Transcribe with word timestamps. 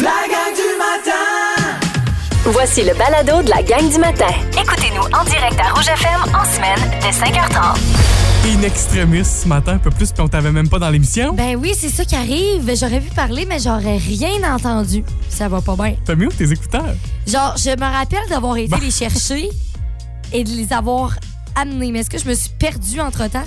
La 0.00 0.10
gang 0.28 0.54
du 0.54 0.78
matin! 0.78 1.78
Voici 2.44 2.82
le 2.84 2.94
balado 2.94 3.42
de 3.42 3.50
la 3.50 3.62
gang 3.62 3.90
du 3.90 3.98
matin. 3.98 4.28
Écoutez-nous 4.52 5.02
en 5.02 5.24
direct 5.24 5.58
à 5.60 5.72
Rouge 5.74 5.88
FM 5.88 6.34
en 6.34 6.44
semaine 6.44 6.78
dès 7.00 7.10
5h30. 7.10 7.76
In 8.46 8.62
extremis 8.62 9.24
ce 9.24 9.48
matin, 9.48 9.72
un 9.74 9.78
peu 9.78 9.90
plus, 9.90 10.12
puis 10.12 10.22
on 10.22 10.28
t'avait 10.28 10.52
même 10.52 10.68
pas 10.68 10.78
dans 10.78 10.88
l'émission. 10.90 11.32
Ben 11.34 11.56
oui, 11.56 11.72
c'est 11.76 11.88
ça 11.88 12.04
qui 12.04 12.14
arrive. 12.14 12.70
J'aurais 12.76 13.00
pu 13.00 13.10
parler, 13.10 13.44
mais 13.46 13.58
j'aurais 13.58 13.96
rien 13.96 14.54
entendu. 14.54 15.04
Ça 15.28 15.48
va 15.48 15.60
pas 15.60 15.74
bien. 15.74 15.96
T'as 16.04 16.14
mis 16.14 16.26
où 16.26 16.32
tes 16.32 16.50
écouteurs? 16.52 16.94
Genre, 17.26 17.54
je 17.56 17.70
me 17.70 17.92
rappelle 17.92 18.28
d'avoir 18.28 18.56
été 18.56 18.78
les 18.80 18.90
chercher 18.92 19.48
et 20.32 20.44
de 20.44 20.50
les 20.50 20.72
avoir 20.72 21.16
amenés. 21.56 21.90
Mais 21.92 22.00
est-ce 22.00 22.10
que 22.10 22.18
je 22.18 22.28
me 22.28 22.34
suis 22.34 22.50
perdue 22.58 23.00
entre-temps? 23.00 23.44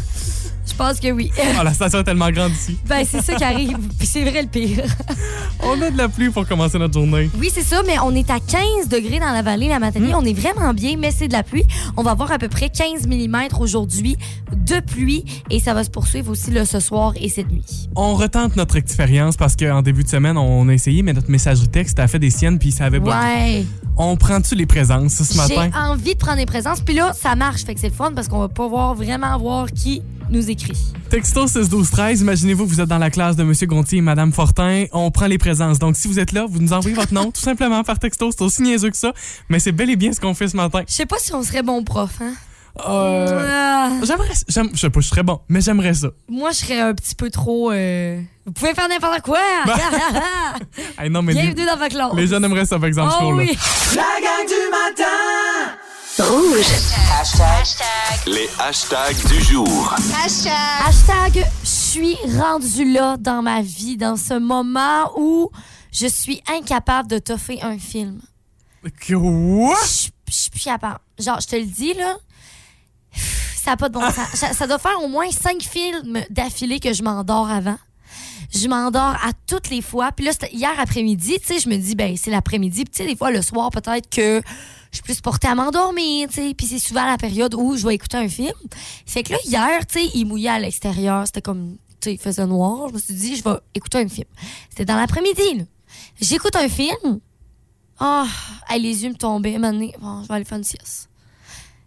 Je 0.66 0.76
pense 0.76 1.00
que 1.00 1.12
oui. 1.12 1.32
Oh, 1.38 1.64
la 1.64 1.74
station 1.74 2.00
est 2.00 2.04
tellement 2.04 2.30
grande 2.32 2.52
ici. 2.52 2.78
ben, 2.86 3.06
c'est 3.10 3.22
ça 3.22 3.36
qui 3.36 3.44
arrive. 3.44 3.78
Puis 3.98 4.08
c'est 4.08 4.24
vrai 4.24 4.44
le 4.44 4.48
pire. 4.48 4.84
On 5.64 5.82
a 5.82 5.90
de 5.90 5.98
la 5.98 6.08
pluie 6.08 6.30
pour 6.30 6.48
commencer 6.48 6.78
notre 6.78 6.94
journée. 6.94 7.30
Oui, 7.38 7.50
c'est 7.54 7.64
ça, 7.64 7.82
mais 7.86 8.00
on 8.00 8.14
est 8.16 8.30
à 8.30 8.40
15 8.40 8.88
degrés 8.90 9.20
dans 9.20 9.32
la 9.32 9.42
vallée 9.42 9.68
la 9.68 9.80
matinée. 9.80 10.14
On 10.16 10.24
est 10.24 10.34
vraiment 10.34 10.74
bien, 10.74 10.96
mais 10.98 11.12
c'est 11.12 11.28
de 11.28 11.34
la 11.34 11.44
pluie. 11.44 11.66
On 11.98 12.04
va 12.04 12.12
avoir 12.12 12.32
à 12.32 12.38
peu 12.38 12.48
près 12.48 12.70
15 12.70 13.08
mm 13.08 13.48
aujourd'hui 13.60 14.18
de 14.56 14.80
pluie 14.80 15.26
et 15.50 15.60
ça 15.60 15.74
va 15.74 15.84
se 15.84 15.90
poursuivre 15.90 16.32
aussi 16.32 16.52
ce 16.66 16.80
soir 16.80 17.14
et 17.16 17.30
cette 17.30 17.52
nuit. 17.52 17.90
On 17.96 18.16
retente 18.16 18.56
notre 18.56 18.76
expérience 18.76 19.38
parce 19.38 19.56
qu'en 19.56 19.82
début 19.82 20.04
de 20.04 20.10
semaine, 20.10 20.38
on 20.38 20.68
a 20.70 20.74
essayé, 20.74 21.04
mais 21.04 21.14
notre 21.14 21.30
messagerie 21.30 21.70
texte 21.70 22.00
a 22.00 22.08
fait 22.08 22.20
des 22.20 22.30
siennes, 22.30 22.60
puis 22.60 22.72
ça 22.72 22.86
avait 22.86 23.00
bloqué. 23.00 23.18
Ouais. 23.18 23.66
On 23.98 24.16
prend-tu 24.16 24.56
les 24.56 24.66
présences 24.66 25.22
ce 25.22 25.38
matin? 25.38 25.70
J'ai 25.74 25.80
envie 25.80 26.14
de 26.14 26.20
prendre 26.20 26.38
des 26.38 26.46
présences. 26.46 26.82
Puis 26.82 26.96
là, 26.96 27.14
ça 27.14 27.36
marche. 27.36 27.64
Fait 27.64 27.74
que 27.74 27.80
c'est 27.80 27.90
le 27.90 27.94
fun 27.94 28.12
parce 28.16 28.28
qu'on 28.28 28.40
va 28.40 28.48
pouvoir 28.48 28.96
vraiment 28.96 29.38
voir 29.38 29.68
qui 29.72 30.02
nous 30.32 30.50
écrit. 30.50 30.78
Texto 31.10 31.46
6 31.48 31.70
12 31.70 31.90
13 31.92 32.22
imaginez-vous 32.22 32.66
que 32.66 32.70
vous 32.70 32.82
êtes 32.82 32.88
dans 32.90 32.98
la 32.98 33.10
classe 33.10 33.36
de 33.36 33.44
Monsieur 33.44 33.68
Gontier 33.68 33.98
et 34.00 34.02
Madame 34.02 34.32
Fortin. 34.32 34.86
On 34.94 35.12
prend 35.12 35.28
les 35.28 35.38
présences. 35.38 35.78
Donc, 35.80 35.96
si 35.98 36.08
vous 36.08 36.20
êtes 36.20 36.32
là, 36.32 36.46
vous 36.50 36.60
nous 36.60 36.74
envoyez 36.74 36.96
votre 36.96 37.14
nom 37.14 37.32
tout 37.32 37.42
simplement 37.42 37.84
par 37.84 38.00
texto. 38.00 38.32
C'est 38.32 38.42
aussi 38.42 38.62
niaiseux 38.62 38.90
que 38.90 38.98
ça, 38.98 39.14
mais 39.50 39.60
c'est 39.60 39.72
bel 39.74 39.90
et 39.90 39.96
bien 39.96 40.14
ce 40.14 40.20
qu'on 40.22 40.34
fait 40.34 40.48
ce 40.48 40.56
matin. 40.58 40.82
Je 40.88 40.94
sais 40.94 41.06
pas 41.06 41.18
si 41.20 41.34
on 41.34 41.44
serait 41.44 41.64
bon 41.64 41.84
prof, 41.84 42.12
hein? 42.22 42.34
Euh, 42.88 43.46
Ah, 43.50 43.90
J'aimerais, 44.04 44.30
j'aime- 44.48 44.70
je 44.74 44.80
sais 44.80 44.90
pas, 44.90 45.02
je 45.02 45.08
serais 45.10 45.24
bon, 45.24 45.42
mais 45.50 45.60
j'aimerais 45.60 45.94
ça. 45.94 46.08
moi, 46.30 46.52
je 46.52 46.58
serais 46.60 46.80
un 46.80 46.94
petit 46.94 47.16
peu 47.16 47.30
trop. 47.30 47.70
euh, 47.72 48.22
Vous 48.46 48.54
pouvez 48.54 48.74
faire 48.74 48.88
n'importe 48.88 49.22
quoi! 49.24 49.40
Hey, 50.98 51.10
non, 51.10 51.22
mais 51.22 51.34
les, 51.34 51.42
Bienvenue 51.42 51.66
dans 51.66 51.78
ma 51.78 51.90
classe! 51.90 52.12
les 52.16 52.28
jeunes 52.28 52.46
aimeraient 52.46 52.66
ça, 52.66 52.80
par 52.80 52.88
exemple, 52.88 53.12
ce 53.12 53.24
Oh 53.26 53.34
oui! 53.36 53.58
La 53.96 54.02
gang 54.22 54.48
du 54.48 54.72
matin! 54.72 55.78
Rouge. 56.20 56.66
Les 58.28 58.50
hashtags 58.60 59.16
du 59.28 59.42
jour. 59.42 59.96
Hashtag, 60.86 61.46
je 61.64 61.70
suis 61.70 62.18
rendu 62.38 62.92
là 62.92 63.16
dans 63.18 63.42
ma 63.42 63.62
vie, 63.62 63.96
dans 63.96 64.18
ce 64.18 64.34
moment 64.34 65.12
où 65.18 65.50
je 65.92 66.08
suis 66.08 66.44
incapable 66.54 67.08
de 67.08 67.18
toffer 67.18 67.62
un 67.62 67.80
film. 67.80 68.20
What? 69.10 69.76
Je 70.28 70.34
suis 70.34 70.50
plus 70.52 70.64
capable. 70.64 71.00
Genre, 71.18 71.40
je 71.40 71.48
te 71.48 71.56
le 71.56 71.66
dis, 71.66 71.94
là, 71.94 72.18
ça 73.56 73.72
n'a 73.72 73.78
pas 73.78 73.88
de 73.88 73.94
bon 73.94 74.02
sens. 74.12 74.28
Ça, 74.34 74.54
ça 74.54 74.68
doit 74.68 74.80
faire 74.80 75.02
au 75.02 75.08
moins 75.08 75.32
cinq 75.32 75.62
films 75.62 76.22
d'affilée 76.30 76.82
que 76.82 76.92
je 76.92 77.04
m'endors 77.04 77.50
avant. 77.50 77.78
Je 78.54 78.68
m'endors 78.68 79.16
à 79.24 79.32
toutes 79.48 79.70
les 79.70 79.82
fois. 79.82 80.12
Puis 80.12 80.26
là, 80.26 80.34
hier 80.52 80.74
après-midi, 80.78 81.40
tu 81.40 81.48
sais, 81.48 81.60
je 81.60 81.70
me 81.70 81.78
dis, 81.78 81.96
ben, 81.96 82.18
c'est 82.18 82.32
l'après-midi. 82.32 82.84
Puis 82.84 82.92
tu 82.92 82.98
sais, 82.98 83.08
des 83.08 83.16
fois, 83.16 83.32
le 83.32 83.42
soir, 83.42 83.70
peut-être 83.72 84.10
que 84.10 84.42
je 84.92 84.98
suis 84.98 85.04
plus 85.04 85.22
portée 85.22 85.48
à 85.48 85.56
m'endormir, 85.56 86.28
tu 86.28 86.36
sais. 86.36 86.54
Puis 86.54 86.68
c'est 86.68 86.80
souvent 86.80 87.06
la 87.06 87.18
période 87.18 87.56
où 87.56 87.76
je 87.78 87.88
vais 87.88 87.96
écouter 87.96 88.18
un 88.18 88.28
film. 88.28 88.54
Fait 89.06 89.24
que 89.24 89.32
là, 89.34 89.40
hier, 89.46 89.88
tu 89.88 90.00
sais, 90.00 90.12
il 90.14 90.26
mouillait 90.26 90.50
à 90.50 90.60
l'extérieur. 90.60 91.26
C'était 91.26 91.42
comme, 91.42 91.78
tu 92.00 92.10
sais, 92.10 92.14
il 92.14 92.20
faisait 92.20 92.46
noir. 92.46 92.90
Je 92.90 92.94
me 92.94 93.00
suis 93.00 93.14
dit, 93.14 93.36
je 93.36 93.44
vais 93.44 93.56
écouter 93.74 94.00
un 94.00 94.08
film. 94.08 94.28
C'était 94.70 94.86
dans 94.86 94.98
l'après-midi, 94.98 95.60
là. 95.60 95.64
J'écoute 96.20 96.56
un 96.56 96.70
film. 96.70 97.20
Ah, 98.00 98.26
hey, 98.70 98.82
les 98.82 99.04
yeux 99.04 99.10
me 99.10 99.16
tombaient. 99.16 99.58
Bon, 99.58 100.24
je 100.24 100.28
vais 100.28 100.34
aller 100.34 100.46
faire 100.46 100.58
une 100.58 100.64
sieste. 100.64 101.10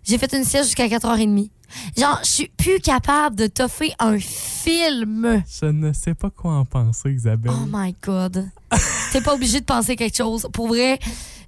J'ai 0.05 0.19
fait 0.19 0.33
une 0.35 0.45
sieste 0.45 0.67
jusqu'à 0.67 0.87
4h30. 0.87 1.51
Genre, 1.97 2.21
je 2.23 2.29
suis 2.29 2.49
plus 2.57 2.79
capable 2.79 3.35
de 3.37 3.47
toffer 3.47 3.93
un 3.99 4.19
film. 4.19 5.43
Je 5.61 5.67
ne 5.67 5.93
sais 5.93 6.15
pas 6.15 6.31
quoi 6.31 6.53
en 6.53 6.65
penser, 6.65 7.13
Isabelle. 7.13 7.53
Oh 7.53 7.67
my 7.69 7.97
God. 8.03 8.49
T'es 9.13 9.21
pas 9.21 9.35
obligé 9.35 9.61
de 9.61 9.65
penser 9.65 9.97
quelque 9.97 10.17
chose. 10.17 10.47
Pour 10.53 10.69
vrai, 10.69 11.01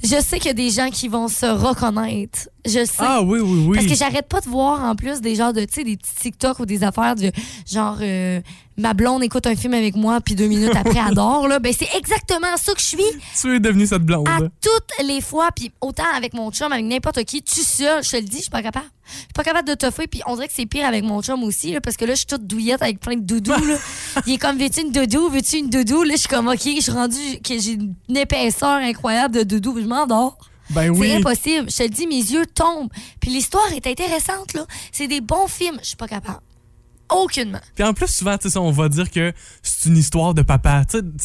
je 0.03 0.21
sais 0.21 0.39
qu'il 0.39 0.47
y 0.47 0.51
a 0.51 0.55
des 0.55 0.71
gens 0.71 0.91
qui 0.91 1.09
vont 1.09 1.29
se 1.29 1.47
reconnaître. 1.47 2.49
Je 2.67 2.85
sais. 2.85 2.93
ah 2.99 3.23
oui, 3.23 3.39
oui, 3.41 3.65
oui. 3.69 3.77
Parce 3.77 3.87
que 3.89 3.95
j'arrête 3.95 4.29
pas 4.29 4.41
de 4.41 4.49
voir 4.49 4.83
en 4.83 4.95
plus 4.95 5.21
des 5.21 5.35
genres 5.35 5.53
de, 5.53 5.61
tu 5.61 5.75
sais, 5.75 5.85
des 5.85 5.97
petits 5.97 6.15
TikTok 6.15 6.59
ou 6.61 6.67
des 6.67 6.83
affaires 6.83 7.15
de 7.15 7.31
genre, 7.71 7.99
euh, 8.01 8.41
ma 8.77 8.93
blonde 8.93 9.23
écoute 9.23 9.47
un 9.47 9.57
film 9.57 9.75
avec 9.75 9.95
moi, 9.97 10.21
puis 10.21 10.35
deux 10.35 10.49
minutes 10.49 10.75
après 10.77 10.99
adore, 10.99 11.49
là. 11.49 11.59
Ben, 11.59 11.73
c'est 11.77 11.89
exactement 11.97 12.57
ça 12.57 12.73
que 12.75 12.81
je 12.81 12.87
suis 12.87 12.99
Tu 13.41 13.55
es 13.55 13.61
devenue 13.61 13.87
cette 13.87 14.03
blonde. 14.03 14.29
à 14.29 14.41
toutes 14.41 15.07
les 15.07 15.21
fois, 15.21 15.49
puis 15.55 15.71
autant 15.81 16.05
avec 16.15 16.35
mon 16.35 16.51
chum, 16.51 16.73
avec 16.73 16.85
n'importe 16.85 17.25
qui, 17.25 17.43
tu 17.43 17.61
seul, 17.61 18.03
je 18.03 18.11
te 18.11 18.17
le 18.17 18.23
dis, 18.23 18.39
je 18.39 18.43
suis 18.43 18.51
pas 18.51 18.63
capable. 18.63 18.87
Je 19.07 19.19
suis 19.19 19.29
pas 19.35 19.45
capable 19.45 19.69
de 19.69 19.75
toffer, 19.75 20.09
puis 20.09 20.21
on 20.27 20.35
dirait 20.35 20.49
que 20.49 20.55
c'est 20.55 20.67
pire 20.67 20.85
avec 20.87 21.05
mon 21.05 21.23
chum 21.23 21.45
aussi, 21.45 21.73
là, 21.73 21.81
parce 21.81 21.97
que 21.97 22.05
là, 22.05 22.13
je 22.15 22.19
suis 22.19 22.27
toute 22.27 22.47
douillette 22.47 22.83
avec 22.83 22.99
plein 22.99 23.15
de 23.15 23.21
doudous, 23.21 23.53
là. 23.53 23.77
Il 24.27 24.35
est 24.35 24.39
comme, 24.39 24.59
veux-tu 24.59 24.81
une 24.81 24.91
doudou, 24.93 25.29
veux-tu 25.31 25.59
une 25.59 25.71
doudou? 25.71 26.03
Là, 26.03 26.15
je 26.15 26.21
suis 26.21 26.29
comme, 26.29 26.49
OK, 26.49 26.61
je 26.65 26.81
suis 26.81 26.93
rendue, 26.93 27.41
que 27.45 27.59
j'ai 27.59 27.79
une 28.09 28.17
épaisseur 28.17 28.79
incroyable 28.79 29.37
de 29.37 29.43
doudou, 29.45 29.79
je 29.81 29.87
m'endors. 29.87 30.37
Ben 30.71 30.93
C'est 30.95 31.01
oui. 31.01 31.13
impossible. 31.15 31.71
Je 31.71 31.77
te 31.77 31.83
le 31.85 31.89
dis, 31.89 32.07
mes 32.07 32.17
yeux 32.17 32.47
tombent. 32.47 32.91
Puis 33.21 33.31
l'histoire 33.31 33.73
est 33.73 33.87
intéressante, 33.87 34.55
là. 34.55 34.67
C'est 34.93 35.09
des 35.09 35.21
bons 35.21 35.47
films. 35.49 35.79
Je 35.83 35.89
suis 35.89 35.97
pas 35.97 36.09
capable. 36.09 36.41
Aucunement. 37.09 37.61
Puis 37.77 37.85
en 37.85 37.95
plus, 37.95 38.09
souvent, 38.09 38.37
tu 38.37 38.51
sais, 38.51 38.59
on 38.59 38.73
va 38.73 38.89
dire 38.89 39.09
que 39.13 39.33
c'est 39.63 39.89
une 39.89 39.97
histoire 39.97 40.35
de 40.35 40.43
papa. 40.43 40.83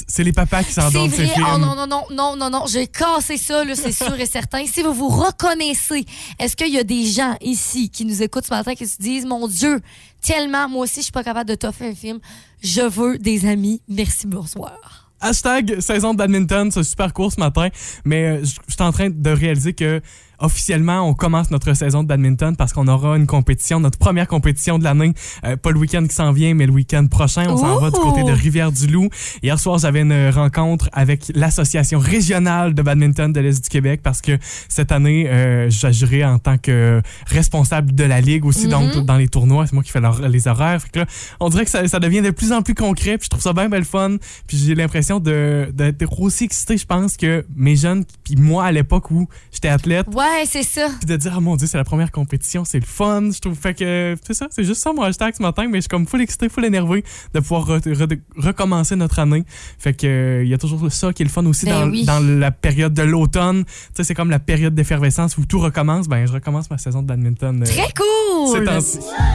C'est 0.08 0.24
les 0.24 0.32
papas 0.32 0.62
qui 0.64 0.72
C'est 0.74 0.82
s'endorment 0.82 1.10
ces 1.10 1.26
vrai. 1.26 1.34
films. 1.34 1.48
Oh 1.56 1.58
non, 1.58 1.76
non, 1.76 1.88
non, 1.88 2.04
non, 2.12 2.36
non, 2.36 2.50
non. 2.52 2.66
J'ai 2.68 2.86
cassé 2.86 3.36
ça, 3.38 3.64
là, 3.64 3.74
c'est 3.74 3.92
sûr 3.92 4.14
et 4.20 4.28
certain. 4.28 4.64
Si 4.68 4.84
vous 4.84 4.94
vous 4.94 5.08
reconnaissez, 5.10 6.06
est-ce 6.38 6.56
qu'il 6.56 6.72
y 6.72 6.78
a 6.78 6.84
des 6.84 7.08
gens 7.08 7.36
ici 7.42 7.90
qui 7.90 8.06
nous 8.06 8.22
écoutent 8.22 8.46
ce 8.46 8.54
matin 8.54 8.76
qui 8.76 8.86
se 8.88 8.98
disent, 9.02 9.26
mon 9.26 9.48
Dieu, 9.48 9.82
tellement, 10.22 10.70
moi 10.70 10.84
aussi, 10.84 10.98
je 11.00 11.06
suis 11.06 11.12
pas 11.12 11.24
capable 11.24 11.50
de 11.50 11.56
toffer 11.56 11.88
un 11.88 11.96
film. 11.96 12.20
Je 12.62 12.82
veux 12.82 13.18
des 13.18 13.48
amis. 13.48 13.82
Merci, 13.88 14.28
bonsoir. 14.28 15.01
Hashtag 15.22 15.80
saison 15.80 16.14
de 16.14 16.18
badminton, 16.18 16.72
c'est 16.72 16.84
super 16.84 17.14
court 17.14 17.32
ce 17.32 17.40
matin, 17.40 17.70
mais 18.06 18.24
euh, 18.24 18.44
je 18.44 18.56
je 18.68 18.74
suis 18.74 18.84
en 18.84 18.92
train 18.92 19.10
de 19.10 19.30
réaliser 19.30 19.74
que 19.74 20.02
officiellement, 20.42 21.08
on 21.08 21.14
commence 21.14 21.52
notre 21.52 21.74
saison 21.74 22.04
de 22.04 22.08
badminton 22.08 22.56
parce 22.56 22.74
qu'on 22.74 22.88
aura 22.88 23.16
une 23.18 23.28
compétition, 23.28 23.80
notre 23.80 23.98
première 23.98 24.28
compétition 24.28 24.78
de 24.80 24.84
l'année. 24.84 25.14
Euh, 25.46 25.56
pas 25.56 25.72
le 25.72 25.78
week-end 25.80 26.06
qui 26.08 26.16
s'en 26.16 26.32
vient, 26.32 26.54
mais 26.54 26.66
le 26.66 26.72
week-end 26.74 27.06
prochain. 27.08 27.46
On 27.50 27.58
s'en 27.58 27.80
va 27.80 27.90
du 27.92 28.00
côté 28.00 28.24
de! 28.24 28.32
Rivière-du-Loup. 28.32 29.10
Hier 29.44 29.60
soir, 29.60 29.78
j'avais 29.78 30.02
une 30.02 30.30
rencontre 30.30 30.90
avec 30.94 31.32
l'Association 31.36 32.00
régionale 32.00 32.74
de 32.74 32.82
badminton 32.82 33.32
de 33.32 33.40
l'Est 33.40 33.64
du 33.64 33.70
Québec 33.70 34.02
parce 34.04 34.22
que 34.22 34.38
cette 34.68 34.92
année, 34.92 35.30
euh, 35.30 35.70
j'agirai 35.70 36.26
en 36.26 36.40
tant 36.40 36.58
que 36.58 37.02
responsable 37.28 37.94
de 37.94 38.04
la 38.04 38.20
Ligue 38.22 38.46
aussi, 38.46 38.68
donc 38.68 39.06
dans 39.06 39.18
les 39.18 39.28
tournois. 39.28 39.68
C'est 39.68 39.74
moi 39.74 39.84
qui 39.84 39.92
fais 39.92 40.00
leur- 40.02 40.28
les 40.28 40.48
horaires. 40.48 40.82
Fait 40.82 40.90
que 40.90 41.00
là, 41.00 41.06
on 41.40 41.50
dirait 41.50 41.66
que 41.66 41.72
ça, 41.72 41.88
ça 41.88 42.00
devient 42.00 42.22
de 42.22 42.32
plus 42.32 42.52
en 42.52 42.62
plus 42.62 42.74
concret, 42.76 43.18
puis 43.18 43.26
je 43.26 43.30
trouve 43.30 43.44
ça 43.44 43.54
bien 43.54 43.70
belle 43.70 43.86
fun. 43.86 44.18
Puis 44.48 44.58
j'ai 44.58 44.76
l'impression 44.76 45.20
d'être 45.20 46.20
aussi 46.22 46.46
excité, 46.46 46.78
je 46.78 46.86
pense, 46.86 47.16
que 47.18 47.46
mes 47.56 47.76
jeunes, 47.76 48.04
puis 48.24 48.36
moi 48.36 48.66
à 48.66 48.72
l'époque 48.72 49.12
où 49.12 49.28
j'étais 49.52 49.68
athlète, 49.70 50.08
Ouais, 50.14 50.31
c'est 50.46 50.64
ça. 50.64 50.88
puis 51.00 51.06
de 51.06 51.16
dire, 51.18 51.34
ah 51.36 51.40
mon 51.40 51.56
dieu, 51.56 51.68
c'est 51.68 51.78
la 51.78 51.84
première 51.84 52.12
compétition, 52.12 52.64
c'est 52.66 52.80
le 52.80 52.86
fun. 52.86 53.30
Je 53.34 53.40
trouve, 53.40 53.56
fait 53.58 53.74
que, 53.74 54.16
c'est 54.26 54.34
ça, 54.34 54.48
c'est 54.52 54.64
juste 54.64 54.82
ça 54.82 54.92
mon 54.94 55.04
hashtag 55.04 55.34
ce 55.38 55.42
matin, 55.42 55.66
mais 55.70 55.78
je 55.78 55.82
suis 55.82 55.90
comme 55.90 56.08
full 56.08 56.22
excité, 56.22 56.50
full 56.50 56.66
énervé 56.66 57.04
de 57.34 57.40
pouvoir 57.40 57.68
re- 57.68 57.82
re- 57.82 58.20
recommencer 58.38 58.96
notre 58.96 59.20
année. 59.20 59.44
Fait 59.80 59.94
que, 59.94 60.08
euh, 60.08 60.44
il 60.44 60.50
y 60.50 60.54
a 60.54 60.58
toujours 60.58 60.92
ça 60.92 61.14
qui 61.14 61.24
est 61.24 61.26
le 61.26 61.32
fun 61.32 61.46
aussi 61.46 61.66
Ben 61.66 61.86
dans, 61.86 61.90
oui. 61.92 62.06
dans 62.06 62.20
la 62.40 62.52
période 62.52 62.94
de 62.94 63.04
l'automne. 63.04 63.64
Tu 63.66 63.72
sais, 63.96 64.04
c'est 64.04 64.14
comme 64.16 64.30
la 64.30 64.40
période 64.40 64.74
d'effervescence 64.76 65.38
où 65.38 65.46
tout 65.46 65.60
recommence. 65.60 66.08
Ben, 66.08 66.26
je 66.26 66.34
recommence 66.34 66.70
ma 66.70 66.78
saison 66.78 67.02
de 67.02 67.08
badminton. 67.08 67.62
euh, 67.62 67.66
Très 67.66 67.92
cool. 67.94 68.66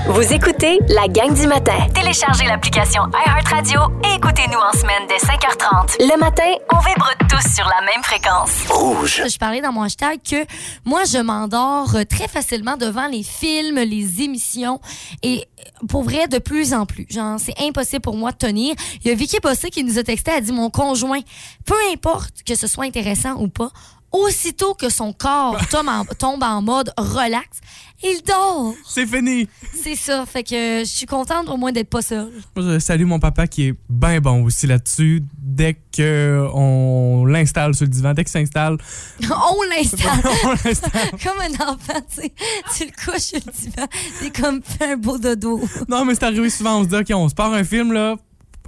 Vous 0.08 0.32
écoutez 0.32 0.78
la 0.88 1.08
gang 1.08 1.32
du 1.34 1.46
matin. 1.46 1.86
Téléchargez 1.94 2.44
l'application 2.46 3.02
iHeartRadio 3.26 3.80
et 4.04 4.16
écoutez-nous 4.16 4.58
en 4.58 4.72
semaine 4.76 5.02
dès 5.08 5.16
5h30. 5.26 5.96
Le 6.00 6.18
matin, 6.20 6.42
on 6.72 6.78
vibre 6.78 7.08
tous 7.36 7.54
sur 7.54 7.64
la 7.64 7.84
même 7.84 8.02
fréquence. 8.02 8.66
Rouge. 8.68 9.22
Je 9.28 9.38
parlais 9.38 9.60
dans 9.60 9.72
mon 9.72 9.82
hashtag 9.82 10.20
que 10.22 10.46
moi, 10.84 11.04
je 11.04 11.18
m'endors 11.18 11.94
euh, 11.94 12.04
très 12.04 12.28
facilement 12.28 12.76
devant 12.76 13.08
les 13.08 13.22
films, 13.22 13.76
les 13.76 14.22
émissions. 14.22 14.80
Et 15.22 15.44
euh, 15.58 15.86
pour 15.88 16.02
vrai, 16.02 16.28
de 16.28 16.38
plus 16.38 16.72
en 16.72 16.86
plus. 16.86 17.06
Genre, 17.10 17.38
c'est 17.38 17.54
impossible 17.60 18.00
pour 18.00 18.16
moi 18.16 18.32
de 18.32 18.36
tenir. 18.36 18.74
Il 19.02 19.08
y 19.08 19.10
a 19.10 19.14
Vicky 19.14 19.38
Bossé 19.40 19.70
qui 19.70 19.84
nous 19.84 19.98
a 19.98 20.02
texté, 20.02 20.30
elle 20.30 20.38
a 20.38 20.40
dit 20.40 20.52
Mon 20.52 20.70
conjoint, 20.70 21.20
peu 21.64 21.76
importe 21.92 22.42
que 22.46 22.54
ce 22.54 22.66
soit 22.66 22.84
intéressant 22.84 23.34
ou 23.38 23.48
pas, 23.48 23.70
aussitôt 24.12 24.74
que 24.74 24.88
son 24.88 25.12
corps 25.12 25.58
tombe 25.68 25.88
en, 25.88 26.04
tombe 26.04 26.42
en 26.42 26.62
mode 26.62 26.92
relax, 26.96 27.60
il 28.02 28.20
dort. 28.26 28.74
C'est 28.86 29.06
fini. 29.06 29.48
C'est 29.74 29.96
ça. 29.96 30.24
Fait 30.26 30.42
que 30.42 30.80
je 30.80 30.90
suis 30.90 31.06
contente 31.06 31.48
au 31.48 31.56
moins 31.56 31.72
d'être 31.72 31.88
pas 31.88 32.02
seule. 32.02 32.30
Moi, 32.54 32.74
je 32.74 32.78
salue 32.78 33.04
mon 33.04 33.18
papa 33.18 33.46
qui 33.46 33.68
est 33.68 33.74
bien 33.88 34.20
bon 34.20 34.44
aussi 34.44 34.66
là-dessus. 34.66 35.22
Dès 35.38 35.78
que 35.96 36.46
on 36.52 37.24
l'installe 37.24 37.74
sur 37.74 37.84
le 37.84 37.90
divan, 37.90 38.12
dès 38.12 38.24
qu'il 38.24 38.32
s'installe, 38.32 38.76
On 39.22 39.62
l'installe. 39.70 40.20
on 40.44 40.50
l'installe. 40.50 41.10
comme 41.22 41.40
un 41.40 41.72
enfant, 41.72 42.00
tu 42.10 42.22
sais. 42.22 42.32
Tu 42.76 42.84
le 42.84 42.92
couches 43.04 43.22
sur 43.22 43.40
le 43.44 43.52
divan. 43.52 43.86
C'est 44.20 44.40
comme 44.40 44.62
fait 44.62 44.92
un 44.92 44.96
beau 44.96 45.18
dodo. 45.18 45.60
Non, 45.88 46.04
mais 46.04 46.14
c'est 46.14 46.24
arrivé 46.24 46.50
souvent, 46.50 46.80
on 46.80 46.84
se 46.84 46.88
dit, 46.88 46.96
OK, 46.96 47.10
on 47.14 47.28
se 47.28 47.34
part 47.34 47.52
un 47.52 47.64
film, 47.64 47.92
là. 47.92 48.16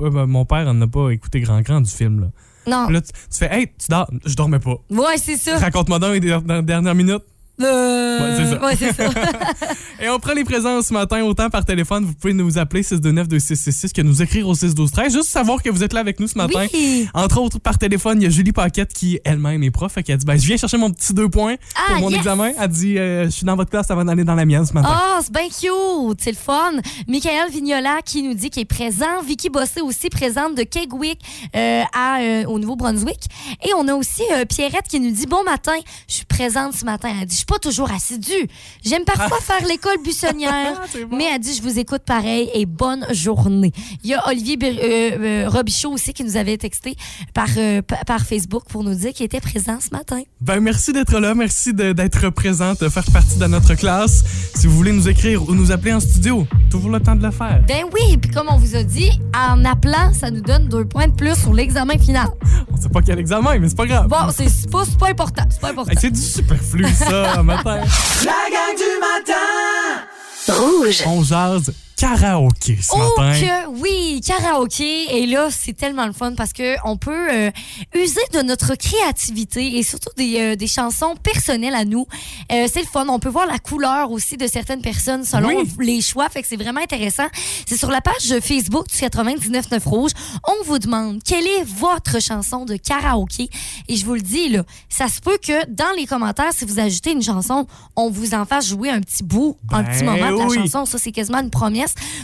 Euh, 0.01 0.11
ben, 0.11 0.27
Mon 0.27 0.45
père 0.45 0.67
en 0.67 0.81
a 0.81 0.87
pas 0.87 1.11
écouté 1.11 1.41
grand-grand 1.41 1.81
du 1.81 1.91
film, 1.91 2.21
là. 2.21 2.27
Non. 2.69 2.89
Là, 2.89 3.01
tu, 3.01 3.11
tu 3.13 3.39
fais, 3.39 3.49
hey, 3.53 3.67
tu 3.67 3.87
dors. 3.89 4.11
Je 4.25 4.35
dormais 4.35 4.59
pas. 4.59 4.77
Ouais, 4.91 5.17
c'est 5.17 5.37
ça. 5.37 5.59
Raconte-moi 5.59 5.99
donc 5.99 6.13
les 6.15 6.21
der- 6.21 6.63
dernières 6.63 6.95
minutes. 6.95 7.23
Euh, 7.61 8.19
Ouais, 8.19 8.35
c'est 8.37 8.47
ça. 8.51 8.65
Ouais, 8.65 8.77
c'est 8.77 8.93
ça. 8.95 9.11
Et 10.01 10.09
on 10.09 10.19
prend 10.19 10.33
les 10.33 10.45
présents 10.45 10.81
ce 10.83 10.93
matin, 10.93 11.23
autant 11.23 11.51
par 11.51 11.65
téléphone. 11.65 12.05
Vous 12.05 12.15
pouvez 12.15 12.33
nous 12.35 12.59
appeler 12.59 12.83
629-2666 12.83 13.93
que 13.93 14.03
nous 14.03 14.23
écrire 14.23 14.49
au 14.49 14.55
612-13. 14.55 15.13
Juste 15.13 15.29
savoir 15.29 15.63
que 15.63 15.71
vous 15.71 15.83
êtes 15.83 15.93
là 15.93 16.01
avec 16.01 16.21
nous 16.21 16.29
ce 16.29 16.37
matin. 16.39 16.67
Oui. 16.73 17.09
Entre 17.15 17.41
autres, 17.41 17.59
par 17.59 17.79
téléphone, 17.79 18.21
il 18.21 18.25
y 18.25 18.27
a 18.27 18.31
Julie 18.31 18.53
Paquette 18.53 18.93
qui 18.93 19.21
elle-même 19.25 19.63
est 19.63 19.71
prof. 19.71 19.95
Qui 20.05 20.13
a 20.13 20.17
dit 20.17 20.25
ben, 20.27 20.39
Je 20.39 20.47
viens 20.47 20.57
chercher 20.57 20.77
mon 20.79 20.91
petit 20.91 21.15
deux 21.15 21.29
points 21.29 21.57
pour 21.57 21.97
Ah, 21.97 22.01
mon 22.01 22.11
yes! 22.11 22.19
examen. 22.19 22.53
Elle 22.59 22.69
dit 22.69 22.99
euh, 22.99 23.25
Je 23.25 23.31
suis 23.31 23.45
dans 23.47 23.57
votre 23.57 23.71
classe 23.71 23.91
avant 23.91 24.05
d'aller 24.05 24.25
dans 24.25 24.35
la 24.35 24.45
mienne 24.45 24.65
ce 24.67 24.73
matin. 24.73 24.89
Ah, 24.93 25.19
c'est 25.23 25.33
bien 25.33 25.49
cute, 25.49 26.21
c'est 26.21 26.31
le 26.33 26.37
fun. 26.37 26.73
Michael 27.09 27.51
Vignola 27.51 27.99
qui 28.05 28.23
nous 28.23 28.35
dit 28.35 28.51
qu'il 28.51 28.63
est 28.63 28.67
présent. 28.67 29.21
Vicky 29.27 29.49
Bossé 29.51 29.81
aussi 29.81 30.09
présente 30.11 30.55
de 30.57 30.63
Kegwick 30.63 31.21
euh, 31.57 31.83
à, 31.93 32.21
euh, 32.21 32.45
au 32.47 32.59
Nouveau-Brunswick. 32.59 33.29
Et 33.67 33.71
on 33.77 33.89
a 33.89 33.95
aussi 33.95 34.23
Pierrette 34.49 34.87
qui 34.89 35.01
nous 35.01 35.11
dit 35.11 35.27
Bon 35.27 35.43
matin, 35.45 35.75
je 36.09 36.15
suis 36.15 36.25
présente 36.27 36.75
ce 36.75 36.85
matin. 36.85 37.09
Elle 37.21 37.27
dit 37.27 37.35
pas 37.49 37.59
toujours 37.59 37.91
assidue. 37.91 38.47
J'aime 38.85 39.05
parfois 39.05 39.39
faire 39.41 39.67
l'école 39.67 39.97
buissonnière. 40.05 40.81
Bon. 41.09 41.17
Mais 41.17 41.25
elle 41.33 41.41
dit 41.41 41.55
Je 41.55 41.63
vous 41.63 41.79
écoute 41.79 42.03
pareil 42.05 42.51
et 42.55 42.67
bonne 42.67 43.07
journée. 43.13 43.73
Il 44.05 44.11
y 44.11 44.15
a 44.15 44.27
Olivier 44.29 44.57
Bir- 44.57 44.79
euh, 44.83 45.45
euh, 45.45 45.49
Robichaud 45.49 45.91
aussi 45.93 46.13
qui 46.13 46.25
nous 46.25 46.37
avait 46.37 46.57
texté 46.57 46.97
par, 47.35 47.47
euh, 47.57 47.83
pa- 47.83 48.05
par 48.07 48.21
Facebook 48.27 48.65
pour 48.69 48.83
nous 48.85 48.95
dire 48.95 49.13
qu'il 49.13 49.25
était 49.27 49.41
présent 49.41 49.79
ce 49.81 49.91
matin. 49.91 50.21
Ben, 50.41 50.61
merci 50.61 50.93
d'être 50.93 51.19
là. 51.19 51.35
Merci 51.35 51.73
d'être 51.73 52.31
présente, 52.31 52.81
de 52.83 52.89
faire 52.89 53.05
partie 53.13 53.39
de 53.39 53.47
notre 53.47 53.75
classe. 53.75 54.23
Si 54.55 54.67
vous 54.67 54.77
voulez 54.77 54.93
nous 54.93 55.09
écrire 55.09 55.49
ou 55.49 55.55
nous 55.55 55.71
appeler 55.73 55.93
en 55.95 56.01
studio, 56.01 56.47
toujours 56.71 56.91
le 56.91 57.01
temps 57.01 57.17
de 57.17 57.23
le 57.25 57.31
faire. 57.31 57.63
Ben 57.67 57.85
oui, 57.93 58.17
puis 58.19 58.31
comme 58.31 58.49
on 58.51 58.57
vous 58.59 58.77
a 58.77 58.83
dit, 58.83 59.11
en 59.35 59.65
appelant, 59.65 60.13
ça 60.13 60.31
nous 60.31 60.41
donne 60.43 60.69
deux 60.69 60.85
points 60.85 61.09
de 61.09 61.15
plus 61.15 61.35
sur 61.37 61.55
l'examen 61.55 61.99
final. 61.99 62.29
On 62.73 62.77
sait 62.81 62.89
pas 62.89 63.01
quel 63.03 63.19
examen, 63.19 63.59
mais 63.59 63.69
c'est 63.69 63.77
pas 63.77 63.87
grave. 63.87 64.09
Bon, 64.09 64.17
c'est 64.35 64.71
pas, 64.71 64.85
pas 64.99 65.09
important. 65.11 65.45
C'est 65.51 65.61
pas 65.61 65.71
important. 65.71 65.91
Hey, 65.91 65.99
c'est 66.01 66.11
du 66.11 66.21
superflu, 66.21 66.85
ça, 66.95 67.38
matin. 67.43 67.81
La 68.25 68.33
gang 68.51 68.77
du 68.77 68.99
matin 69.01 69.35
Rouge. 70.49 71.03
On 71.07 71.23
jase 71.23 71.73
karaoké 71.99 72.79
ce 72.81 72.93
Oh 72.95 73.21
matin. 73.21 73.41
que 73.41 73.69
oui, 73.81 74.21
karaoké 74.25 75.17
et 75.19 75.27
là 75.27 75.49
c'est 75.51 75.73
tellement 75.77 76.07
le 76.07 76.13
fun 76.13 76.35
parce 76.37 76.53
que 76.53 76.77
on 76.85 76.97
peut 76.97 77.29
euh, 77.33 77.51
user 77.95 78.21
de 78.33 78.43
notre 78.43 78.75
créativité 78.77 79.77
et 79.79 79.83
surtout 79.83 80.11
des, 80.17 80.39
euh, 80.39 80.57
des 80.57 80.69
chansons 80.69 81.17
personnelles 81.17 81.75
à 81.75 81.85
nous. 81.85 82.07
Euh, 82.53 82.67
c'est 82.73 82.81
le 82.83 82.87
fun, 82.87 83.07
on 83.09 83.19
peut 83.19 83.29
voir 83.29 83.47
la 83.47 83.59
couleur 83.59 84.11
aussi 84.13 84.37
de 84.37 84.47
certaines 84.47 84.81
personnes 84.81 85.25
selon 85.25 85.49
Oui. 85.49 85.69
les 85.81 86.01
choix, 86.01 86.29
fait 86.29 86.43
que 86.43 86.49
c'est 86.49 86.57
vraiment 86.57 86.81
intéressant. 86.81 87.27
C'est 87.67 87.77
sur 87.77 87.91
la 87.91 88.01
page 88.01 88.39
Facebook 88.41 88.87
du 88.89 88.95
99.9 88.97 89.83
Rouge, 89.89 90.13
on 90.47 90.65
vous 90.65 90.79
demande 90.79 91.21
quelle 91.25 91.47
est 91.47 91.65
votre 91.65 92.23
chanson 92.23 92.65
de 92.65 92.77
karaoké? 92.77 93.49
Et 93.89 93.97
je 93.97 94.05
vous 94.07 94.15
le 94.15 94.21
dis 94.21 94.49
là, 94.51 94.63
ça 94.89 95.09
se 95.09 95.21
peut 95.21 95.39
que 95.43 95.67
dans 95.71 95.93
les 95.97 96.07
commentaires 96.07 96.53
si 96.53 96.65
vous 96.65 96.79
ajoutez 96.79 97.11
une 97.13 97.23
chanson, 97.23 97.67
on 97.97 98.09
vous 98.09 98.35
en 98.35 98.45
fasse 98.45 98.69
jouer 98.69 98.91
un 98.91 99.01
petit 99.01 99.25
bout, 99.25 99.57
un 99.73 99.83
Ben 99.83 99.91
petit 99.93 100.05
moment 100.05 100.31
de 100.33 100.39
la 100.39 100.47
oui. 100.47 100.59
chanson. 100.59 100.85
Ça 100.87 100.99
c'est 100.99 101.13
quasiment 101.13 101.41
une 101.41 101.51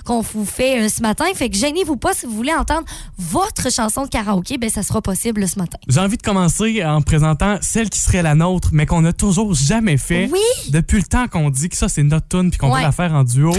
qu'on 0.04 0.20
vous 0.20 0.44
fait 0.44 0.84
euh, 0.84 0.88
ce 0.88 1.02
matin. 1.02 1.24
Fait 1.34 1.48
que 1.50 1.56
gênez-vous 1.56 1.96
pas 1.96 2.14
si 2.14 2.26
vous 2.26 2.32
voulez 2.34 2.54
entendre 2.54 2.84
votre 3.18 3.70
chanson 3.72 4.04
de 4.04 4.08
karaoké, 4.08 4.58
ben 4.58 4.70
ça 4.70 4.82
sera 4.82 5.00
possible 5.02 5.46
ce 5.48 5.58
matin. 5.58 5.78
J'ai 5.88 6.00
envie 6.00 6.16
de 6.16 6.22
commencer 6.22 6.84
en 6.84 7.02
présentant 7.02 7.58
celle 7.60 7.90
qui 7.90 7.98
serait 7.98 8.22
la 8.22 8.34
nôtre, 8.34 8.68
mais 8.72 8.86
qu'on 8.86 9.02
n'a 9.02 9.12
toujours 9.12 9.54
jamais 9.54 9.96
fait. 9.96 10.28
Oui. 10.32 10.40
Depuis 10.70 10.98
le 10.98 11.04
temps 11.04 11.28
qu'on 11.28 11.50
dit 11.50 11.68
que 11.68 11.76
ça, 11.76 11.88
c'est 11.88 12.02
notre 12.02 12.28
tune 12.28 12.50
puis 12.50 12.58
qu'on 12.58 12.70
Ouais. 12.72 12.80
peut 12.80 12.86
la 12.86 12.92
faire 12.92 13.12
en 13.12 13.24
duo 13.24 13.52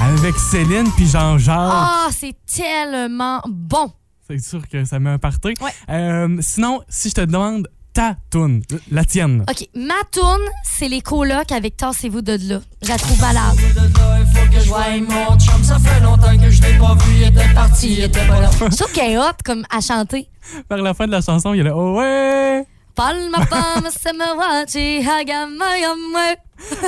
avec 0.00 0.36
Céline 0.38 0.90
puis 0.96 1.06
Jean-Jacques. 1.06 1.56
Ah, 1.58 2.08
c'est 2.10 2.34
tellement 2.46 3.40
bon. 3.48 3.90
C'est 4.28 4.38
sûr 4.40 4.66
que 4.68 4.84
ça 4.84 4.98
met 4.98 5.10
un 5.10 5.18
party. 5.18 5.54
Ouais. 5.60 5.70
Euh, 5.90 6.36
sinon, 6.40 6.80
si 6.88 7.08
je 7.08 7.14
te 7.14 7.20
demande 7.22 7.68
ta 7.98 8.14
tune, 8.30 8.62
la 8.92 9.04
tienne. 9.04 9.44
OK, 9.50 9.68
ma 9.74 9.94
tourne, 10.12 10.40
c'est 10.62 10.86
les 10.86 11.00
colocs 11.00 11.50
avec 11.50 11.76
Tassez-vous 11.76 12.22
de 12.22 12.38
là. 12.48 12.60
Je 12.80 12.88
la 12.90 12.96
trouve 12.96 13.20
malade. 13.20 13.56
Il 13.58 14.38
faut 14.38 14.46
que 14.52 14.60
je 14.60 14.68
voie 14.68 14.84
mon 15.00 15.36
chum, 15.36 15.64
ça 15.64 15.80
fait 15.80 16.00
longtemps 16.00 16.38
que 16.38 16.48
je 16.48 16.62
l'ai 16.62 16.78
pas 16.78 16.94
vu, 16.94 17.16
il 17.16 17.22
était 17.24 17.52
parti, 17.52 17.94
il 17.94 18.04
était 18.04 18.24
pas 18.24 18.40
là. 18.40 18.50
Je 18.52 18.76
trouve 18.76 18.92
qu'elle 18.92 19.10
est 19.10 19.18
hot 19.18 19.34
comme 19.44 19.64
à 19.68 19.80
chanter. 19.80 20.28
Vers 20.70 20.80
la 20.80 20.94
fin 20.94 21.06
de 21.06 21.10
la 21.10 21.20
chanson, 21.20 21.54
il 21.54 21.56
y 21.56 21.60
a 21.60 21.64
le 21.64 21.72
Oh 21.74 21.98
ouais! 21.98 22.64
Palma 22.98 23.38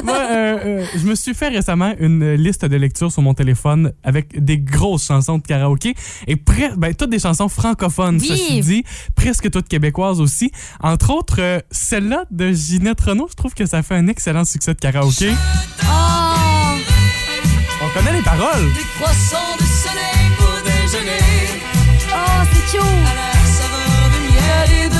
Moi, 0.03 0.15
euh, 0.19 0.59
euh, 0.65 0.85
je 0.97 1.07
me 1.07 1.15
suis 1.15 1.35
fait 1.35 1.47
récemment 1.49 1.95
une 2.01 2.35
liste 2.35 2.65
de 2.65 2.77
lecture 2.77 3.13
sur 3.13 3.23
mon 3.23 3.33
téléphone 3.33 3.93
avec 4.03 4.43
des 4.45 4.59
grosses 4.59 5.07
chansons 5.07 5.39
de 5.39 5.43
karaoké 5.47 5.95
et 6.27 6.35
ben, 6.77 6.93
toutes 6.95 7.11
des 7.11 7.21
chansons 7.21 7.49
francophones, 7.49 8.19
Oui. 8.21 8.27
ceci 8.27 8.61
dit, 8.61 8.85
presque 9.15 9.49
toutes 9.53 9.69
québécoises 9.69 10.21
aussi. 10.21 10.51
Entre 10.83 11.11
autres, 11.11 11.37
euh, 11.41 11.61
celle-là 11.71 12.25
de 12.33 12.51
Ginette 12.51 13.01
Renault, 13.03 13.29
je 13.31 13.37
trouve 13.37 13.55
que 13.55 13.65
ça 13.65 13.85
fait 13.85 13.95
un 13.95 14.09
excellent 14.09 14.45
succès 14.45 14.75
de 14.75 14.81
karaoké. 14.81 15.31
Oh! 15.85 15.87
On 17.85 17.89
connaît 17.97 18.15
les 18.15 18.23
paroles. 18.23 18.67
Des 18.75 18.85
croissants 18.99 19.57
de 19.61 19.65
soleil 19.65 20.27
pour 20.37 20.55
déjeuner, 20.65 21.21
Oh, 22.13 22.43
c'est 22.53 22.77
cute! 22.77 22.81
à 22.83 23.15
la 23.15 23.33
saveur 23.47 24.11
de 24.11 24.19
miel 24.33 24.71
et 24.85 24.89
de 24.89 24.95
rosée. 24.95 25.00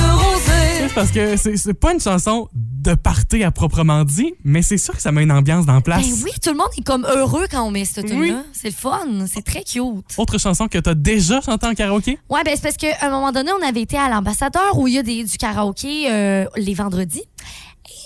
Parce 0.93 1.11
que 1.11 1.37
c'est 1.37 1.73
pas 1.73 1.93
une 1.93 2.01
chanson 2.01 2.49
de 2.53 2.95
party 2.95 3.43
à 3.43 3.51
proprement 3.51 4.03
dit, 4.03 4.33
mais 4.43 4.61
c'est 4.61 4.77
sûr 4.77 4.93
que 4.93 5.01
ça 5.01 5.13
met 5.13 5.23
une 5.23 5.31
ambiance 5.31 5.65
dans 5.65 5.75
la 5.75 5.81
place. 5.81 6.05
Ben 6.05 6.23
oui, 6.25 6.31
tout 6.43 6.49
le 6.49 6.57
monde 6.57 6.67
est 6.77 6.83
comme 6.83 7.05
heureux 7.05 7.45
quand 7.49 7.63
on 7.63 7.71
met 7.71 7.85
cette 7.85 8.07
tune 8.07 8.19
là 8.19 8.19
Oui. 8.19 8.33
C'est 8.51 8.67
le 8.67 8.75
fun, 8.75 9.25
c'est 9.25 9.43
très 9.43 9.63
cute. 9.63 10.03
Autre 10.17 10.37
chanson 10.37 10.67
que 10.67 10.77
t'as 10.77 10.93
déjà 10.93 11.39
chantée 11.39 11.65
en 11.65 11.73
karaoké? 11.73 12.19
Ouais, 12.29 12.43
ben 12.43 12.53
c'est 12.55 12.61
parce 12.61 12.75
qu'à 12.75 12.97
un 13.01 13.09
moment 13.09 13.31
donné, 13.31 13.51
on 13.57 13.65
avait 13.65 13.81
été 13.81 13.97
à 13.97 14.09
l'ambassadeur 14.09 14.77
où 14.77 14.87
il 14.87 14.95
y 14.95 14.97
a 14.97 15.03
des, 15.03 15.23
du 15.23 15.37
karaoké 15.37 16.11
euh, 16.11 16.45
les 16.57 16.73
vendredis. 16.73 17.23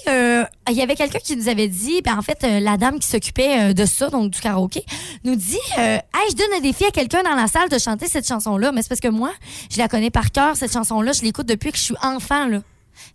Et 0.05 0.09
euh, 0.09 0.43
il 0.69 0.75
y 0.75 0.81
avait 0.81 0.95
quelqu'un 0.95 1.19
qui 1.19 1.35
nous 1.35 1.49
avait 1.49 1.67
dit, 1.67 2.01
ben 2.03 2.17
en 2.17 2.21
fait, 2.21 2.43
euh, 2.43 2.59
la 2.59 2.77
dame 2.77 2.99
qui 2.99 3.07
s'occupait 3.07 3.71
euh, 3.71 3.73
de 3.73 3.85
ça, 3.85 4.09
donc 4.09 4.31
du 4.31 4.39
karaoké, 4.39 4.85
nous 5.23 5.35
dit, 5.35 5.57
hey, 5.77 6.01
je 6.29 6.35
donne 6.35 6.53
un 6.57 6.61
défi 6.61 6.85
à 6.85 6.91
quelqu'un 6.91 7.23
dans 7.23 7.35
la 7.35 7.47
salle 7.47 7.69
de 7.69 7.79
chanter 7.79 8.07
cette 8.07 8.27
chanson-là, 8.27 8.71
mais 8.71 8.83
c'est 8.83 8.89
parce 8.89 9.01
que 9.01 9.07
moi, 9.07 9.31
je 9.71 9.79
la 9.79 9.87
connais 9.87 10.11
par 10.11 10.31
cœur 10.31 10.55
cette 10.55 10.71
chanson-là, 10.71 11.13
je 11.13 11.23
l'écoute 11.23 11.47
depuis 11.47 11.71
que 11.71 11.77
je 11.77 11.83
suis 11.83 11.95
enfant 12.03 12.45
là. 12.47 12.61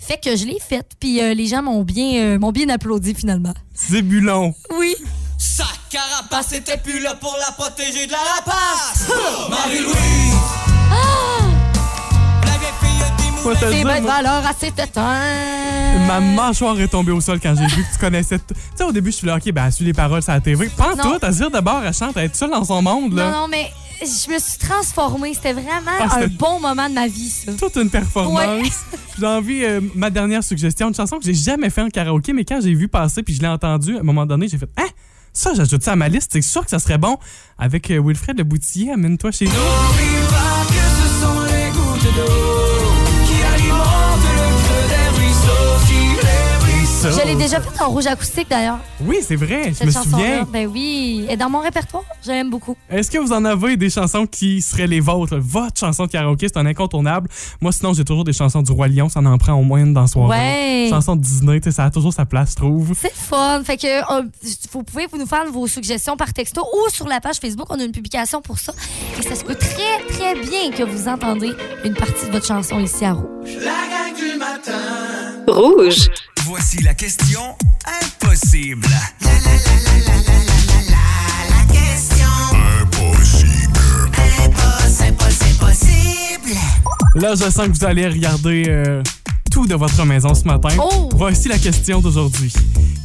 Fait 0.01 0.19
que 0.19 0.35
je 0.35 0.45
l'ai 0.47 0.59
faite, 0.59 0.93
puis 0.99 1.21
euh, 1.23 1.35
les 1.35 1.47
gens 1.47 1.63
m'ont 1.63 1.83
bien, 1.83 2.15
euh, 2.23 2.39
m'ont 2.39 2.53
bien 2.53 2.69
applaudi 2.71 3.15
finalement. 3.15 3.55
Zébulon. 3.75 4.55
Oui. 4.79 4.95
Sa 5.39 5.65
carapace 5.91 6.53
était 6.53 6.79
plus 6.79 7.01
là 7.01 7.15
pour 7.15 7.37
la 7.39 7.53
protéger 7.53 8.07
de 8.07 8.13
la 8.13 8.19
rapace. 8.19 9.09
Marie-Louise. 9.51 10.35
La 12.45 12.51
vieille 12.59 12.73
fille 12.81 13.05
des 13.19 13.39
Faut 13.43 13.55
te 13.55 13.71
C'est 13.73 13.85
moi, 13.85 14.01
valeur 14.01 14.47
à 14.47 14.53
cet 14.59 14.79
éteint. 14.79 15.21
Ma 16.07 16.21
mâchoire 16.21 16.79
est 16.81 16.89
tombée 16.89 17.13
au 17.13 17.21
sol 17.21 17.39
quand 17.41 17.55
j'ai 17.57 17.67
vu 17.67 17.85
que 17.85 17.93
tu 17.93 17.99
connaissais. 17.99 18.39
t- 18.39 18.55
Tu 18.55 18.61
sais, 18.75 18.85
au 18.85 18.93
début, 18.93 19.11
je 19.13 19.17
suis 19.17 19.27
là, 19.27 19.37
OK, 19.37 19.51
ben, 19.53 19.67
elle 19.67 19.73
suit 19.73 19.85
les 19.85 19.93
paroles 19.93 20.23
sur 20.23 20.33
la 20.33 20.41
TV. 20.41 20.69
Pas 20.77 20.95
tout, 20.97 21.19
à 21.23 21.31
dire 21.31 21.51
d'abord, 21.51 21.83
elle 21.85 21.93
chante, 21.95 22.17
elle 22.17 22.25
est 22.25 22.35
seule 22.37 22.51
dans 22.51 22.65
son 22.65 22.83
monde, 22.83 23.15
là. 23.15 23.31
Non, 23.31 23.41
non, 23.43 23.49
mais 23.49 23.71
je 24.01 24.33
me 24.33 24.39
suis 24.39 24.59
transformée. 24.59 25.35
C'était 25.35 25.53
vraiment 25.53 25.91
Ah, 26.01 26.19
un 26.21 26.27
bon 26.27 26.61
moment 26.61 26.89
de 26.89 26.95
ma 26.95 27.07
vie, 27.09 27.29
ça. 27.31 27.53
Toute 27.53 27.77
une 27.77 27.91
performance. 27.91 28.81
J'ai 29.19 29.27
envie, 29.27 29.65
euh, 29.65 29.81
ma 29.95 30.11
dernière 30.11 30.43
suggestion, 30.43 30.89
une 30.89 30.95
chanson 30.95 31.19
que 31.19 31.25
j'ai 31.25 31.35
jamais 31.35 31.69
fait 31.69 31.83
en 31.83 31.89
karaoké, 31.91 32.33
mais 32.33 32.45
quand 32.45 32.61
j'ai 32.63 32.73
vu 32.73 32.89
passer 32.89 33.23
puis 33.23 33.35
je 33.35 33.41
l'ai 33.43 33.49
entendue, 33.49 33.97
à 33.97 34.01
un 34.01 34.03
moment 34.03 34.25
donné, 34.25 34.49
j'ai 34.49 34.57
fait, 34.57 34.71
hein? 34.79 34.87
Ça, 35.35 35.53
j'ajoute 35.55 35.83
ça 35.83 35.93
à 35.93 35.97
ma 35.97 36.09
liste, 36.09 36.31
c'est 36.33 36.41
sûr 36.41 36.65
que 36.65 36.71
ça 36.71 36.79
serait 36.79 36.97
bon. 36.99 37.19
Avec 37.59 37.91
euh, 37.91 38.01
Wilfred 38.03 38.39
Le 38.39 38.45
Boutillier, 38.45 38.93
amène-toi 38.93 39.31
chez 39.31 39.45
nous. 39.45 40.30
Je 47.03 47.27
l'ai 47.27 47.35
déjà 47.35 47.61
faite 47.61 47.81
en 47.81 47.89
rouge 47.89 48.07
acoustique, 48.07 48.49
d'ailleurs. 48.51 48.79
Oui, 49.01 49.21
c'est 49.27 49.37
vrai, 49.37 49.73
je 49.79 49.87
me 49.87 49.91
souviens. 49.91 50.47
Ben 50.53 50.67
oui. 50.67 51.25
Et 51.31 51.37
dans 51.37 51.49
mon 51.49 51.61
répertoire, 51.61 52.05
je 52.23 52.31
l'aime 52.31 52.51
beaucoup. 52.51 52.77
Est-ce 52.91 53.11
que 53.11 53.17
vous 53.17 53.33
en 53.33 53.45
avez 53.47 53.79
des 53.79 53.89
chansons 53.89 54.27
qui 54.27 54.61
seraient 54.61 54.87
les 54.87 55.01
vôtres? 55.01 55.37
Votre 55.39 55.79
chanson 55.79 56.05
de 56.05 56.11
karaoké, 56.11 56.49
c'est 56.49 56.59
un 56.59 56.67
incontournable. 56.67 57.31
Moi, 57.63 57.73
sinon, 57.73 57.95
j'ai 57.95 58.05
toujours 58.05 58.25
des 58.25 58.35
chansons 58.35 58.61
du 58.61 58.71
Roi 58.73 58.89
Lion, 58.89 59.09
ça 59.09 59.21
en 59.21 59.39
prend 59.39 59.55
au 59.55 59.63
moins 59.63 59.81
une 59.81 59.95
dans 59.95 60.07
ce 60.07 60.13
soir. 60.13 60.29
Ouais. 60.29 60.89
Chanson 60.91 61.17
de 61.17 61.23
Disney, 61.23 61.61
tu 61.61 61.71
sais, 61.71 61.77
ça 61.77 61.85
a 61.85 61.91
toujours 61.91 62.13
sa 62.13 62.27
place, 62.27 62.51
je 62.51 62.57
trouve. 62.57 62.93
C'est 63.01 63.15
fun. 63.15 63.63
Fait 63.65 63.79
que 63.79 63.87
euh, 63.87 64.23
vous 64.73 64.83
pouvez 64.83 65.07
nous 65.19 65.27
faire 65.27 65.47
vos 65.51 65.67
suggestions 65.67 66.17
par 66.19 66.35
texto 66.35 66.61
ou 66.61 66.91
sur 66.91 67.07
la 67.09 67.21
page 67.21 67.37
Facebook. 67.37 67.67
On 67.71 67.81
a 67.81 67.85
une 67.85 67.93
publication 67.93 68.43
pour 68.43 68.59
ça. 68.59 68.75
Et 69.19 69.23
ça 69.23 69.35
se 69.35 69.45
peut 69.45 69.55
très, 69.55 70.05
très 70.11 70.35
bien 70.35 70.71
que 70.71 70.83
vous 70.83 71.09
entendez 71.09 71.53
une 71.85 71.95
partie 71.95 72.27
de 72.27 72.33
votre 72.33 72.47
chanson 72.47 72.79
ici 72.79 73.07
à 73.07 73.15
Rouge. 73.15 73.57
La 73.57 73.71
gang 73.89 74.15
du 74.15 74.39
matin 74.39 74.73
Rouge. 75.49 76.09
Voici 76.51 76.83
la 76.83 76.95
question 76.95 77.55
impossible. 78.03 78.89
Là, 87.15 87.35
je 87.37 87.49
sens 87.49 87.69
que 87.69 87.79
vous 87.79 87.85
allez 87.85 88.09
regarder 88.09 88.65
euh, 88.67 89.01
tout 89.53 89.69
de 89.69 89.77
votre 89.77 90.05
maison 90.05 90.35
ce 90.35 90.43
matin. 90.43 90.71
Oh! 90.81 91.09
Voici 91.15 91.47
la 91.47 91.57
question 91.57 92.01
d'aujourd'hui. 92.01 92.53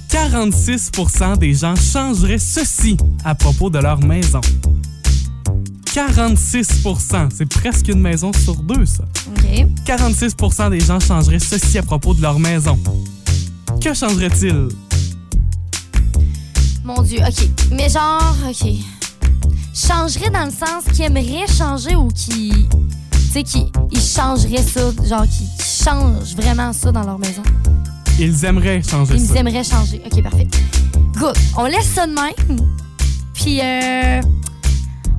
46% 0.10 1.38
des 1.38 1.54
gens 1.54 1.76
changeraient 1.76 2.40
ceci 2.40 2.98
à 3.24 3.36
propos 3.36 3.70
de 3.70 3.78
leur 3.78 4.00
maison. 4.00 4.42
46% 5.94 7.30
C'est 7.32 7.46
presque 7.46 7.90
une 7.90 8.02
maison 8.02 8.32
sur 8.34 8.56
deux, 8.56 8.88
ça. 8.88 9.04
OK. 9.28 9.68
46% 9.86 10.72
des 10.72 10.80
gens 10.80 11.00
changeraient 11.00 11.38
ceci 11.38 11.78
à 11.78 11.84
propos 11.84 12.16
de 12.16 12.24
leur 12.24 12.40
maison. 12.40 12.80
Que 13.86 13.94
changerait-il? 13.94 14.70
Mon 16.84 17.04
Dieu, 17.04 17.20
OK. 17.20 17.48
Mais 17.70 17.88
genre, 17.88 18.36
OK. 18.50 18.68
Changerait 19.76 20.32
dans 20.32 20.46
le 20.46 20.50
sens 20.50 20.86
qu'il 20.92 21.06
aimerait 21.06 21.46
changer 21.48 21.94
ou 21.96 22.08
qui. 22.08 22.68
Tu 23.12 23.20
sais, 23.32 23.44
qui 23.44 23.72
il 23.92 24.00
changerait 24.02 24.64
ça, 24.64 24.90
genre 25.08 25.28
qui, 25.28 25.46
qui 25.60 25.84
change 25.84 26.36
vraiment 26.36 26.74
ça 26.74 26.92
dans 26.92 27.04
leur 27.04 27.20
maison. 27.20 27.44
Ils 28.18 28.44
aimeraient 28.44 28.82
changer 28.82 29.14
Ils 29.18 29.28
ça. 29.28 29.36
aimeraient 29.36 29.64
changer. 29.64 30.02
OK, 30.04 30.24
parfait. 30.24 30.48
Good. 31.20 31.38
On 31.56 31.66
laisse 31.66 31.86
ça 31.86 32.08
de 32.08 32.14
même. 32.14 32.60
Puis, 33.36 33.60
euh, 33.62 34.20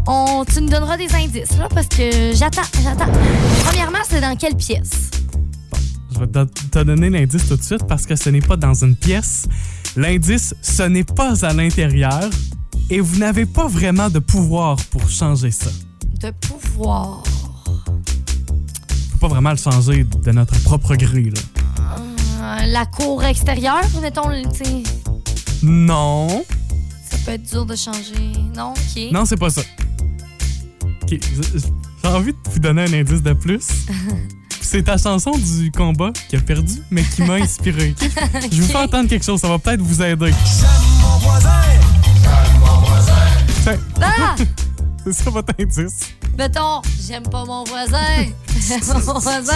on, 0.09 0.45
tu 0.45 0.61
nous 0.61 0.69
donneras 0.69 0.97
des 0.97 1.15
indices, 1.15 1.57
là, 1.57 1.69
parce 1.73 1.87
que 1.87 2.33
j'attends, 2.35 2.63
j'attends. 2.83 3.13
Premièrement, 3.65 4.01
c'est 4.11 4.21
dans 4.21 4.35
quelle 4.35 4.57
pièce? 4.57 5.11
Je 6.17 6.25
vais 6.25 6.47
te 6.71 6.83
donner 6.83 7.11
l'indice 7.11 7.47
tout 7.47 7.57
de 7.57 7.63
suite 7.63 7.87
parce 7.87 8.07
que 8.07 8.17
ce 8.17 8.31
n'est 8.31 8.41
pas 8.41 8.57
dans 8.57 8.73
une 8.73 8.97
pièce. 8.97 9.47
L'indice, 9.97 10.55
ce 10.63 10.83
n'est 10.85 11.05
pas 11.05 11.45
à 11.45 11.53
l'intérieur 11.53 12.31
et 12.89 13.01
vous 13.01 13.19
n'avez 13.19 13.45
pas 13.45 13.67
vraiment 13.67 14.09
de 14.09 14.19
pouvoir 14.19 14.77
pour 14.91 15.11
changer 15.11 15.51
ça. 15.51 15.71
De 16.23 16.31
pouvoir. 16.31 17.23
faut 19.13 19.19
pas 19.21 19.29
vraiment 19.29 19.51
le 19.51 19.57
changer 19.59 20.05
de 20.05 20.33
notre 20.33 20.59
propre 20.63 20.97
gré, 20.97 21.25
là. 21.25 21.41
Euh, 22.41 22.67
la 22.67 22.87
cour 22.87 23.23
extérieure, 23.25 23.85
mettons, 24.01 24.31
tu 24.53 24.83
Non. 25.63 26.45
ça 27.11 27.19
peut 27.27 27.33
être 27.33 27.51
dur 27.51 27.67
de 27.67 27.77
changer. 27.77 28.33
Non, 28.57 28.73
OK. 28.73 29.03
Non, 29.13 29.27
c'est 29.27 29.37
pas 29.37 29.51
ça. 29.51 29.61
OK, 31.03 31.19
j'ai 31.21 32.09
envie 32.09 32.33
de 32.33 32.39
vous 32.51 32.59
donner 32.59 32.83
un 32.85 32.93
indice 32.93 33.23
de 33.23 33.35
plus. 33.35 33.67
C'est 34.69 34.83
ta 34.83 34.99
chanson 34.99 35.31
du 35.31 35.71
combat 35.71 36.11
qui 36.29 36.35
a 36.35 36.41
perdu, 36.41 36.83
mais 36.91 37.05
qui 37.05 37.23
m'a 37.23 37.35
inspiré. 37.35 37.95
OK? 38.03 38.11
Je 38.53 38.61
vous 38.63 38.67
fais 38.67 38.77
entendre 38.79 39.09
quelque 39.09 39.25
chose, 39.25 39.41
ça 39.41 39.47
va 39.49 39.61
peut-être 39.61 39.81
vous 39.81 40.03
aider. 40.03 40.33
Mon 41.01 41.19
voisin, 41.19 41.51
Tiens, 43.63 43.79
Ah! 44.03 44.35
c'est 45.05 45.13
ça 45.25 45.31
votre 45.31 45.55
indice. 45.61 46.01
Mettons, 46.37 46.83
j'aime 47.07 47.23
pas 47.23 47.45
mon 47.45 47.63
voisin. 47.63 48.27
J'aime 48.69 48.81
pas 48.81 48.95
mon 49.13 49.21
voisin. 49.21 49.55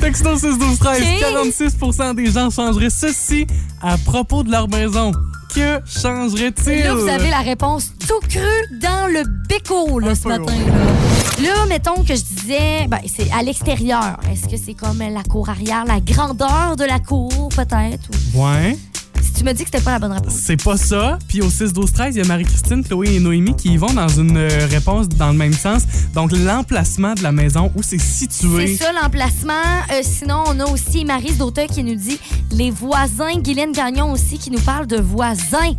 Texto 0.00 0.36
6 0.36 0.58
12 0.58 0.78
13 0.80 1.02
OK. 1.02 1.20
46 1.20 2.14
des 2.16 2.30
gens 2.32 2.50
changeraient 2.50 2.90
ceci 2.90 3.46
à 3.80 3.96
propos 3.96 4.42
de 4.42 4.50
leur 4.50 4.68
maison. 4.68 5.12
Que 5.54 5.78
changerait-il? 5.86 6.80
Là, 6.82 6.94
vous 6.96 7.08
avez 7.08 7.30
la 7.30 7.40
réponse 7.40 7.92
tout 8.06 8.20
crue 8.28 8.78
dans 8.82 9.06
le 9.10 9.22
béco, 9.48 10.00
là, 10.00 10.14
ce 10.16 10.26
matin. 10.28 10.52
Là. 10.52 11.15
Là, 11.42 11.66
mettons 11.68 12.02
que 12.02 12.14
je 12.14 12.22
disais, 12.22 12.86
ben, 12.88 12.98
c'est 13.06 13.30
à 13.30 13.42
l'extérieur. 13.42 14.18
Est-ce 14.32 14.48
que 14.48 14.56
c'est 14.62 14.74
comme 14.74 14.98
la 14.98 15.22
cour 15.22 15.48
arrière, 15.50 15.84
la 15.84 16.00
grandeur 16.00 16.76
de 16.76 16.84
la 16.84 16.98
cour, 16.98 17.48
peut-être? 17.54 18.08
Ou- 18.34 18.42
Ouais. 18.42 18.76
Si 19.22 19.32
tu 19.32 19.44
me 19.44 19.52
dis 19.52 19.64
que 19.64 19.70
c'était 19.70 19.84
pas 19.84 19.92
la 19.92 19.98
bonne 19.98 20.12
réponse. 20.12 20.32
C'est 20.34 20.62
pas 20.62 20.76
ça. 20.78 21.18
Puis 21.28 21.42
au 21.42 21.50
6 21.50 21.72
12 21.74 21.92
13 21.92 22.14
il 22.16 22.18
y 22.18 22.22
a 22.22 22.26
Marie-Christine, 22.26 22.82
Chloé 22.84 23.16
et 23.16 23.20
Noémie 23.20 23.54
qui 23.54 23.70
y 23.70 23.76
vont 23.76 23.92
dans 23.92 24.08
une 24.08 24.36
euh, 24.36 24.66
réponse 24.70 25.08
dans 25.10 25.28
le 25.28 25.34
même 25.36 25.52
sens. 25.52 25.82
Donc 26.14 26.32
l'emplacement 26.32 27.12
de 27.14 27.22
la 27.22 27.32
maison 27.32 27.70
où 27.76 27.82
c'est 27.82 27.98
C'est 27.98 28.30
situé. 28.30 28.76
ça 28.76 28.92
l'emplacement. 28.92 29.52
Euh, 29.92 30.00
sinon, 30.02 30.44
on 30.46 30.58
a 30.60 30.64
aussi 30.66 31.04
Marise 31.04 31.36
d'Auteuil 31.38 31.66
qui 31.68 31.82
nous 31.84 31.96
dit 31.96 32.18
les 32.52 32.70
voisins. 32.70 33.36
Guylaine 33.42 33.72
Gagnon 33.72 34.10
aussi 34.12 34.38
qui 34.38 34.50
nous 34.50 34.60
parle 34.60 34.86
de 34.86 34.96
voisins. 35.00 35.72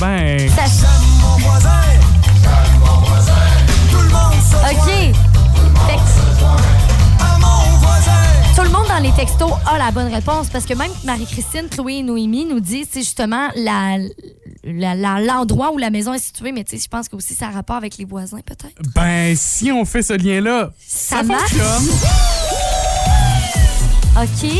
Ben, 0.00 0.48
Ça- 0.50 0.86
mon 1.22 1.36
voisin, 1.38 1.80
le 2.42 2.78
monde 2.80 3.20
se 3.24 3.59
OK. 4.70 5.14
Tout 8.56 8.62
le 8.62 8.68
monde 8.70 8.86
dans 8.88 8.98
les 9.02 9.12
textos 9.12 9.50
a 9.66 9.78
la 9.78 9.90
bonne 9.90 10.12
réponse 10.12 10.48
parce 10.48 10.64
que 10.66 10.74
même 10.74 10.90
Marie-Christine, 11.04 11.68
Chloé 11.70 11.94
et 11.98 12.02
Noémie 12.02 12.44
nous 12.44 12.60
disent, 12.60 12.88
c'est 12.90 13.00
justement 13.00 13.48
la, 13.56 13.96
l'endroit 15.18 15.72
où 15.72 15.78
la 15.78 15.90
maison 15.90 16.12
est 16.12 16.18
située, 16.18 16.52
mais 16.52 16.64
tu 16.64 16.76
sais, 16.76 16.82
je 16.84 16.88
pense 16.88 17.08
que 17.08 17.16
aussi 17.16 17.34
ça 17.34 17.46
a 17.48 17.50
rapport 17.50 17.76
avec 17.76 17.96
les 17.96 18.04
voisins, 18.04 18.40
peut-être. 18.44 18.74
ben 18.94 19.34
si 19.36 19.72
on 19.72 19.84
fait 19.84 20.02
ce 20.02 20.12
lien-là, 20.12 20.70
Ça 20.86 21.18
ça, 21.18 21.22
marche? 21.22 21.52
OK. 24.16 24.50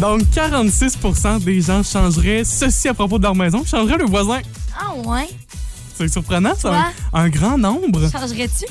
Donc 0.00 0.22
46% 0.22 1.42
des 1.44 1.60
gens 1.62 1.82
changeraient 1.82 2.42
ceci 2.44 2.88
à 2.88 2.94
propos 2.94 3.18
de 3.18 3.22
leur 3.22 3.34
maison, 3.34 3.64
changeraient 3.64 3.96
le 3.98 4.06
voisin. 4.06 4.40
Ah 4.78 4.92
ouais? 5.08 5.28
C'est 5.96 6.08
surprenant, 6.08 6.54
ça. 6.56 6.68
Toi? 6.68 6.84
Un, 7.12 7.24
un 7.24 7.28
grand 7.28 7.58
nombre. 7.58 8.10
Changerais-tu? 8.10 8.64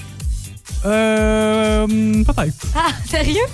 Euh, 0.85 1.87
peut-être. 2.23 2.67
Ah, 2.75 2.87
sérieux? 3.09 3.45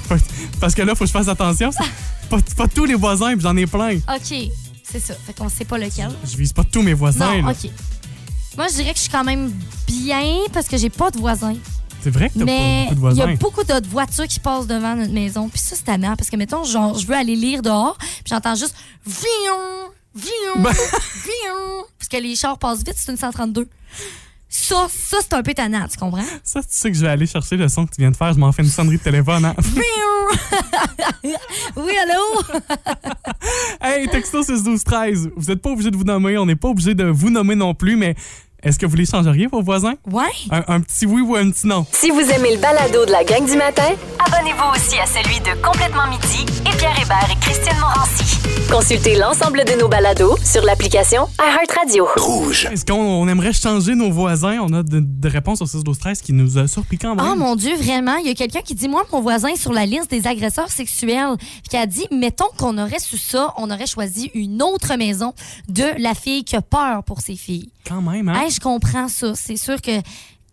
Parce 0.59 0.73
que 0.73 0.81
là, 0.81 0.95
faut 0.95 1.03
que 1.03 1.07
je 1.07 1.11
fasse 1.11 1.27
attention. 1.27 1.69
Pas, 2.29 2.37
pas 2.55 2.67
tous 2.67 2.85
les 2.85 2.93
voisins, 2.93 3.31
puis 3.31 3.41
j'en 3.41 3.57
ai 3.57 3.65
plein. 3.65 3.95
OK. 3.95 4.37
C'est 4.83 4.99
ça. 4.99 5.15
Fait 5.25 5.33
qu'on 5.33 5.49
sait 5.49 5.65
pas 5.65 5.79
lequel. 5.79 6.11
Je 6.23 6.37
vise 6.37 6.53
pas 6.53 6.63
tous 6.63 6.83
mes 6.83 6.93
voisins. 6.93 7.37
Non, 7.41 7.47
là. 7.47 7.51
OK. 7.53 7.71
Moi, 8.55 8.67
je 8.69 8.75
dirais 8.75 8.91
que 8.91 8.97
je 8.97 9.01
suis 9.01 9.11
quand 9.11 9.23
même 9.23 9.51
bien 9.87 10.35
parce 10.53 10.67
que 10.67 10.77
j'ai 10.77 10.91
pas 10.91 11.09
de 11.09 11.17
voisins. 11.17 11.55
C'est 12.03 12.11
vrai 12.11 12.29
que 12.29 12.37
t'as 12.37 12.45
pas 12.45 12.51
beaucoup 12.51 13.09
de 13.09 13.13
il 13.13 13.17
y 13.17 13.21
a 13.21 13.25
voisins. 13.25 13.33
beaucoup 13.39 13.63
d'autres 13.63 13.89
voitures 13.89 14.27
qui 14.27 14.39
passent 14.39 14.67
devant 14.67 14.95
notre 14.95 15.11
maison. 15.11 15.49
Puis 15.49 15.57
ça, 15.59 15.75
c'est 15.75 15.85
tannant 15.85 16.15
parce 16.15 16.29
que, 16.29 16.35
mettons, 16.35 16.63
genre, 16.65 16.95
je 16.99 17.07
veux 17.07 17.15
aller 17.15 17.35
lire 17.35 17.63
dehors, 17.63 17.97
puis 17.97 18.23
j'entends 18.29 18.53
juste 18.53 18.75
vion, 19.07 19.89
vion, 20.21 20.63
Ben- 20.63 20.71
vion. 21.23 21.85
Parce 21.97 22.07
que 22.09 22.17
les 22.17 22.35
chars 22.35 22.57
passent 22.57 22.79
vite, 22.83 22.95
c'est 22.97 23.11
une 23.11 23.17
132. 23.17 23.67
Ça, 24.51 24.87
ça 24.89 25.17
c'est 25.21 25.33
un 25.33 25.43
peu 25.43 25.53
tannant, 25.53 25.87
tu 25.87 25.97
comprends? 25.97 26.23
Ça, 26.43 26.61
tu 26.61 26.67
sais 26.71 26.89
que 26.91 26.97
je 26.97 27.01
vais 27.01 27.09
aller 27.09 27.27
chercher 27.27 27.55
le 27.55 27.67
son 27.69 27.85
que 27.85 27.91
tu 27.93 28.01
viens 28.01 28.09
de 28.11 28.15
faire. 28.17 28.33
Je 28.33 28.39
m'en 28.39 28.51
fais 28.51 28.63
une 28.63 28.69
sonnerie 28.69 28.97
de 28.97 29.03
téléphone. 29.03 29.45
Hein? 29.45 29.55
Oui, 31.75 31.93
allô? 31.97 32.41
hey, 33.81 34.07
texto 34.09 34.43
6 34.43 34.63
12 34.63 34.83
13 34.83 35.29
Vous 35.35 35.45
n'êtes 35.47 35.61
pas 35.61 35.69
obligé 35.71 35.91
de 35.91 35.97
vous 35.97 36.03
nommer. 36.03 36.37
On 36.37 36.45
n'est 36.45 36.55
pas 36.55 36.69
obligé 36.69 36.93
de 36.95 37.05
vous 37.05 37.29
nommer 37.29 37.55
non 37.55 37.73
plus, 37.73 37.95
mais 37.95 38.15
est-ce 38.63 38.77
que 38.77 38.85
vous 38.85 38.95
les 38.95 39.05
changeriez, 39.05 39.47
vos 39.47 39.61
voisins? 39.61 39.95
Ouais. 40.11 40.23
Un, 40.51 40.63
un 40.67 40.81
petit 40.81 41.05
oui 41.05 41.21
ou 41.21 41.35
un 41.35 41.49
petit 41.49 41.67
non? 41.67 41.85
Si 41.91 42.09
vous 42.11 42.19
aimez 42.21 42.55
le 42.55 42.59
balado 42.61 43.05
de 43.05 43.11
la 43.11 43.23
gang 43.23 43.45
du 43.45 43.55
matin, 43.55 43.89
abonnez-vous 44.25 44.71
aussi 44.75 44.97
à 44.99 45.05
celui 45.05 45.39
de 45.39 45.61
Complètement 45.61 46.07
Midi 46.07 46.45
et 46.61 46.77
Pierre 46.77 46.97
Hébert 47.01 47.27
et 47.31 47.39
Christine 47.39 47.77
Morancy. 47.79 48.37
Consultez 48.71 49.15
l'ensemble 49.15 49.63
de 49.65 49.79
nos 49.79 49.87
balados 49.87 50.37
sur 50.43 50.63
l'application 50.63 51.27
iHeartRadio. 51.39 52.07
Rouge. 52.17 52.67
Est-ce 52.71 52.85
qu'on 52.85 52.99
on 52.99 53.27
aimerait 53.27 53.53
changer 53.53 53.95
nos 53.95 54.11
voisins? 54.11 54.59
On 54.61 54.71
a 54.73 54.83
de, 54.83 54.99
de 54.99 55.27
réponses 55.29 55.61
au 55.61 55.65
6 55.65 55.83
12 55.83 55.97
13 55.97 56.21
qui 56.21 56.33
nous 56.33 56.57
a 56.59 56.67
surpris 56.67 56.97
quand 56.99 57.15
même. 57.15 57.25
Oh 57.27 57.35
mon 57.35 57.55
Dieu, 57.55 57.75
vraiment. 57.77 58.17
Il 58.17 58.27
y 58.27 58.29
a 58.29 58.35
quelqu'un 58.35 58.61
qui 58.61 58.75
dit 58.75 58.87
Moi, 58.87 59.03
mon 59.11 59.21
voisin 59.21 59.49
est 59.49 59.55
sur 59.55 59.73
la 59.73 59.85
liste 59.87 60.11
des 60.11 60.27
agresseurs 60.27 60.69
sexuels. 60.69 61.35
Puis 61.39 61.69
qui 61.69 61.77
a 61.77 61.87
dit 61.87 62.05
Mettons 62.11 62.49
qu'on 62.57 62.77
aurait 62.77 62.99
su 62.99 63.17
ça, 63.17 63.53
on 63.57 63.71
aurait 63.71 63.87
choisi 63.87 64.29
une 64.35 64.61
autre 64.61 64.95
maison 64.97 65.33
de 65.67 65.85
la 65.97 66.13
fille 66.13 66.43
qui 66.43 66.55
a 66.55 66.61
peur 66.61 67.03
pour 67.03 67.21
ses 67.21 67.35
filles. 67.35 67.69
Quand 67.87 68.01
même, 68.03 68.29
hein? 68.29 68.39
Hey, 68.43 68.48
je 68.49 68.59
comprends 68.59 69.07
ça. 69.07 69.33
C'est 69.35 69.57
sûr 69.57 69.81
que. 69.81 70.01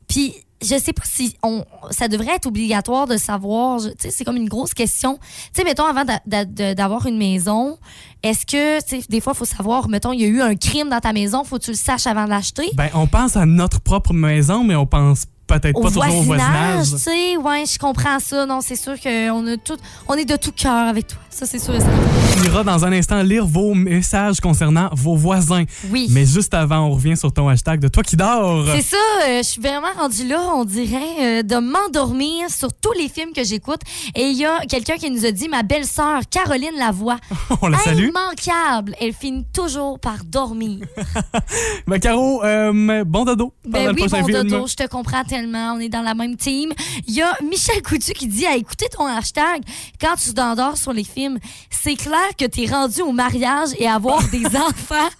Puis, 0.08 0.34
je 0.62 0.78
sais 0.78 0.92
pas 0.92 1.02
si 1.04 1.36
on, 1.42 1.64
ça 1.90 2.08
devrait 2.08 2.36
être 2.36 2.46
obligatoire 2.46 3.06
de 3.06 3.16
savoir. 3.16 3.80
Tu 3.80 3.88
sais, 3.98 4.10
c'est 4.10 4.24
comme 4.24 4.36
une 4.36 4.48
grosse 4.48 4.74
question. 4.74 5.18
Tu 5.18 5.60
sais, 5.60 5.64
mettons, 5.64 5.84
avant 5.84 6.04
d'avoir 6.26 7.06
une 7.06 7.18
maison, 7.18 7.78
est-ce 8.22 8.46
que, 8.46 8.80
tu 8.82 9.00
sais, 9.00 9.06
des 9.08 9.20
fois, 9.20 9.34
il 9.34 9.38
faut 9.38 9.44
savoir, 9.44 9.88
mettons, 9.88 10.12
il 10.12 10.20
y 10.20 10.24
a 10.24 10.28
eu 10.28 10.40
un 10.40 10.56
crime 10.56 10.88
dans 10.88 11.00
ta 11.00 11.12
maison, 11.12 11.44
faut 11.44 11.58
que 11.58 11.64
tu 11.64 11.72
le 11.72 11.76
saches 11.76 12.06
avant 12.06 12.24
de 12.24 12.30
l'acheter? 12.30 12.70
Ben, 12.74 12.88
on 12.94 13.06
pense 13.06 13.36
à 13.36 13.44
notre 13.44 13.80
propre 13.80 14.12
maison, 14.12 14.64
mais 14.64 14.76
on 14.76 14.86
pense 14.86 15.26
peut-être 15.46 15.80
pas 15.80 15.88
toujours 15.88 16.16
au 16.16 16.22
voisinage, 16.22 16.90
tu 16.90 16.98
sais, 16.98 17.36
ouais, 17.36 17.64
je 17.66 17.78
comprends 17.78 18.18
ça. 18.18 18.46
Non, 18.46 18.60
c'est 18.60 18.76
sûr 18.76 18.94
qu'on 19.00 19.46
a 19.46 19.56
tout, 19.56 19.76
on 20.08 20.14
est 20.14 20.24
de 20.24 20.36
tout 20.36 20.52
cœur 20.52 20.88
avec 20.88 21.06
toi. 21.08 21.18
Ça, 21.30 21.44
c'est 21.44 21.58
sûr. 21.58 21.74
On 21.74 22.44
ira 22.44 22.64
dans 22.64 22.84
un 22.86 22.92
instant 22.92 23.22
lire 23.22 23.44
vos 23.44 23.74
messages 23.74 24.40
concernant 24.40 24.88
vos 24.92 25.16
voisins. 25.16 25.64
Oui. 25.90 26.06
Mais 26.10 26.24
juste 26.24 26.54
avant, 26.54 26.86
on 26.86 26.90
revient 26.92 27.16
sur 27.16 27.30
ton 27.32 27.48
hashtag 27.48 27.78
de 27.78 27.88
toi 27.88 28.02
qui 28.02 28.16
dors. 28.16 28.64
C'est 28.74 28.82
ça, 28.82 28.96
euh, 29.26 29.38
je 29.38 29.42
suis 29.42 29.60
vraiment 29.60 29.92
rendue 29.98 30.26
là, 30.26 30.40
on 30.54 30.64
dirait, 30.64 30.96
euh, 31.20 31.42
de 31.42 31.56
m'endormir 31.56 32.48
sur 32.48 32.72
tous 32.72 32.92
les 32.92 33.08
films 33.10 33.32
que 33.34 33.44
j'écoute. 33.44 33.80
Et 34.14 34.28
il 34.28 34.36
y 34.38 34.46
a 34.46 34.60
quelqu'un 34.60 34.96
qui 34.96 35.10
nous 35.10 35.26
a 35.26 35.30
dit, 35.30 35.48
ma 35.48 35.62
belle-sœur, 35.62 36.22
Caroline 36.30 36.76
Lavoie, 36.78 37.18
On 37.60 37.68
la 37.68 37.78
salue. 37.78 38.08
immanquable, 38.08 38.94
elle 39.00 39.12
finit 39.12 39.44
toujours 39.52 39.98
par 39.98 40.24
dormir. 40.24 40.86
Ben, 41.86 42.00
Caro, 42.00 42.42
euh, 42.44 43.04
bon 43.04 43.24
dodo 43.24 43.52
Ben 43.64 43.92
oui, 43.94 44.06
mon 44.10 44.24
film. 44.24 44.42
dodo, 44.42 44.66
je 44.66 44.74
te 44.74 44.86
comprends 44.88 45.22
tellement. 45.36 45.74
On 45.74 45.80
est 45.80 45.88
dans 45.88 46.02
la 46.02 46.14
même 46.14 46.36
team. 46.36 46.72
Il 47.06 47.14
y 47.14 47.22
a 47.22 47.36
Michel 47.42 47.82
Coutu 47.82 48.12
qui 48.12 48.26
dit 48.26 48.46
à 48.46 48.56
écouter 48.56 48.86
ton 48.88 49.06
hashtag 49.06 49.62
quand 50.00 50.16
tu 50.16 50.32
t'endors 50.32 50.76
sur 50.76 50.92
les 50.92 51.04
films. 51.04 51.38
C'est 51.70 51.96
clair 51.96 52.34
que 52.38 52.46
t'es 52.46 52.66
rendu 52.66 53.02
au 53.02 53.12
mariage 53.12 53.70
et 53.78 53.86
avoir 53.88 54.26
des 54.30 54.46
enfants. 54.46 55.08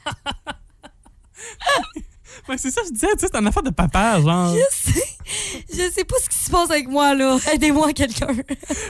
Ben, 2.49 2.56
c'est 2.56 2.70
ça, 2.70 2.80
je 2.87 2.92
disais, 2.92 3.08
tu 3.14 3.20
sais, 3.20 3.28
c'est 3.32 3.38
une 3.38 3.46
affaire 3.49 3.62
de 3.62 3.70
papa, 3.70 4.20
genre. 4.20 4.54
Je 4.54 4.61
sais. 4.92 5.02
Je 5.76 5.90
sais 5.92 6.04
pas 6.04 6.16
ce 6.23 6.28
qui 6.28 6.38
se 6.45 6.50
passe 6.50 6.71
avec 6.71 6.88
moi, 6.88 7.14
là. 7.14 7.37
Aidez-moi, 7.52 7.92
quelqu'un. 7.92 8.28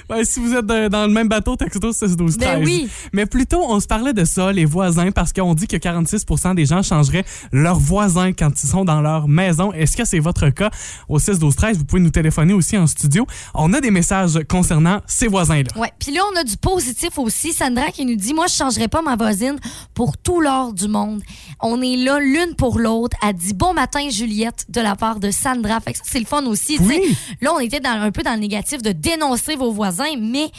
Ouais, 0.08 0.24
si 0.24 0.38
vous 0.40 0.54
êtes 0.54 0.66
de- 0.66 0.86
dans 0.88 1.06
le 1.06 1.12
même 1.12 1.28
bateau, 1.28 1.56
texto 1.56 1.92
6 1.92 2.16
12 2.16 2.38
13. 2.38 2.58
Ben 2.58 2.64
oui. 2.64 2.88
Mais 3.12 3.26
plutôt, 3.26 3.60
on 3.68 3.80
se 3.80 3.86
parlait 3.88 4.12
de 4.12 4.24
ça, 4.24 4.52
les 4.52 4.64
voisins, 4.64 5.10
parce 5.10 5.32
qu'on 5.32 5.52
dit 5.54 5.66
que 5.66 5.76
46% 5.76 6.54
des 6.54 6.64
gens 6.64 6.82
changeraient 6.82 7.24
leurs 7.50 7.78
voisins 7.80 8.32
quand 8.32 8.50
ils 8.62 8.68
sont 8.68 8.84
dans 8.84 9.00
leur 9.00 9.26
maison. 9.26 9.72
Est-ce 9.72 9.96
que 9.96 10.04
c'est 10.04 10.20
votre 10.20 10.48
cas? 10.50 10.70
Au 11.08 11.18
6 11.18 11.38
12 11.40 11.56
13, 11.56 11.78
vous 11.78 11.84
pouvez 11.84 12.00
nous 12.02 12.10
téléphoner 12.10 12.52
aussi 12.52 12.76
en 12.78 12.86
studio. 12.86 13.26
On 13.54 13.72
a 13.72 13.80
des 13.80 13.90
messages 13.90 14.38
concernant 14.48 15.00
ces 15.06 15.26
voisins-là. 15.26 15.68
Ouais. 15.80 15.92
Puis 15.98 16.12
là, 16.12 16.20
on 16.32 16.36
a 16.38 16.44
du 16.44 16.56
positif 16.56 17.18
aussi. 17.18 17.52
Sandra 17.52 17.86
qui 17.90 18.06
nous 18.06 18.16
dit 18.16 18.32
Moi, 18.32 18.46
je 18.46 18.54
changerais 18.54 18.88
pas 18.88 19.02
ma 19.02 19.16
voisine 19.16 19.56
pour 19.94 20.16
tout 20.16 20.40
l'or 20.40 20.72
du 20.72 20.86
monde. 20.88 21.22
On 21.60 21.82
est 21.82 21.96
là 21.96 22.20
l'une 22.20 22.54
pour 22.56 22.78
l'autre. 22.78 23.16
Elle 23.26 23.34
dit 23.34 23.54
Bon 23.54 23.74
matin, 23.74 24.08
Juliette, 24.08 24.66
de 24.68 24.80
la 24.80 24.94
part 24.94 25.18
de 25.18 25.30
Sandra. 25.32 25.80
Fait 25.80 25.92
que 25.92 25.98
ça, 25.98 26.04
c'est 26.06 26.20
le 26.20 26.26
fun 26.26 26.44
aussi. 26.46 26.75
Oui. 26.80 27.16
Là, 27.40 27.52
on 27.54 27.60
était 27.60 27.80
dans, 27.80 27.90
un 27.90 28.10
peu 28.10 28.22
dans 28.22 28.34
le 28.34 28.40
négatif 28.40 28.82
de 28.82 28.92
dénoncer 28.92 29.56
vos 29.56 29.70
voisins, 29.70 30.16
mais 30.18 30.50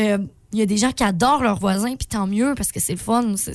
euh, 0.00 0.18
il 0.52 0.58
y 0.58 0.62
a 0.62 0.66
des 0.66 0.76
gens 0.76 0.92
qui 0.92 1.04
adorent 1.04 1.42
leurs 1.42 1.58
voisins, 1.58 1.96
puis 1.96 2.06
tant 2.06 2.26
mieux, 2.26 2.54
parce 2.56 2.72
que 2.72 2.80
c'est 2.80 2.92
le 2.92 2.98
fun. 2.98 3.34
Tu 3.34 3.52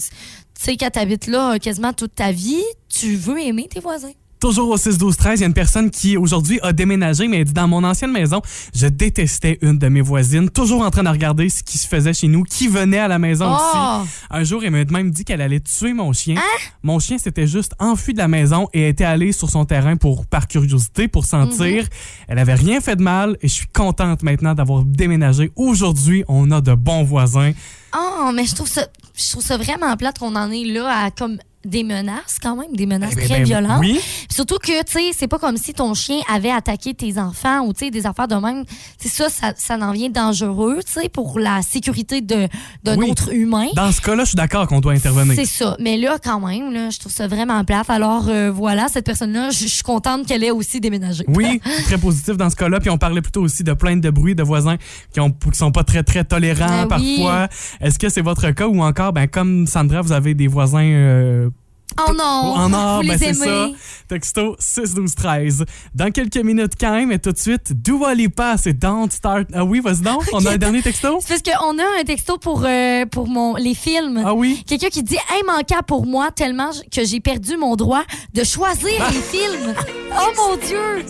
sais, 0.54 0.78
quand 0.78 0.90
t'habites 0.90 1.28
là 1.28 1.54
euh, 1.54 1.58
quasiment 1.58 1.94
toute 1.94 2.16
ta 2.16 2.32
vie, 2.32 2.64
tu 2.90 3.16
veux 3.16 3.40
aimer 3.40 3.68
tes 3.68 3.80
voisins. 3.80 4.14
Toujours 4.40 4.70
au 4.70 4.78
6 4.78 4.98
12 5.00 5.18
13, 5.18 5.40
il 5.40 5.42
y 5.42 5.44
a 5.46 5.48
une 5.48 5.54
personne 5.54 5.90
qui 5.90 6.16
aujourd'hui 6.16 6.60
a 6.62 6.72
déménagé, 6.72 7.28
mais 7.28 7.38
elle 7.40 7.46
dit 7.46 7.54
dans 7.54 7.68
mon 7.68 7.84
ancienne 7.84 8.12
maison, 8.12 8.42
je 8.76 8.86
détestais 8.88 9.58
une 9.64 9.80
de 9.80 9.88
mes 9.88 10.02
voisines, 10.02 10.50
toujours 10.50 10.82
en 10.84 10.92
train 10.92 11.02
de 11.04 11.10
regarder 11.10 11.50
ce 11.50 11.64
qui 11.64 11.78
se 11.80 11.88
faisait 11.88 12.14
chez 12.14 12.28
nous, 12.28 12.44
qui 12.44 12.68
venait 12.68 13.00
à 13.00 13.08
la 13.08 13.18
maison 13.18 13.48
Oh! 13.50 13.56
aussi. 14.02 14.10
Un 14.30 14.44
jour, 14.44 14.64
elle 14.64 14.72
m'a 14.72 14.84
même 14.86 15.10
dit 15.10 15.26
qu'elle 15.26 15.42
allait 15.42 15.60
tuer 15.60 15.94
mon 15.94 16.14
chien. 16.14 16.36
Mon 16.84 17.00
chien 17.00 17.18
s'était 17.18 17.48
juste 17.48 17.74
enfui 17.80 18.14
de 18.14 18.20
la 18.20 18.28
maison 18.28 18.68
et 18.74 18.90
était 18.90 19.04
allé 19.06 19.32
sur 19.32 19.50
son 19.50 19.66
terrain 19.66 19.96
pour 19.96 20.26
par 20.28 20.48
curiosité 20.48 21.08
pour 21.08 21.26
sentir. 21.26 21.86
Elle 22.28 22.38
avait 22.38 22.54
rien 22.54 22.80
fait 22.80 22.96
de 22.96 23.04
mal 23.04 23.38
et 23.42 23.48
je 23.48 23.54
suis 23.54 23.68
contente 23.68 24.22
maintenant 24.22 24.54
d'avoir 24.54 24.84
déménagé. 24.84 25.52
Aujourd'hui, 25.56 26.24
on 26.28 26.52
a 26.52 26.62
de 26.62 26.76
bons 26.76 27.04
voisins. 27.04 27.54
Oh, 27.98 28.32
mais 28.36 28.46
je 28.46 28.54
trouve 28.54 28.68
ça, 28.68 28.86
je 29.16 29.32
trouve 29.32 29.44
ça 29.44 29.58
vraiment 29.58 29.96
plate 29.98 30.20
qu'on 30.20 30.36
en 30.36 30.52
est 30.52 30.66
là 30.66 31.06
à 31.06 31.10
comme 31.12 31.38
des 31.68 31.84
menaces 31.84 32.38
quand 32.42 32.56
même, 32.56 32.74
des 32.76 32.86
menaces 32.86 33.14
Eh 33.18 33.26
très 33.26 33.38
ben, 33.40 33.44
violentes. 33.44 33.80
Oui. 33.80 34.00
Surtout 34.30 34.58
que, 34.58 34.84
tu 34.84 34.92
sais, 34.94 35.12
c'est 35.18 35.28
pas 35.28 35.38
comme 35.40 35.58
si 35.58 35.74
ton 35.74 35.94
chien 35.94 36.20
avait 36.34 36.52
attaqué 36.52 36.94
tes 36.94 37.18
enfants 37.20 37.62
ou, 37.66 37.74
tu 37.74 37.86
sais, 37.86 37.92
des 37.92 38.06
affaires 38.06 38.28
de 38.28 38.36
même. 38.36 38.64
C'est 38.98 39.10
ça, 39.10 39.30
ça, 39.30 39.54
ça 39.58 39.76
en 39.78 39.92
vient 39.92 40.10
dangereux, 40.10 40.80
tu 40.86 41.02
sais, 41.02 41.10
pour 41.10 41.40
la 41.40 41.62
sécurité 41.62 42.22
de, 42.22 42.48
d'un 42.84 42.98
Oui. 42.98 43.12
autre 43.12 43.34
humain. 43.34 43.68
Dans 43.76 43.92
ce 43.92 44.02
cas-là, 44.02 44.24
je 44.24 44.30
suis 44.30 44.36
d'accord 44.36 44.68
qu'on 44.68 44.80
doit 44.80 44.94
intervenir. 44.94 45.36
C'est 45.36 45.46
ça. 45.46 45.76
Mais 45.80 45.98
là, 45.98 46.18
quand 46.24 46.40
même, 46.40 46.72
là, 46.74 46.90
je 46.90 47.00
trouve 47.00 47.12
ça 47.12 47.28
vraiment 47.28 47.64
plate. 47.64 47.90
Alors, 47.90 48.28
euh, 48.30 48.50
voilà, 48.52 48.88
cette 48.88 49.06
personne-là, 49.06 49.50
je 49.52 49.68
suis 49.68 49.84
contente 49.84 50.26
qu'elle 50.26 50.44
ait 50.44 50.52
aussi 50.52 50.80
déménagé. 50.80 51.24
Oui, 51.28 51.62
très 51.86 51.98
positif 51.98 52.38
dans 52.38 52.50
ce 52.50 52.56
cas-là. 52.56 52.80
Puis 52.80 52.90
on 52.90 52.98
parlait 52.98 53.22
plutôt 53.22 53.42
aussi 53.42 53.64
de 53.64 53.74
plaintes 53.74 54.02
de 54.02 54.10
bruit 54.10 54.36
de 54.36 54.44
voisins 54.44 54.78
qui, 55.14 55.20
ont, 55.20 55.32
qui 55.32 55.58
sont 55.58 55.72
pas 55.72 55.84
très, 55.84 56.04
très 56.04 56.24
tolérants 56.24 56.88
Ah 56.90 56.98
oui. 56.98 57.18
parfois. 57.22 57.48
Est-ce 57.82 58.00
que 58.00 58.10
c'est 58.10 58.22
votre 58.22 58.50
cas 58.52 58.68
ou 58.68 58.82
encore, 58.82 59.14
ben, 59.14 59.28
comme 59.28 59.68
Sandra, 59.68 60.02
vous 60.02 60.12
avez 60.12 60.34
des 60.34 60.48
voisins 60.48 60.84
euh, 60.84 61.50
Oh 62.00 62.14
non! 62.14 62.24
en 62.24 62.74
or? 62.74 63.02
Ben, 63.04 63.18
c'est 63.18 63.34
ça. 63.34 63.70
Texto 64.08 64.56
6 64.60 64.94
12 64.94 65.16
13. 65.16 65.66
Dans 65.96 66.12
quelques 66.12 66.38
minutes 66.38 66.74
quand 66.80 66.92
même, 66.92 67.12
et 67.12 67.20
tout 67.20 67.32
de 67.32 67.38
suite, 67.38 67.74
Dua 67.82 68.14
Lipa, 68.14 68.56
c'est 68.58 68.74
Don't 68.74 69.10
Start. 69.10 69.48
Ah 69.54 69.64
oui, 69.66 69.80
vas-y 69.80 70.02
donc. 70.02 70.24
On 70.32 70.46
a 70.46 70.52
un 70.52 70.58
dernier 70.58 70.82
texto? 70.82 71.20
C'est 71.22 71.44
parce 71.44 71.58
qu'on 71.58 71.80
a 71.80 72.00
un 72.00 72.04
texto 72.04 72.38
pour, 72.38 72.64
euh, 72.66 73.06
pour 73.06 73.28
mon, 73.28 73.56
les 73.56 73.74
films. 73.74 74.22
Ah 74.26 74.34
oui? 74.34 74.64
Quelqu'un 74.68 74.90
qui 74.90 75.04
dit 75.04 75.18
immanquable 75.42 75.86
pour 75.88 76.06
moi 76.06 76.30
tellement 76.32 76.70
que 76.92 77.04
j'ai 77.04 77.20
perdu 77.20 77.58
mon 77.58 77.76
droit 77.76 78.04
de 78.34 78.44
choisir 78.44 79.04
les 79.12 79.22
films. 79.22 79.74
Oh 80.12 80.32
mon 80.38 80.56
Dieu! 80.58 81.06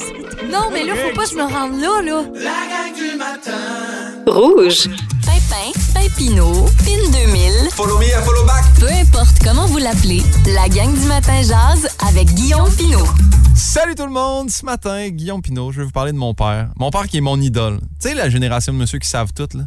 Non, 0.50 0.70
mais 0.72 0.84
là, 0.86 0.94
faut 0.96 1.16
pas 1.16 1.26
que 1.26 1.32
je 1.32 1.36
me 1.36 1.44
rende 1.44 1.80
là, 1.80 2.02
là. 2.02 2.24
La 2.34 2.42
gang 2.42 2.96
du 2.96 3.18
matin. 3.18 3.52
Rouge. 4.26 4.90
Pimpin, 5.26 5.72
Pimpino, 5.94 6.66
Pin 6.86 7.12
2000. 7.12 7.57
Follow 7.78 8.00
me 8.00 8.06
follow 8.26 8.44
back. 8.44 8.66
Peu 8.80 8.88
importe 8.88 9.38
comment 9.44 9.68
vous 9.68 9.78
l'appelez, 9.78 10.24
la 10.48 10.68
gang 10.68 10.92
du 10.92 11.06
matin 11.06 11.44
jazz 11.44 11.88
avec 12.10 12.26
Guillaume 12.34 12.68
Pinot. 12.76 13.06
Salut 13.54 13.94
tout 13.94 14.08
le 14.08 14.12
monde! 14.12 14.50
Ce 14.50 14.66
matin, 14.66 15.08
Guillaume 15.10 15.44
Pinot, 15.44 15.72
je 15.72 15.82
vais 15.82 15.86
vous 15.86 15.92
parler 15.92 16.12
de 16.12 16.18
mon 16.18 16.34
père. 16.34 16.70
Mon 16.78 16.90
père 16.90 17.08
qui 17.08 17.18
est 17.18 17.22
mon 17.22 17.40
idole. 17.40 17.80
Tu 18.02 18.10
sais, 18.10 18.16
la 18.16 18.32
génération 18.32 18.74
de 18.74 18.80
monsieur 18.80 18.98
qui 18.98 19.08
savent 19.08 19.32
tout, 19.32 19.48
là. 19.56 19.66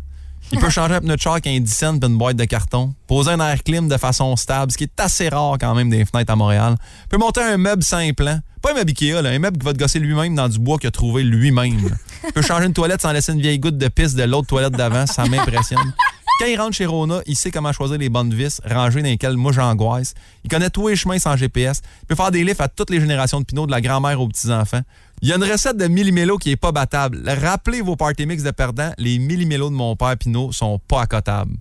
Il 0.51 0.59
peut 0.59 0.70
changer 0.70 0.94
un 0.94 1.01
pneu 1.01 1.14
de 1.14 1.20
char 1.20 1.35
avec 1.35 1.46
un 1.46 1.61
10 1.61 1.73
cents 1.73 1.99
puis 2.01 2.11
une 2.11 2.18
boîte 2.18 2.35
de 2.35 2.44
carton, 2.46 2.94
poser 3.07 3.31
un 3.31 3.38
air 3.38 3.62
clim 3.62 3.87
de 3.87 3.96
façon 3.96 4.35
stable, 4.35 4.73
ce 4.73 4.77
qui 4.77 4.85
est 4.85 5.01
assez 5.01 5.29
rare 5.29 5.57
quand 5.61 5.77
même 5.77 5.88
des 5.88 6.05
fenêtres 6.05 6.33
à 6.33 6.37
Montréal. 6.37 6.75
Il 7.05 7.09
peut 7.11 7.18
monter 7.18 7.42
un 7.42 7.59
meuble 7.59 7.85
simple, 7.85 8.27
hein. 8.27 8.40
pas 8.61 8.73
un 8.73 8.75
meuble 8.75 8.90
Ikea, 8.90 9.23
là, 9.23 9.31
un 9.31 9.38
meuble 9.38 9.57
qui 9.57 9.64
va 9.64 9.73
te 9.73 9.79
gosser 9.79 10.01
lui-même 10.01 10.35
dans 10.35 10.49
du 10.49 10.59
bois 10.59 10.79
qu'il 10.79 10.88
a 10.88 10.90
trouvé 10.90 11.23
lui-même. 11.23 11.96
Il 12.27 12.33
peut 12.33 12.42
changer 12.42 12.66
une 12.66 12.73
toilette 12.73 13.03
sans 13.03 13.12
laisser 13.12 13.33
une 13.33 13.40
vieille 13.40 13.61
goutte 13.61 13.79
de 13.79 13.87
pisse 13.87 14.14
de 14.14 14.25
l'autre 14.25 14.49
toilette 14.49 14.73
d'avant, 14.73 15.07
ça 15.07 15.25
m'impressionne. 15.31 15.94
Quand 16.40 16.46
il 16.46 16.59
rentre 16.59 16.74
chez 16.74 16.87
Rona, 16.87 17.20
il 17.26 17.37
sait 17.37 17.50
comment 17.50 17.70
choisir 17.70 17.98
les 17.98 18.09
bonnes 18.09 18.33
vis, 18.33 18.62
rangées 18.64 19.03
dans 19.03 19.09
lesquelles 19.09 19.37
moi 19.37 19.53
j'angoisse. 19.53 20.14
Il 20.42 20.48
connaît 20.48 20.70
tous 20.70 20.88
les 20.88 20.96
chemins 20.96 21.18
sans 21.18 21.37
GPS. 21.37 21.83
Il 22.00 22.07
peut 22.07 22.14
faire 22.14 22.31
des 22.31 22.42
livres 22.42 22.62
à 22.62 22.68
toutes 22.68 22.88
les 22.88 22.98
générations 22.98 23.40
de 23.40 23.44
Pinot, 23.44 23.66
de 23.66 23.70
la 23.70 23.83
grand-mère 23.83 24.18
aux 24.22 24.26
petits-enfants. 24.26 24.81
Il 25.20 25.29
y 25.29 25.35
a 25.35 25.37
une 25.37 25.44
recette 25.44 25.76
de 25.76 25.87
millimélo 25.87 26.38
qui 26.38 26.53
est 26.53 26.57
pas 26.57 26.72
battable. 26.72 27.20
Rappelez 27.29 27.83
vos 27.83 27.94
party 27.94 28.24
mix 28.24 28.42
de 28.42 28.53
perdants, 28.53 28.94
les 28.96 29.18
millimélos 29.18 29.68
de 29.68 29.74
mon 29.74 29.96
père 29.96 30.16
Pinot 30.16 30.50
sont 30.50 30.79
pas 30.79 31.03
accotables. 31.03 31.57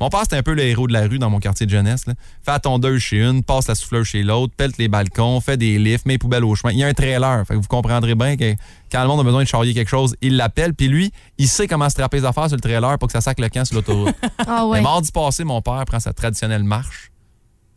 Mon 0.00 0.10
père, 0.10 0.20
c'était 0.22 0.36
un 0.36 0.42
peu 0.42 0.52
le 0.52 0.62
héros 0.62 0.86
de 0.86 0.92
la 0.92 1.02
rue 1.06 1.18
dans 1.18 1.30
mon 1.30 1.38
quartier 1.38 1.64
de 1.64 1.70
jeunesse. 1.70 2.06
Là. 2.06 2.14
Fait 2.44 2.52
la 2.52 2.60
tondeuse 2.60 3.00
chez 3.00 3.22
une, 3.22 3.42
passe 3.42 3.66
la 3.68 3.74
souffleuse 3.74 4.06
chez 4.06 4.22
l'autre, 4.22 4.52
pète 4.54 4.76
les 4.76 4.88
balcons, 4.88 5.40
fait 5.40 5.56
des 5.56 5.78
lifts, 5.78 6.04
met 6.04 6.14
les 6.14 6.18
poubelles 6.18 6.44
au 6.44 6.54
chemin. 6.54 6.72
Il 6.72 6.78
y 6.78 6.84
a 6.84 6.86
un 6.86 6.92
trailer. 6.92 7.46
Fait 7.46 7.54
que 7.54 7.58
vous 7.58 7.68
comprendrez 7.68 8.14
bien 8.14 8.36
que 8.36 8.54
quand 8.92 9.02
le 9.02 9.08
monde 9.08 9.20
a 9.20 9.24
besoin 9.24 9.42
de 9.42 9.48
charrier 9.48 9.72
quelque 9.72 9.88
chose, 9.88 10.14
il 10.20 10.36
l'appelle. 10.36 10.74
Puis 10.74 10.88
lui, 10.88 11.12
il 11.38 11.48
sait 11.48 11.66
comment 11.66 11.88
se 11.88 11.94
trapper 11.94 12.18
les 12.18 12.26
affaires 12.26 12.48
sur 12.48 12.56
le 12.56 12.60
trailer 12.60 12.98
pour 12.98 13.08
que 13.08 13.12
ça 13.12 13.22
sac 13.22 13.40
le 13.40 13.48
camp 13.48 13.64
sur 13.64 13.76
l'autoroute. 13.76 14.14
Ah 14.48 14.66
ouais. 14.66 14.78
Mais 14.78 14.82
mardi 14.82 15.10
passé, 15.10 15.44
mon 15.44 15.60
père 15.60 15.82
prend 15.86 15.98
sa 15.98 16.12
traditionnelle 16.12 16.62
marche. 16.62 17.10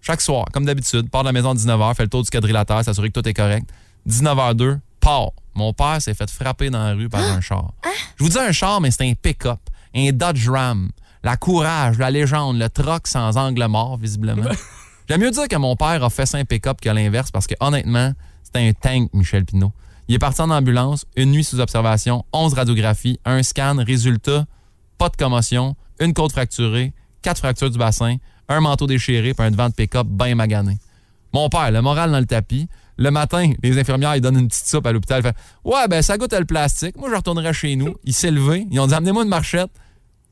Chaque 0.01 0.21
soir, 0.21 0.45
comme 0.53 0.65
d'habitude, 0.65 1.09
part 1.09 1.23
de 1.23 1.27
la 1.27 1.31
maison 1.33 1.51
à 1.51 1.55
19h, 1.55 1.95
fait 1.95 2.03
le 2.03 2.09
tour 2.09 2.23
du 2.23 2.29
quadrilatère, 2.29 2.83
s'assurer 2.83 3.09
que 3.09 3.19
tout 3.19 3.27
est 3.27 3.33
correct. 3.33 3.67
19h02, 4.07 4.79
part. 4.99 5.31
Mon 5.55 5.73
père 5.73 6.01
s'est 6.01 6.13
fait 6.13 6.29
frapper 6.29 6.69
dans 6.69 6.83
la 6.83 6.93
rue 6.93 7.09
par 7.09 7.21
un 7.21 7.41
char. 7.41 7.71
Je 8.17 8.23
vous 8.23 8.29
dis 8.29 8.39
un 8.39 8.51
char, 8.51 8.81
mais 8.81 8.91
c'est 8.91 9.03
un 9.03 9.13
pick-up, 9.13 9.59
un 9.95 10.11
Dodge 10.11 10.47
Ram. 10.47 10.89
La 11.23 11.35
courage, 11.37 11.97
la 11.97 12.11
légende, 12.11 12.57
le 12.57 12.69
troc 12.69 13.07
sans 13.07 13.37
angle 13.37 13.65
mort, 13.67 13.97
visiblement. 13.97 14.49
J'aime 15.09 15.21
mieux 15.21 15.31
dire 15.31 15.47
que 15.47 15.55
mon 15.55 15.75
père 15.75 16.03
a 16.03 16.09
fait 16.09 16.25
ça 16.25 16.37
un 16.37 16.45
pick-up 16.45 16.79
que 16.81 16.89
l'inverse 16.89 17.31
parce 17.31 17.47
que 17.47 17.55
honnêtement, 17.59 18.13
c'était 18.43 18.59
un 18.59 18.73
tank, 18.73 19.09
Michel 19.13 19.43
Pinot. 19.43 19.73
Il 20.07 20.15
est 20.15 20.19
parti 20.19 20.41
en 20.41 20.49
ambulance, 20.49 21.05
une 21.15 21.31
nuit 21.31 21.43
sous 21.43 21.59
observation, 21.59 22.25
11 22.33 22.53
radiographies, 22.53 23.19
un 23.25 23.43
scan, 23.43 23.77
résultat, 23.85 24.45
pas 24.97 25.09
de 25.09 25.15
commotion, 25.15 25.75
une 25.99 26.13
côte 26.13 26.31
fracturée, 26.31 26.93
quatre 27.21 27.39
fractures 27.39 27.69
du 27.69 27.77
bassin, 27.77 28.15
un 28.47 28.61
manteau 28.61 28.87
déchiré 28.87 29.33
puis 29.33 29.45
un 29.45 29.51
devant 29.51 29.69
de 29.69 29.73
pick-up 29.73 30.07
bien 30.07 30.35
magané. 30.35 30.77
Mon 31.33 31.49
père, 31.49 31.71
le 31.71 31.81
moral 31.81 32.11
dans 32.11 32.19
le 32.19 32.25
tapis. 32.25 32.67
Le 32.97 33.11
matin, 33.11 33.53
les 33.63 33.79
infirmières, 33.79 34.15
ils 34.15 34.21
donnent 34.21 34.39
une 34.39 34.47
petite 34.47 34.65
soupe 34.65 34.85
à 34.85 34.91
l'hôpital. 34.91 35.21
Fait 35.21 35.35
Ouais, 35.63 35.87
ben 35.87 36.01
ça 36.01 36.17
goûte 36.17 36.33
le 36.33 36.45
plastique. 36.45 36.97
Moi, 36.97 37.09
je 37.09 37.15
retournerai 37.15 37.53
chez 37.53 37.75
nous. 37.75 37.95
Il 38.03 38.13
s'est 38.13 38.31
levé. 38.31 38.67
Ils 38.71 38.79
ont 38.79 38.87
dit 38.87 38.93
Amenez-moi 38.93 39.23
une 39.23 39.29
marchette. 39.29 39.69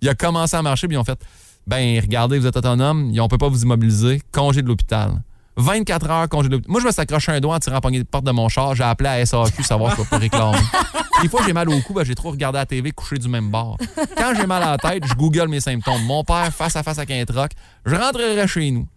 Il 0.02 0.10
a 0.10 0.16
commencé 0.16 0.56
à 0.56 0.62
marcher, 0.62 0.88
puis 0.88 0.96
ils 0.96 1.00
ont 1.00 1.04
fait 1.04 1.20
Ben, 1.66 2.00
regardez, 2.00 2.40
vous 2.40 2.48
êtes 2.48 2.58
autonome. 2.58 3.12
On 3.20 3.28
peut 3.28 3.38
pas 3.38 3.50
vous 3.50 3.62
immobiliser. 3.64 4.22
Congé 4.32 4.62
de 4.62 4.68
l'hôpital. 4.68 5.22
24 5.58 6.10
heures 6.10 6.30
congé 6.30 6.50
de 6.50 6.54
l'hôpital. 6.54 6.72
Moi, 6.72 6.82
je 6.82 6.86
me 6.86 6.92
suis 6.92 7.02
accroché 7.02 7.32
un 7.32 7.40
doigt 7.40 7.56
en 7.56 7.60
tirant 7.60 7.76
la 7.76 7.82
poignée 7.82 8.00
de 8.00 8.04
porte 8.04 8.24
de 8.24 8.32
mon 8.32 8.48
char. 8.48 8.76
J'ai 8.76 8.84
appelé 8.84 9.10
à 9.10 9.26
SAQ 9.26 9.64
savoir 9.64 9.96
peux 9.96 10.04
pas 10.04 10.20
réclamer. 10.20 10.58
Des 11.22 11.30
fois, 11.30 11.42
j'ai 11.46 11.54
mal 11.54 11.68
au 11.68 11.82
cou, 11.82 11.94
ben, 11.94 12.04
j'ai 12.04 12.14
trop 12.14 12.30
regardé 12.30 12.60
la 12.60 12.66
TV 12.68 12.92
couché 12.92 13.18
du 13.18 13.28
même 13.28 13.50
bord. 13.50 13.78
Quand 14.18 14.34
j'ai 14.36 14.46
mal 14.46 14.62
à 14.62 14.72
la 14.72 14.78
tête, 14.78 15.04
je 15.08 15.16
google 15.16 15.48
mes 15.48 15.60
symptômes. 15.60 16.04
Mon 16.04 16.24
père, 16.24 16.54
face 16.54 16.76
à 16.76 16.84
face 16.84 17.00
avec 17.00 17.10
un 17.10 17.26
troc, 17.26 17.52
je 17.86 17.96
rentrerai 17.96 18.48
chez 18.48 18.70
nous. 18.70 18.88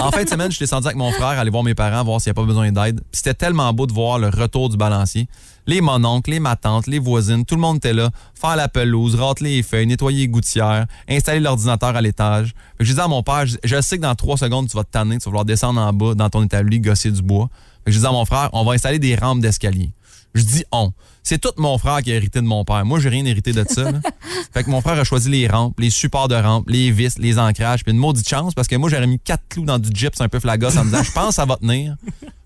En 0.00 0.10
fin 0.10 0.24
de 0.24 0.28
semaine, 0.28 0.50
je 0.50 0.56
suis 0.56 0.64
descendu 0.64 0.86
avec 0.86 0.96
mon 0.96 1.10
frère 1.10 1.38
aller 1.38 1.50
voir 1.50 1.62
mes 1.62 1.74
parents, 1.74 2.04
voir 2.04 2.20
s'il 2.20 2.30
n'y 2.30 2.32
a 2.32 2.40
pas 2.40 2.46
besoin 2.46 2.70
d'aide. 2.70 3.00
C'était 3.12 3.34
tellement 3.34 3.72
beau 3.72 3.86
de 3.86 3.92
voir 3.92 4.18
le 4.18 4.28
retour 4.28 4.68
du 4.68 4.76
balancier. 4.76 5.26
Les 5.66 5.80
mononcles, 5.80 6.30
les 6.30 6.40
matantes, 6.40 6.86
les 6.86 6.98
voisines, 6.98 7.46
tout 7.46 7.54
le 7.54 7.62
monde 7.62 7.78
était 7.78 7.94
là. 7.94 8.10
Faire 8.34 8.56
la 8.56 8.68
pelouse, 8.68 9.14
râteler 9.14 9.56
les 9.56 9.62
feuilles, 9.62 9.86
nettoyer 9.86 10.20
les 10.20 10.28
gouttières, 10.28 10.86
installer 11.08 11.40
l'ordinateur 11.40 11.96
à 11.96 12.02
l'étage. 12.02 12.54
Je 12.78 12.90
disais 12.90 13.00
à 13.00 13.08
mon 13.08 13.22
père, 13.22 13.44
je, 13.46 13.80
sais 13.80 13.96
que 13.96 14.02
dans 14.02 14.14
trois 14.14 14.36
secondes, 14.36 14.68
tu 14.68 14.76
vas 14.76 14.84
te 14.84 14.90
tanner, 14.90 15.16
tu 15.16 15.24
vas 15.24 15.30
vouloir 15.30 15.44
descendre 15.46 15.80
en 15.80 15.92
bas 15.92 16.14
dans 16.14 16.28
ton 16.28 16.42
établi, 16.42 16.80
gosser 16.80 17.10
du 17.10 17.22
bois. 17.22 17.48
Je 17.86 17.92
disais 17.92 18.06
à 18.06 18.12
mon 18.12 18.24
frère, 18.26 18.50
on 18.52 18.64
va 18.64 18.72
installer 18.72 18.98
des 18.98 19.14
rampes 19.14 19.40
d'escalier. 19.40 19.90
Je 20.34 20.42
dis 20.42 20.64
on. 20.72 20.92
C'est 21.22 21.38
tout 21.38 21.52
mon 21.56 21.78
frère 21.78 22.02
qui 22.02 22.10
a 22.12 22.16
hérité 22.16 22.40
de 22.40 22.46
mon 22.46 22.64
père. 22.64 22.84
Moi, 22.84 22.98
j'ai 22.98 23.08
rien 23.08 23.24
hérité 23.24 23.52
de 23.52 23.64
ça. 23.68 23.92
là. 23.92 24.00
fait 24.52 24.64
que 24.64 24.70
mon 24.70 24.80
frère 24.80 24.98
a 24.98 25.04
choisi 25.04 25.30
les 25.30 25.46
rampes, 25.46 25.78
les 25.78 25.90
supports 25.90 26.28
de 26.28 26.34
rampes, 26.34 26.68
les 26.68 26.90
vis, 26.90 27.18
les 27.18 27.38
ancrages, 27.38 27.84
puis 27.84 27.92
une 27.92 27.98
maudite 27.98 28.28
chance 28.28 28.52
parce 28.52 28.68
que 28.68 28.76
moi, 28.76 28.90
j'aurais 28.90 29.06
mis 29.06 29.20
quatre 29.20 29.44
clous 29.48 29.64
dans 29.64 29.78
du 29.78 29.90
gyps 29.92 30.20
un 30.20 30.28
peu 30.28 30.40
flagos 30.40 30.76
en 30.76 30.84
me 30.84 30.90
disant, 30.90 31.02
je 31.02 31.12
pense 31.12 31.28
que 31.28 31.34
ça 31.34 31.44
va 31.44 31.56
tenir. 31.56 31.96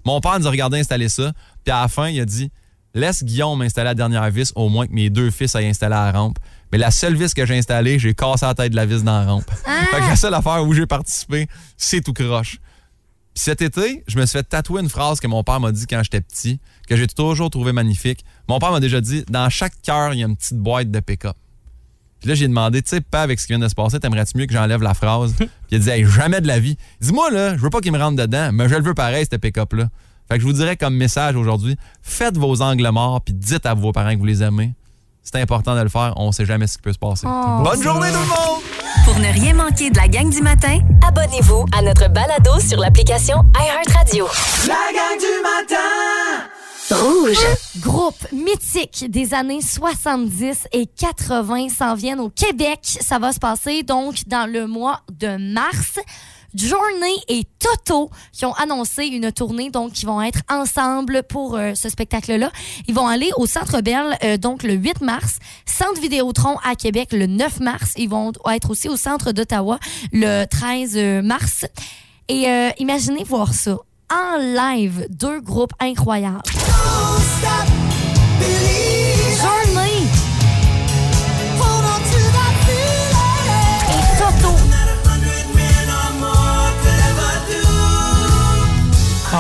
Mon 0.04 0.20
père 0.20 0.38
nous 0.38 0.46
a 0.46 0.50
regardé 0.50 0.78
installer 0.78 1.08
ça, 1.08 1.32
puis 1.64 1.72
à 1.72 1.82
la 1.82 1.88
fin, 1.88 2.08
il 2.08 2.20
a 2.20 2.24
dit, 2.24 2.50
laisse 2.94 3.24
Guillaume 3.24 3.62
installer 3.62 3.86
la 3.86 3.94
dernière 3.94 4.30
vis, 4.30 4.52
au 4.54 4.68
moins 4.68 4.86
que 4.86 4.92
mes 4.92 5.10
deux 5.10 5.30
fils 5.30 5.54
aient 5.54 5.68
installé 5.68 5.90
la 5.90 6.12
rampe. 6.12 6.38
Mais 6.70 6.78
la 6.78 6.90
seule 6.90 7.16
vis 7.16 7.32
que 7.32 7.46
j'ai 7.46 7.56
installée, 7.56 7.98
j'ai 7.98 8.14
cassé 8.14 8.44
la 8.44 8.54
tête 8.54 8.70
de 8.72 8.76
la 8.76 8.86
vis 8.86 9.02
dans 9.02 9.20
la 9.20 9.24
rampe. 9.24 9.50
Fait 9.90 10.00
que 10.00 10.06
la 10.06 10.16
seule 10.16 10.34
affaire 10.34 10.62
où 10.64 10.74
j'ai 10.74 10.86
participé, 10.86 11.48
c'est 11.76 12.02
tout 12.02 12.12
croche. 12.12 12.58
Puis 13.38 13.44
cet 13.44 13.62
été, 13.62 14.02
je 14.08 14.18
me 14.18 14.26
suis 14.26 14.36
fait 14.36 14.42
tatouer 14.42 14.82
une 14.82 14.88
phrase 14.88 15.20
que 15.20 15.28
mon 15.28 15.44
père 15.44 15.60
m'a 15.60 15.70
dit 15.70 15.86
quand 15.86 16.02
j'étais 16.02 16.20
petit, 16.20 16.58
que 16.88 16.96
j'ai 16.96 17.06
toujours 17.06 17.50
trouvé 17.50 17.70
magnifique. 17.70 18.24
Mon 18.48 18.58
père 18.58 18.72
m'a 18.72 18.80
déjà 18.80 19.00
dit 19.00 19.24
dans 19.30 19.48
chaque 19.48 19.80
cœur, 19.80 20.12
il 20.12 20.18
y 20.18 20.24
a 20.24 20.26
une 20.26 20.34
petite 20.34 20.58
boîte 20.58 20.90
de 20.90 20.98
pick-up. 20.98 21.36
Puis 22.18 22.28
là, 22.28 22.34
j'ai 22.34 22.48
demandé, 22.48 22.82
tu 22.82 22.88
sais, 22.88 23.00
pas 23.00 23.22
avec 23.22 23.38
ce 23.38 23.46
qui 23.46 23.52
vient 23.52 23.60
de 23.60 23.68
se 23.68 23.76
passer, 23.76 24.00
t'aimerais-tu 24.00 24.36
mieux 24.36 24.46
que 24.46 24.52
j'enlève 24.52 24.82
la 24.82 24.92
phrase? 24.92 25.34
Puis 25.38 25.48
il 25.70 25.76
a 25.76 25.78
dit, 25.78 25.88
Hey, 25.88 26.04
jamais 26.04 26.40
de 26.40 26.48
la 26.48 26.58
vie. 26.58 26.76
Dis-moi, 27.00 27.30
là, 27.30 27.56
je 27.56 27.62
veux 27.62 27.70
pas 27.70 27.80
qu'il 27.80 27.92
me 27.92 27.98
rentre 28.00 28.16
dedans, 28.16 28.50
mais 28.52 28.68
je 28.68 28.74
le 28.74 28.82
veux 28.82 28.94
pareil, 28.94 29.24
cette 29.30 29.40
pick-up-là. 29.40 29.88
Fait 30.28 30.34
que 30.34 30.40
je 30.40 30.44
vous 30.44 30.52
dirais 30.52 30.76
comme 30.76 30.96
message 30.96 31.36
aujourd'hui, 31.36 31.76
faites 32.02 32.36
vos 32.36 32.60
angles 32.60 32.90
morts, 32.90 33.20
puis 33.20 33.34
dites 33.34 33.66
à 33.66 33.74
vos 33.74 33.92
parents 33.92 34.14
que 34.14 34.18
vous 34.18 34.24
les 34.24 34.42
aimez. 34.42 34.74
C'est 35.22 35.40
important 35.40 35.76
de 35.76 35.82
le 35.82 35.88
faire, 35.88 36.12
on 36.16 36.32
sait 36.32 36.44
jamais 36.44 36.66
ce 36.66 36.76
qui 36.76 36.82
peut 36.82 36.92
se 36.92 36.98
passer. 36.98 37.28
Oh. 37.30 37.60
Bonne 37.62 37.84
journée 37.84 38.08
tout 38.08 38.18
le 38.18 38.26
monde! 38.26 38.67
Pour 39.04 39.18
ne 39.18 39.32
rien 39.32 39.54
manquer 39.54 39.90
de 39.90 39.96
la 39.96 40.08
gang 40.08 40.28
du 40.30 40.40
matin, 40.42 40.78
abonnez-vous 41.06 41.66
à 41.76 41.82
notre 41.82 42.08
balado 42.08 42.58
sur 42.60 42.78
l'application 42.78 43.44
iHeartRadio. 43.56 44.26
La 44.66 44.74
gang 44.92 45.18
du 45.18 45.42
matin 45.42 46.48
Rouge. 46.90 47.36
Groupe 47.80 48.26
mythique 48.32 49.10
des 49.10 49.34
années 49.34 49.60
70 49.60 50.68
et 50.72 50.86
80 50.86 51.68
s'en 51.68 51.94
viennent 51.94 52.20
au 52.20 52.30
Québec. 52.30 52.80
Ça 52.82 53.18
va 53.18 53.32
se 53.32 53.38
passer 53.38 53.82
donc 53.82 54.26
dans 54.26 54.50
le 54.50 54.66
mois 54.66 55.00
de 55.10 55.36
mars. 55.52 55.98
Journey 56.58 57.14
et 57.28 57.44
Toto 57.58 58.10
qui 58.32 58.44
ont 58.44 58.52
annoncé 58.54 59.06
une 59.06 59.30
tournée, 59.30 59.70
donc 59.70 59.92
qui 59.92 60.06
vont 60.06 60.20
être 60.20 60.40
ensemble 60.50 61.22
pour 61.22 61.56
euh, 61.56 61.74
ce 61.74 61.88
spectacle-là. 61.88 62.50
Ils 62.88 62.94
vont 62.94 63.06
aller 63.06 63.30
au 63.36 63.46
Centre 63.46 63.80
Bell, 63.80 64.18
euh, 64.24 64.36
donc 64.36 64.64
le 64.64 64.74
8 64.74 65.00
mars, 65.00 65.38
Centre 65.66 66.00
Vidéotron 66.00 66.56
à 66.64 66.74
Québec 66.74 67.10
le 67.12 67.26
9 67.26 67.60
mars. 67.60 67.92
Ils 67.96 68.08
vont 68.08 68.32
être 68.50 68.70
aussi 68.70 68.88
au 68.88 68.96
Centre 68.96 69.32
d'Ottawa 69.32 69.78
le 70.12 70.44
13 70.44 71.22
mars. 71.24 71.64
Et 72.28 72.48
euh, 72.48 72.70
imaginez 72.78 73.24
voir 73.24 73.54
ça 73.54 73.78
en 74.10 74.38
live, 74.38 75.06
deux 75.10 75.40
groupes 75.40 75.72
incroyables. 75.80 76.42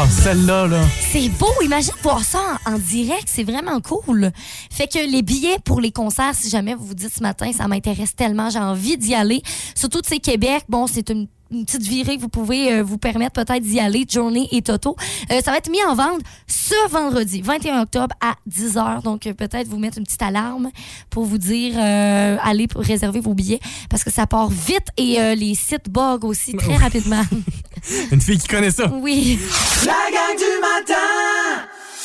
Ah. 0.00 0.06
C'est 0.10 1.28
beau, 1.40 1.50
imagine 1.64 1.92
voir 2.04 2.22
ça 2.22 2.38
en, 2.66 2.78
direct, 2.78 3.24
c'est 3.26 3.42
vraiment 3.42 3.80
cool. 3.80 4.30
Fait 4.70 4.86
que 4.86 5.10
les 5.10 5.22
billets 5.22 5.58
pour 5.64 5.80
les 5.80 5.90
concerts, 5.90 6.36
si 6.36 6.48
jamais 6.48 6.76
vous 6.76 6.84
vous 6.84 6.94
dites 6.94 7.12
ce 7.12 7.20
matin, 7.20 7.50
ça 7.52 7.66
m'intéresse 7.66 8.14
tellement, 8.14 8.48
j'ai 8.48 8.60
envie 8.60 8.96
d'y 8.96 9.16
aller. 9.16 9.42
Surtout 9.74 10.00
de 10.00 10.06
ces 10.06 10.20
Québec, 10.20 10.62
bon, 10.68 10.86
c'est 10.86 11.10
une 11.10 11.26
une 11.50 11.64
petite 11.64 11.82
virée 11.82 12.16
que 12.16 12.20
vous 12.22 12.28
pouvez 12.28 12.72
euh, 12.72 12.82
vous 12.82 12.98
permettre 12.98 13.32
peut-être 13.32 13.62
d'y 13.62 13.80
aller, 13.80 14.04
Journey 14.08 14.48
et 14.52 14.62
Toto. 14.62 14.96
Euh, 15.32 15.40
ça 15.44 15.50
va 15.50 15.58
être 15.58 15.70
mis 15.70 15.82
en 15.84 15.94
vente 15.94 16.20
ce 16.46 16.88
vendredi, 16.90 17.40
21 17.42 17.82
octobre 17.82 18.14
à 18.20 18.34
10h. 18.50 19.02
Donc, 19.02 19.26
euh, 19.26 19.34
peut-être 19.34 19.68
vous 19.68 19.78
mettre 19.78 19.98
une 19.98 20.04
petite 20.04 20.22
alarme 20.22 20.70
pour 21.10 21.24
vous 21.24 21.38
dire, 21.38 21.74
euh, 21.76 22.36
allez 22.42 22.66
pour 22.68 22.82
réserver 22.82 23.20
vos 23.20 23.34
billets 23.34 23.60
parce 23.88 24.04
que 24.04 24.10
ça 24.10 24.26
part 24.26 24.48
vite 24.50 24.88
et 24.96 25.20
euh, 25.20 25.34
les 25.34 25.54
sites 25.54 25.88
bug 25.88 26.24
aussi 26.24 26.54
très 26.54 26.76
rapidement. 26.76 27.22
Une 28.12 28.20
fille 28.20 28.38
qui 28.38 28.48
connaît 28.48 28.70
ça. 28.70 28.90
oui. 29.00 29.38
La 29.86 29.92
gang 29.92 30.36
du 30.36 30.60
matin 30.60 30.94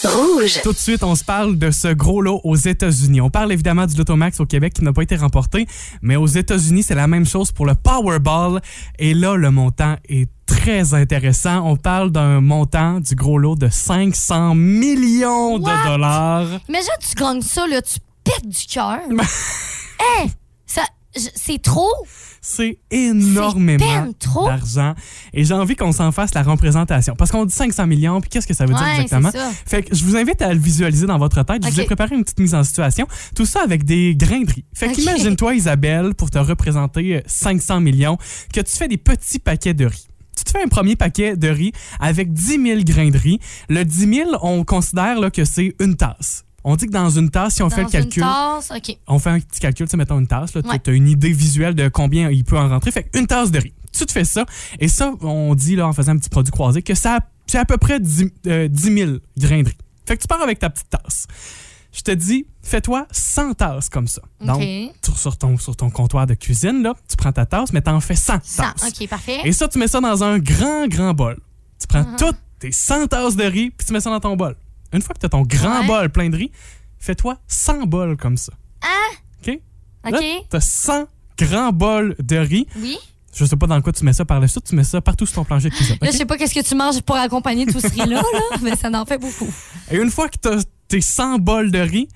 Rouge. 0.05 0.61
Tout 0.63 0.73
de 0.73 0.77
suite, 0.77 1.03
on 1.03 1.15
se 1.15 1.23
parle 1.23 1.57
de 1.57 1.71
ce 1.71 1.87
gros 1.93 2.21
lot 2.21 2.41
aux 2.43 2.55
États-Unis. 2.55 3.21
On 3.21 3.29
parle 3.29 3.51
évidemment 3.51 3.85
du 3.85 3.95
Lotomax 3.95 4.39
au 4.39 4.45
Québec 4.45 4.73
qui 4.73 4.83
n'a 4.83 4.93
pas 4.93 5.01
été 5.03 5.15
remporté, 5.15 5.67
mais 6.01 6.15
aux 6.15 6.27
États-Unis, 6.27 6.83
c'est 6.83 6.95
la 6.95 7.07
même 7.07 7.25
chose 7.25 7.51
pour 7.51 7.65
le 7.65 7.75
Powerball. 7.75 8.61
Et 8.99 9.13
là, 9.13 9.35
le 9.35 9.51
montant 9.51 9.95
est 10.09 10.29
très 10.45 10.93
intéressant. 10.93 11.65
On 11.65 11.75
parle 11.77 12.11
d'un 12.11 12.41
montant 12.41 12.99
du 12.99 13.15
gros 13.15 13.37
lot 13.37 13.55
de 13.55 13.69
500 13.69 14.55
millions 14.55 15.57
What? 15.57 15.59
de 15.59 15.87
dollars. 15.89 16.47
Imagine, 16.69 16.89
tu 16.99 17.15
gagnes 17.15 17.41
ça, 17.41 17.65
là, 17.67 17.81
tu 17.81 17.99
pètes 18.23 18.47
du 18.47 18.65
cœur. 18.65 18.99
Hé! 19.09 20.27
ça, 20.65 20.83
je- 21.15 21.29
c'est 21.35 21.61
trop? 21.61 21.91
C'est 22.45 22.77
énormément 22.91 24.09
d'argent. 24.45 24.95
Et 25.33 25.45
j'ai 25.45 25.53
envie 25.53 25.77
qu'on 25.77 25.93
s'en 25.93 26.11
fasse 26.11 26.33
la 26.33 26.43
représentation. 26.43 27.15
Parce 27.15 27.31
qu'on 27.31 27.45
dit 27.45 27.53
500 27.53 27.87
millions, 27.87 28.19
puis 28.19 28.29
qu'est-ce 28.29 28.45
que 28.45 28.53
ça 28.53 28.65
veut 28.65 28.73
dire 28.73 28.83
Ouais, 28.83 29.01
exactement? 29.01 29.31
Fait 29.65 29.83
que 29.83 29.95
je 29.95 30.03
vous 30.03 30.17
invite 30.17 30.41
à 30.41 30.53
le 30.53 30.59
visualiser 30.59 31.05
dans 31.07 31.17
votre 31.17 31.41
tête. 31.43 31.63
Je 31.65 31.69
vous 31.69 31.79
ai 31.79 31.85
préparé 31.85 32.15
une 32.15 32.23
petite 32.23 32.39
mise 32.39 32.53
en 32.53 32.63
situation. 32.63 33.07
Tout 33.33 33.45
ça 33.45 33.61
avec 33.63 33.85
des 33.85 34.13
grains 34.13 34.41
de 34.41 34.51
riz. 34.51 34.65
Fait 34.73 34.91
qu'imagine-toi, 34.91 35.55
Isabelle, 35.55 36.15
pour 36.15 36.29
te 36.29 36.37
représenter 36.37 37.15
euh, 37.15 37.21
500 37.25 37.79
millions, 37.79 38.17
que 38.53 38.59
tu 38.59 38.75
fais 38.75 38.89
des 38.89 38.97
petits 38.97 39.39
paquets 39.39 39.73
de 39.73 39.85
riz. 39.85 40.07
Tu 40.35 40.43
te 40.43 40.51
fais 40.51 40.63
un 40.63 40.67
premier 40.67 40.97
paquet 40.97 41.37
de 41.37 41.47
riz 41.47 41.71
avec 42.01 42.33
10 42.33 42.61
000 42.61 42.81
grains 42.83 43.09
de 43.09 43.17
riz. 43.17 43.39
Le 43.69 43.85
10 43.85 44.15
000, 44.15 44.29
on 44.41 44.65
considère 44.65 45.17
là, 45.17 45.31
que 45.31 45.45
c'est 45.45 45.75
une 45.79 45.95
tasse. 45.95 46.43
On 46.63 46.75
dit 46.75 46.85
que 46.87 46.91
dans 46.91 47.09
une 47.09 47.29
tasse, 47.29 47.55
si 47.55 47.61
on 47.61 47.67
Dans 47.67 47.75
fait 47.75 47.83
le 47.83 47.89
calcul, 47.89 48.23
Une 48.23 48.29
tasse, 48.29 48.71
OK. 48.75 48.97
on 49.07 49.19
fait 49.19 49.29
un 49.31 49.39
petit 49.39 49.59
calcul, 49.59 49.85
tu 49.87 49.91
sais, 49.91 49.97
mettons 49.97 50.19
une 50.19 50.27
tasse, 50.27 50.55
Ouais. 50.55 50.61
tu 50.83 50.89
as 50.89 50.93
une 50.93 51.07
idée 51.09 51.31
visuelle 51.33 51.75
de 51.75 51.89
combien 51.89 52.29
il 52.29 52.43
peut 52.43 52.57
en 52.57 52.69
rentrer. 52.69 52.91
Fait 52.91 53.09
une 53.13 53.27
tasse 53.27 53.51
de 53.51 53.59
riz. 53.59 53.73
Tu 53.91 54.05
te 54.05 54.11
fais 54.11 54.23
ça, 54.25 54.45
et 54.79 54.87
ça, 54.87 55.11
on 55.21 55.53
dit, 55.55 55.75
là, 55.75 55.87
en 55.87 55.93
faisant 55.93 56.13
un 56.13 56.17
petit 56.17 56.29
produit 56.29 56.51
croisé, 56.51 56.81
que 56.81 56.95
ça, 56.95 57.19
c'est 57.47 57.57
à 57.59 57.65
peu 57.65 57.77
près 57.77 57.99
10, 57.99 58.31
euh, 58.47 58.67
10 58.67 58.83
000 58.95 59.11
grains 59.37 59.61
de 59.63 59.67
riz. 59.69 59.77
Fait 60.07 60.15
que 60.17 60.21
tu 60.21 60.27
pars 60.27 60.41
avec 60.41 60.57
ta 60.59 60.69
petite 60.69 60.89
tasse. 60.89 61.27
Je 61.95 62.01
te 62.01 62.09
dis, 62.11 62.47
fais-toi 62.63 63.05
100 63.11 63.53
tasses 63.53 63.87
comme 63.89 64.07
ça. 64.07 64.21
Donc, 64.41 64.61
OK. 64.63 65.15
sur- 65.15 65.37
ton, 65.37 65.57
sur 65.59 65.75
ton 65.75 65.91
comptoir 65.91 66.25
de 66.25 66.33
cuisine, 66.33 66.81
là, 66.81 66.93
tu 67.07 67.15
prends 67.15 67.31
ta 67.31 67.45
tasse, 67.45 67.71
mais 67.71 67.81
t'en 67.81 67.99
fais 67.99 68.15
100 68.15 68.39
Ça, 68.43 68.73
tasses. 68.75 68.89
OK, 68.99 69.07
parfait. 69.07 69.41
Et 69.43 69.51
ça, 69.51 69.67
tu 69.67 69.77
mets 69.77 69.87
ça 69.87 70.01
dans 70.01 70.23
un 70.23 70.39
grand, 70.39 70.87
grand 70.87 71.13
bol. 71.13 71.37
Tu 71.79 71.85
prends 71.87 72.01
Uh-huh. 72.01 72.17
toutes 72.17 72.37
tes 72.57 72.71
100 72.71 73.07
tasses 73.07 73.35
de 73.35 73.43
riz, 73.43 73.69
puis 73.69 73.85
tu 73.85 73.93
mets 73.93 73.99
ça 73.99 74.09
dans 74.09 74.19
ton 74.21 74.35
bol. 74.35 74.55
Une 74.93 75.01
fois 75.01 75.13
que 75.15 75.19
tu 75.19 75.25
as 75.25 75.29
ton 75.29 75.41
grand 75.43 75.81
Ouais. 75.81 75.87
bol 75.87 76.09
plein 76.09 76.29
de 76.29 76.37
riz, 76.37 76.51
fais-toi 76.99 77.37
100 77.47 77.85
bols 77.87 78.17
comme 78.17 78.37
ça. 78.37 78.53
Ah! 78.81 78.87
OK? 79.47 79.59
OK. 80.05 80.11
Là, 80.11 80.19
t'as 80.49 80.59
100 80.61 81.07
grands 81.37 81.71
bols 81.71 82.15
de 82.19 82.37
riz. 82.37 82.67
Oui. 82.77 82.97
Je 83.35 83.45
sais 83.45 83.55
pas 83.55 83.65
dans 83.65 83.81
quoi 83.81 83.91
tu 83.91 84.05
mets 84.05 84.13
ça 84.13 84.25
par 84.25 84.39
la 84.39 84.47
suite. 84.47 84.65
Tu 84.65 84.75
mets 84.75 84.83
ça 84.83 85.01
partout 85.01 85.25
sur 85.25 85.35
ton 85.37 85.43
plancher 85.43 85.69
de 85.71 85.75
cuisine. 85.75 85.97
Là, 86.01 86.11
je 86.11 86.17
sais 86.17 86.25
pas 86.25 86.37
qu'est-ce 86.37 86.53
que 86.53 86.63
tu 86.63 86.75
manges 86.75 87.01
pour 87.01 87.15
accompagner 87.15 87.65
tout 87.65 87.79
ce 87.79 87.87
riz-là, 87.87 88.21
là, 88.21 88.57
mais 88.61 88.75
ça 88.75 88.89
en 88.93 89.05
fait 89.05 89.17
beaucoup. 89.17 89.51
Et 89.89 89.97
une 89.97 90.11
fois 90.11 90.29
que 90.29 90.37
t'as 90.39 90.57
tes 90.87 91.01
100 91.01 91.39
bols 91.39 91.71
de 91.71 91.79
riz, 91.79 92.07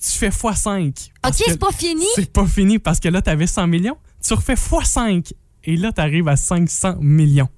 tu 0.00 0.10
fais 0.18 0.30
x5. 0.30 1.10
OK, 1.26 1.34
c'est 1.36 1.58
pas 1.60 1.72
fini? 1.72 2.06
C'est 2.14 2.32
pas 2.32 2.46
fini 2.46 2.78
parce 2.78 3.00
que 3.00 3.08
là, 3.08 3.20
t'avais 3.20 3.46
100 3.46 3.66
millions. 3.66 3.98
Tu 4.26 4.32
refais 4.32 4.54
x5. 4.54 5.32
Et 5.64 5.76
là, 5.76 5.92
t'arrives 5.92 6.26
à 6.28 6.36
500 6.36 6.96
millions. 7.00 7.48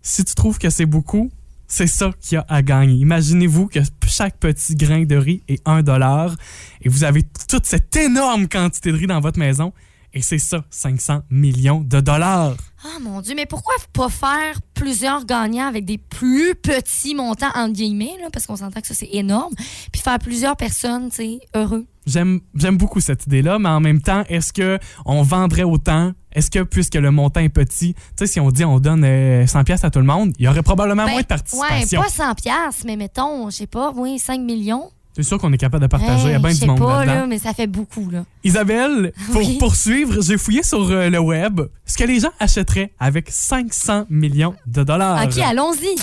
Si 0.00 0.24
tu 0.24 0.34
trouves 0.34 0.58
que 0.58 0.70
c'est 0.70 0.86
beaucoup, 0.86 1.30
c'est 1.72 1.86
ça 1.86 2.10
qu'il 2.20 2.34
y 2.34 2.38
a 2.38 2.44
à 2.50 2.60
gagner. 2.60 2.96
Imaginez-vous 2.96 3.66
que 3.66 3.80
chaque 4.06 4.36
petit 4.36 4.76
grain 4.76 5.04
de 5.04 5.16
riz 5.16 5.42
est 5.48 5.66
1 5.66 5.82
dollar 5.82 6.36
et 6.82 6.90
vous 6.90 7.02
avez 7.02 7.22
toute 7.48 7.64
cette 7.64 7.96
énorme 7.96 8.46
quantité 8.46 8.92
de 8.92 8.98
riz 8.98 9.06
dans 9.06 9.20
votre 9.20 9.38
maison. 9.38 9.72
Et 10.12 10.20
c'est 10.20 10.36
ça, 10.36 10.66
500 10.68 11.22
millions 11.30 11.80
de 11.80 12.00
dollars. 12.00 12.56
Ah, 12.84 12.98
mon 13.00 13.22
Dieu, 13.22 13.34
mais 13.34 13.46
pourquoi 13.46 13.72
pas 13.94 14.10
faire 14.10 14.60
plusieurs 14.74 15.24
gagnants 15.24 15.66
avec 15.66 15.86
des 15.86 15.96
plus 15.96 16.54
petits 16.54 17.14
montants, 17.14 17.50
entre 17.54 17.72
guillemets, 17.72 18.16
là, 18.20 18.28
parce 18.30 18.46
qu'on 18.46 18.56
s'entend 18.56 18.82
que 18.82 18.86
ça, 18.86 18.92
c'est 18.92 19.08
énorme, 19.10 19.54
puis 19.90 20.02
faire 20.02 20.18
plusieurs 20.18 20.58
personnes, 20.58 21.08
tu 21.08 21.16
sais, 21.16 21.40
heureux? 21.54 21.86
J'aime 22.04 22.40
j'aime 22.54 22.76
beaucoup 22.76 23.00
cette 23.00 23.26
idée-là, 23.26 23.58
mais 23.58 23.70
en 23.70 23.80
même 23.80 24.02
temps, 24.02 24.24
est-ce 24.28 24.52
que 24.52 24.78
on 25.06 25.22
vendrait 25.22 25.62
autant? 25.62 26.12
Est-ce 26.34 26.50
que, 26.50 26.60
puisque 26.62 26.94
le 26.94 27.10
montant 27.10 27.40
est 27.40 27.48
petit, 27.48 27.94
tu 27.94 28.00
sais, 28.16 28.26
si 28.26 28.40
on 28.40 28.50
dit 28.50 28.64
on 28.64 28.78
donne 28.80 29.04
euh, 29.04 29.46
100 29.46 29.64
pièces 29.64 29.84
à 29.84 29.90
tout 29.90 29.98
le 29.98 30.04
monde, 30.04 30.32
il 30.38 30.44
y 30.44 30.48
aurait 30.48 30.62
probablement 30.62 31.04
Ben, 31.04 31.10
moins 31.12 31.20
de 31.20 31.26
Ouais, 31.26 31.26
participation. 31.26 32.00
pas 32.00 32.08
100 32.08 32.34
piastres, 32.34 32.82
mais 32.86 32.96
mettons, 32.96 33.50
je 33.50 33.56
sais 33.56 33.66
pas, 33.66 33.92
oui, 33.94 34.18
5 34.18 34.40
millions. 34.40 34.90
C'est 35.14 35.22
sûr 35.24 35.36
qu'on 35.38 35.52
est 35.52 35.58
capable 35.58 35.82
de 35.82 35.88
partager. 35.88 36.30
Hey, 36.30 36.38
bien 36.38 36.48
je 36.48 36.54
du 36.54 36.60
sais 36.60 36.66
monde 36.66 36.78
pas, 36.78 37.04
là-dedans. 37.04 37.20
là, 37.20 37.26
mais 37.26 37.38
ça 37.38 37.52
fait 37.52 37.66
beaucoup, 37.66 38.08
là. 38.10 38.24
Isabelle, 38.44 39.12
pour 39.32 39.42
Oui. 39.42 39.58
poursuivre, 39.58 40.22
j'ai 40.22 40.38
fouillé 40.38 40.62
sur 40.62 40.88
euh, 40.90 41.10
le 41.10 41.18
web 41.18 41.60
ce 41.84 41.98
que 41.98 42.04
les 42.04 42.20
gens 42.20 42.30
achèteraient 42.40 42.92
avec 42.98 43.28
500 43.30 44.06
millions 44.08 44.54
de 44.66 44.82
dollars. 44.84 45.22
OK, 45.24 45.36
allons-y. 45.38 45.94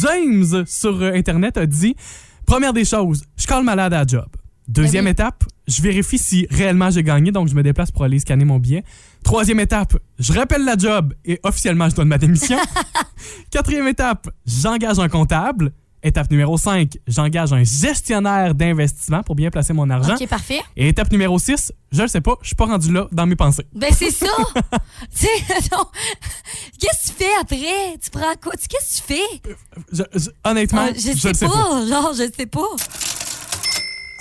James 0.00 0.64
sur 0.66 1.00
euh, 1.02 1.12
Internet 1.14 1.56
a 1.56 1.66
dit 1.66 1.94
Première 2.46 2.72
des 2.72 2.84
choses, 2.84 3.22
je 3.36 3.46
colle 3.46 3.64
malade 3.64 3.92
à 3.94 3.98
la 4.00 4.06
job. 4.06 4.26
Deuxième 4.68 5.04
oui. 5.06 5.10
étape, 5.10 5.44
je 5.66 5.82
vérifie 5.82 6.18
si 6.18 6.46
réellement 6.50 6.90
j'ai 6.90 7.02
gagné, 7.02 7.32
donc 7.32 7.48
je 7.48 7.54
me 7.54 7.62
déplace 7.62 7.90
pour 7.90 8.04
aller 8.04 8.18
scanner 8.18 8.44
mon 8.44 8.58
billet. 8.58 8.84
Troisième 9.24 9.60
étape, 9.60 9.96
je 10.18 10.32
rappelle 10.32 10.64
la 10.64 10.76
job 10.76 11.14
et 11.24 11.40
officiellement 11.42 11.88
je 11.90 11.94
donne 11.96 12.08
ma 12.08 12.18
démission. 12.18 12.58
Quatrième 13.50 13.88
étape, 13.88 14.28
j'engage 14.46 14.98
un 14.98 15.08
comptable. 15.08 15.72
Étape 16.04 16.32
numéro 16.32 16.58
5, 16.58 16.98
j'engage 17.06 17.52
un 17.52 17.62
gestionnaire 17.62 18.56
d'investissement 18.56 19.22
pour 19.22 19.36
bien 19.36 19.50
placer 19.50 19.72
mon 19.72 19.88
argent. 19.88 20.16
OK, 20.20 20.26
parfait. 20.26 20.60
Et 20.76 20.88
étape 20.88 21.12
numéro 21.12 21.38
6, 21.38 21.72
je 21.92 22.02
le 22.02 22.08
sais 22.08 22.20
pas, 22.20 22.34
je 22.42 22.48
suis 22.48 22.56
pas 22.56 22.64
rendu 22.66 22.90
là 22.92 23.06
dans 23.12 23.24
mes 23.24 23.36
pensées. 23.36 23.66
Ben, 23.72 23.92
c'est 23.96 24.10
ça. 24.10 24.26
tu 25.16 25.26
sais, 25.26 25.28
non. 25.70 25.84
Qu'est-ce 26.80 27.12
que 27.12 27.18
tu 27.18 27.24
fais 27.24 27.30
après? 27.40 27.98
Tu 28.02 28.10
prends 28.10 28.34
quoi? 28.42 28.52
Qu'est-ce 28.68 29.00
que 29.00 29.06
tu 29.06 29.14
fais? 29.14 29.52
Je- 29.92 30.18
je- 30.18 30.30
honnêtement, 30.44 30.86
Ah, 30.88 30.92
je 30.92 31.16
sais 31.16 31.34
sais 31.34 31.46
pas. 31.46 31.52
pas. 31.52 31.86
Genre, 31.86 32.12
je 32.14 32.28
sais 32.36 32.46
pas. 32.46 32.66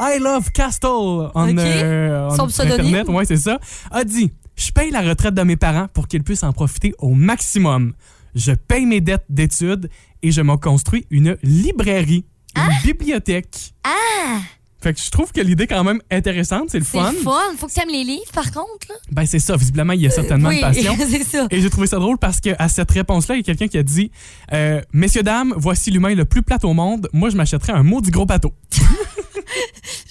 I 0.04 0.18
Love 0.20 0.52
Castle 0.52 0.90
on, 1.36 1.50
Ok. 1.50 1.58
euh, 1.60 2.30
on-. 2.32 2.50
Internet, 2.60 3.08
ouais, 3.08 3.26
c'est 3.26 3.38
ça, 3.38 3.60
a 3.92 4.04
dit 4.04 4.32
Je 4.56 4.72
paye 4.72 4.90
la 4.92 5.02
retraite 5.02 5.34
de 5.36 5.44
mes 5.44 5.56
parents 5.58 5.88
pour 5.94 6.08
qu'ils 6.08 6.24
puissent 6.24 6.44
en 6.44 6.52
profiter 6.54 6.94
au 7.00 7.12
maximum. 7.14 7.94
je 8.34 8.52
paye 8.54 8.86
mes 8.86 9.00
dettes 9.02 9.26
d'études 9.30 9.90
et 10.24 10.32
je 10.32 10.42
me 10.42 10.56
construis 10.58 11.06
une 11.12 11.38
librairie, 11.44 12.26
une 12.56 12.74
bibliothèque. 12.84 13.74
Ah! 13.84 14.40
Fait 14.82 14.94
que 14.94 15.00
je 15.00 15.12
trouve 15.12 15.32
que 15.32 15.41
l'idée 15.41 15.65
est 15.65 15.67
quand 15.67 15.84
même 15.84 16.02
intéressante, 16.10 16.70
c'est 16.70 16.80
le 16.80 16.86
C'est 16.86 16.98
fun. 16.98 17.12
le 17.12 17.17
fun. 17.20 17.32
Faut 17.58 17.67
que 17.67 17.72
tu 17.74 17.80
aimes 17.82 17.89
les 17.89 18.04
livres, 18.04 18.32
par 18.34 18.46
contre. 18.52 18.88
Là. 18.89 18.96
Ben 19.12 19.26
c'est 19.26 19.39
ça, 19.39 19.56
visiblement 19.56 19.94
il 19.94 20.02
y 20.02 20.08
a 20.08 20.10
certainement 20.10 20.50
oui, 20.50 20.56
une 20.56 20.62
passion. 20.62 20.96
c'est 21.10 21.24
ça. 21.24 21.46
Et 21.52 21.62
j'ai 21.62 21.70
trouvé 21.70 21.86
ça 21.88 21.98
drôle 22.00 22.17
parce 22.17 22.39
qu'à 22.39 22.67
cette 22.67 22.89
réponse-là, 22.91 23.36
il 23.36 23.39
y 23.39 23.41
a 23.41 23.44
quelqu'un 23.44 23.67
qui 23.67 23.78
a 23.78 23.84
dit 23.84 24.12
euh, 24.54 24.82
Messieurs, 24.94 25.24
dames, 25.24 25.54
voici 25.56 25.91
l'humain 25.91 26.15
le 26.15 26.26
plus 26.26 26.41
plat 26.41 26.58
au 26.63 26.74
monde. 26.74 27.08
Moi, 27.13 27.30
je 27.30 27.38
m'achèterais 27.38 27.74
un 27.74 27.84
maudit 27.84 28.12
gros 28.12 28.26
bateau. 28.26 28.54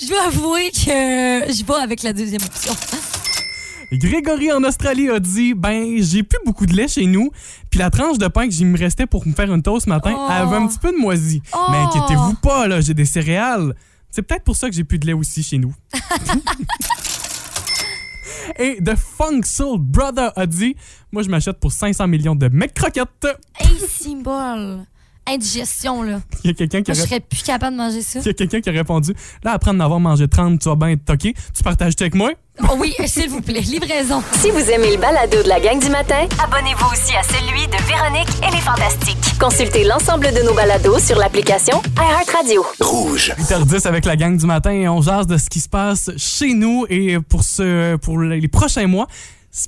Je 0.01 0.09
dois 0.09 0.27
avouer 0.27 0.71
que 0.71 1.53
je 1.53 1.65
vais 1.65 1.83
avec 1.83 2.03
la 2.03 2.13
deuxième 2.13 2.43
option. 2.43 2.73
Grégory 3.93 4.53
en 4.53 4.63
Australie 4.63 5.09
a 5.11 5.19
dit 5.19 5.55
Ben, 5.55 6.01
j'ai 6.03 6.23
plus 6.23 6.39
beaucoup 6.47 6.65
de 6.67 6.75
lait 6.75 6.89
chez 6.89 7.07
nous. 7.07 7.31
Puis 7.71 7.79
la 7.79 7.91
tranche 7.91 8.19
de 8.19 8.29
pain 8.29 8.47
que 8.47 8.53
j'y 8.53 8.65
me 8.65 8.79
restait 8.79 9.07
pour 9.07 9.27
me 9.27 9.33
faire 9.35 9.53
une 9.53 9.63
toast 9.63 9.87
ce 9.87 9.91
matin 9.91 10.15
Oh. 10.17 10.27
elle 10.31 10.43
avait 10.43 10.57
un 10.57 10.67
petit 10.67 10.79
peu 10.79 10.93
de 10.93 10.97
moisi. 10.99 11.43
Oh. 11.55 11.59
Mais 11.71 11.79
inquiétez-vous 11.79 12.35
pas, 12.35 12.69
là, 12.69 12.81
j'ai 12.81 12.95
des 12.95 13.05
céréales. 13.05 13.75
C'est 14.11 14.23
peut-être 14.23 14.45
pour 14.45 14.57
ça 14.57 14.69
que 14.69 14.75
j'ai 14.75 14.85
plus 14.85 14.99
de 14.99 15.07
lait 15.07 15.13
aussi 15.13 15.43
chez 15.43 15.59
nous. 15.59 15.75
Et 18.59 18.83
The 18.83 18.97
Funk 18.97 19.43
Soul 19.45 19.79
Brother 19.79 20.33
a 20.37 20.47
dit 20.47 20.77
Moi, 21.13 21.23
je 21.23 21.29
m'achète 21.29 21.61
pour 21.61 21.73
500 21.73 22.09
millions 22.09 22.35
de 22.35 22.49
mecs 22.49 22.75
croquettes. 22.75 23.27
Hey, 23.59 23.79
symbole. 23.89 24.85
Indigestion, 25.31 26.03
là. 26.03 26.21
Il 26.43 26.49
y 26.49 26.51
a 26.51 26.55
quelqu'un 26.55 26.83
qui 26.83 26.91
Moi, 26.91 26.97
je 26.97 27.03
a 27.03 27.07
serais 27.07 27.21
plus 27.21 27.43
capable 27.43 27.77
de 27.77 27.83
manger 27.83 28.03
ça. 28.03 28.19
Il 28.19 28.27
y 28.27 28.31
a 28.31 28.33
quelqu'un 28.33 28.61
qui 28.61 28.69
a 28.69 28.73
répondu 28.73 29.15
Là, 29.45 29.53
après 29.53 29.71
en 29.71 29.79
avoir 29.79 30.01
mangé 30.01 30.27
30, 30.27 30.59
tu 30.61 30.69
vas 30.69 30.75
bien 30.75 30.89
être 30.89 31.05
toqué. 31.05 31.35
Tu 31.55 31.63
partages 31.63 31.93
avec 32.01 32.15
moi? 32.17 32.33
Oh 32.65 32.75
oui, 32.79 32.93
s'il 33.07 33.31
vous 33.31 33.41
plaît, 33.41 33.61
livraison. 33.61 34.23
Si 34.33 34.51
vous 34.51 34.71
aimez 34.71 34.97
le 34.97 35.01
balado 35.01 35.43
de 35.43 35.49
la 35.49 35.61
gang 35.61 35.79
du 35.81 35.89
matin, 35.89 36.27
abonnez-vous 36.43 36.87
aussi 36.93 37.15
à 37.15 37.23
celui 37.23 37.67
de 37.69 37.77
Véronique 37.87 38.29
et 38.47 38.51
les 38.55 38.61
Fantastiques. 38.61 39.39
Consultez 39.39 39.85
l'ensemble 39.85 40.33
de 40.35 40.43
nos 40.45 40.55
balados 40.55 40.99
sur 40.99 41.17
l'application 41.17 41.81
iHeartRadio. 41.97 42.65
Rouge. 42.81 43.33
8h10 43.39 43.87
avec 43.87 44.05
la 44.07 44.17
gang 44.17 44.37
du 44.37 44.47
matin 44.47 44.73
et 44.73 44.89
on 44.89 45.01
jase 45.01 45.27
de 45.29 45.39
ce 45.39 45.49
qui 45.49 45.61
se 45.61 45.69
passe 45.69 46.11
chez 46.17 46.55
nous 46.55 46.87
et 46.91 47.19
pour, 47.21 47.45
ce, 47.45 47.97
pour 47.97 48.19
les 48.19 48.49
prochains 48.49 48.89
mois, 48.89 49.07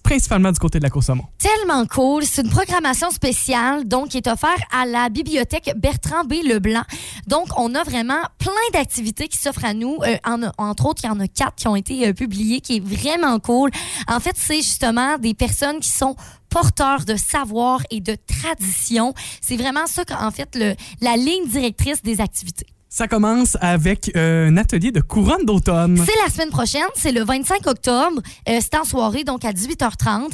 principalement 0.03 0.53
du 0.53 0.59
côté 0.59 0.79
de 0.79 0.85
la 0.85 0.91
course. 0.91 1.11
Tellement 1.39 1.85
cool. 1.87 2.25
C'est 2.25 2.43
une 2.43 2.51
programmation 2.51 3.11
spéciale, 3.11 3.87
donc, 3.87 4.11
qui 4.11 4.19
est 4.19 4.29
offerte 4.29 4.61
à 4.71 4.87
la 4.87 5.09
bibliothèque 5.09 5.73
Bertrand 5.77 6.25
B. 6.25 6.35
Leblanc. 6.45 6.85
Donc, 7.27 7.49
on 7.57 7.75
a 7.75 7.83
vraiment 7.83 8.23
plein 8.39 8.53
d'activités 8.73 9.29
qui 9.29 9.39
s'offrent 9.39 9.65
à 9.65 9.75
nous. 9.75 9.99
Euh, 10.03 10.17
en, 10.25 10.43
entre 10.59 10.87
autres, 10.87 11.03
il 11.05 11.09
y 11.09 11.11
en 11.11 11.21
a 11.21 11.29
quatre 11.29 11.57
qui 11.57 11.69
ont 11.69 11.77
été 11.77 12.07
euh, 12.07 12.13
publiées, 12.13 12.61
qui 12.61 12.77
est 12.77 12.85
vraiment 12.85 13.39
cool. 13.41 13.71
En 14.09 14.21
fait, 14.21 14.37
c'est 14.37 14.63
justement 14.63 15.19
des 15.19 15.35
personnes 15.35 15.81
qui 15.81 15.91
sont 15.91 16.15
porteurs 16.49 17.05
de 17.05 17.17
savoir 17.17 17.81
et 17.91 18.01
de 18.01 18.17
tradition. 18.27 19.15
C'est 19.41 19.57
vraiment 19.57 19.87
ça, 19.87 20.05
qu'en 20.05 20.31
fait, 20.31 20.55
le, 20.55 20.75
la 21.01 21.17
ligne 21.17 21.49
directrice 21.49 22.03
des 22.03 22.21
activités. 22.21 22.67
Ça 22.95 23.09
commence 23.09 23.57
avec 23.63 24.13
euh, 24.17 24.51
un 24.51 24.59
atelier 24.59 24.93
de 24.93 25.01
couronne 25.01 25.47
d'automne. 25.47 25.97
C'est 25.97 26.23
la 26.23 26.29
semaine 26.29 26.51
prochaine, 26.51 26.85
c'est 26.95 27.11
le 27.11 27.25
25 27.25 27.67
octobre. 27.67 28.21
Euh, 28.47 28.59
c'est 28.61 28.77
en 28.77 28.85
soirée, 28.85 29.25
donc 29.25 29.47
à 29.47 29.53
18h30. 29.53 30.29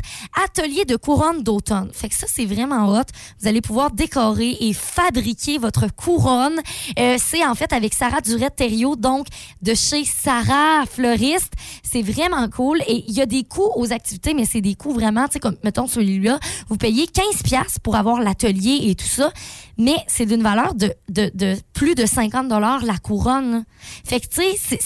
Atelier 0.45 0.85
de 0.85 0.97
couronne 0.97 1.45
d'automne. 1.45 1.89
Fait 1.93 2.09
que 2.09 2.17
ça, 2.17 2.27
c'est 2.29 2.47
vraiment 2.47 2.89
hot. 2.89 3.05
Vous 3.41 3.47
allez 3.47 3.61
pouvoir 3.61 3.93
décorer 3.93 4.57
et 4.59 4.73
fabriquer 4.73 5.59
votre 5.59 5.87
couronne. 5.95 6.57
Euh, 6.99 7.17
c'est 7.25 7.47
en 7.47 7.55
fait 7.55 7.73
avec 7.73 7.95
Sarah 7.95 8.23
Durette-Thériault, 8.23 8.97
donc 8.97 9.29
de 9.63 9.75
chez 9.75 10.05
Sarah 10.05 10.85
Fleuriste. 10.91 11.53
C'est 11.85 12.03
vraiment 12.03 12.49
cool. 12.49 12.81
Et 12.89 13.05
il 13.07 13.15
y 13.15 13.21
a 13.21 13.27
des 13.27 13.45
coûts 13.45 13.71
aux 13.77 13.93
activités, 13.93 14.35
mais 14.35 14.47
c'est 14.47 14.63
des 14.63 14.75
coûts 14.75 14.93
vraiment, 14.93 15.27
tu 15.27 15.35
sais, 15.35 15.39
comme, 15.39 15.55
mettons, 15.63 15.87
celui-là, 15.87 16.41
vous 16.69 16.77
payez 16.77 17.07
15 17.07 17.45
pièces 17.45 17.79
pour 17.81 17.95
avoir 17.95 18.21
l'atelier 18.21 18.81
et 18.83 18.97
tout 18.97 19.07
ça. 19.07 19.31
Mais 19.79 20.05
c'est 20.09 20.27
d'une 20.27 20.43
valeur 20.43 20.75
de, 20.75 20.93
de, 21.09 21.31
de 21.35 21.57
plus 21.73 21.95
de 21.95 22.05
50 22.05 22.49
dollars 22.49 22.85
la 22.85 22.99
couronne. 22.99 23.65
Fait 24.05 24.21
que, 24.21 24.27
tu 24.27 24.43
sais, 24.59 24.79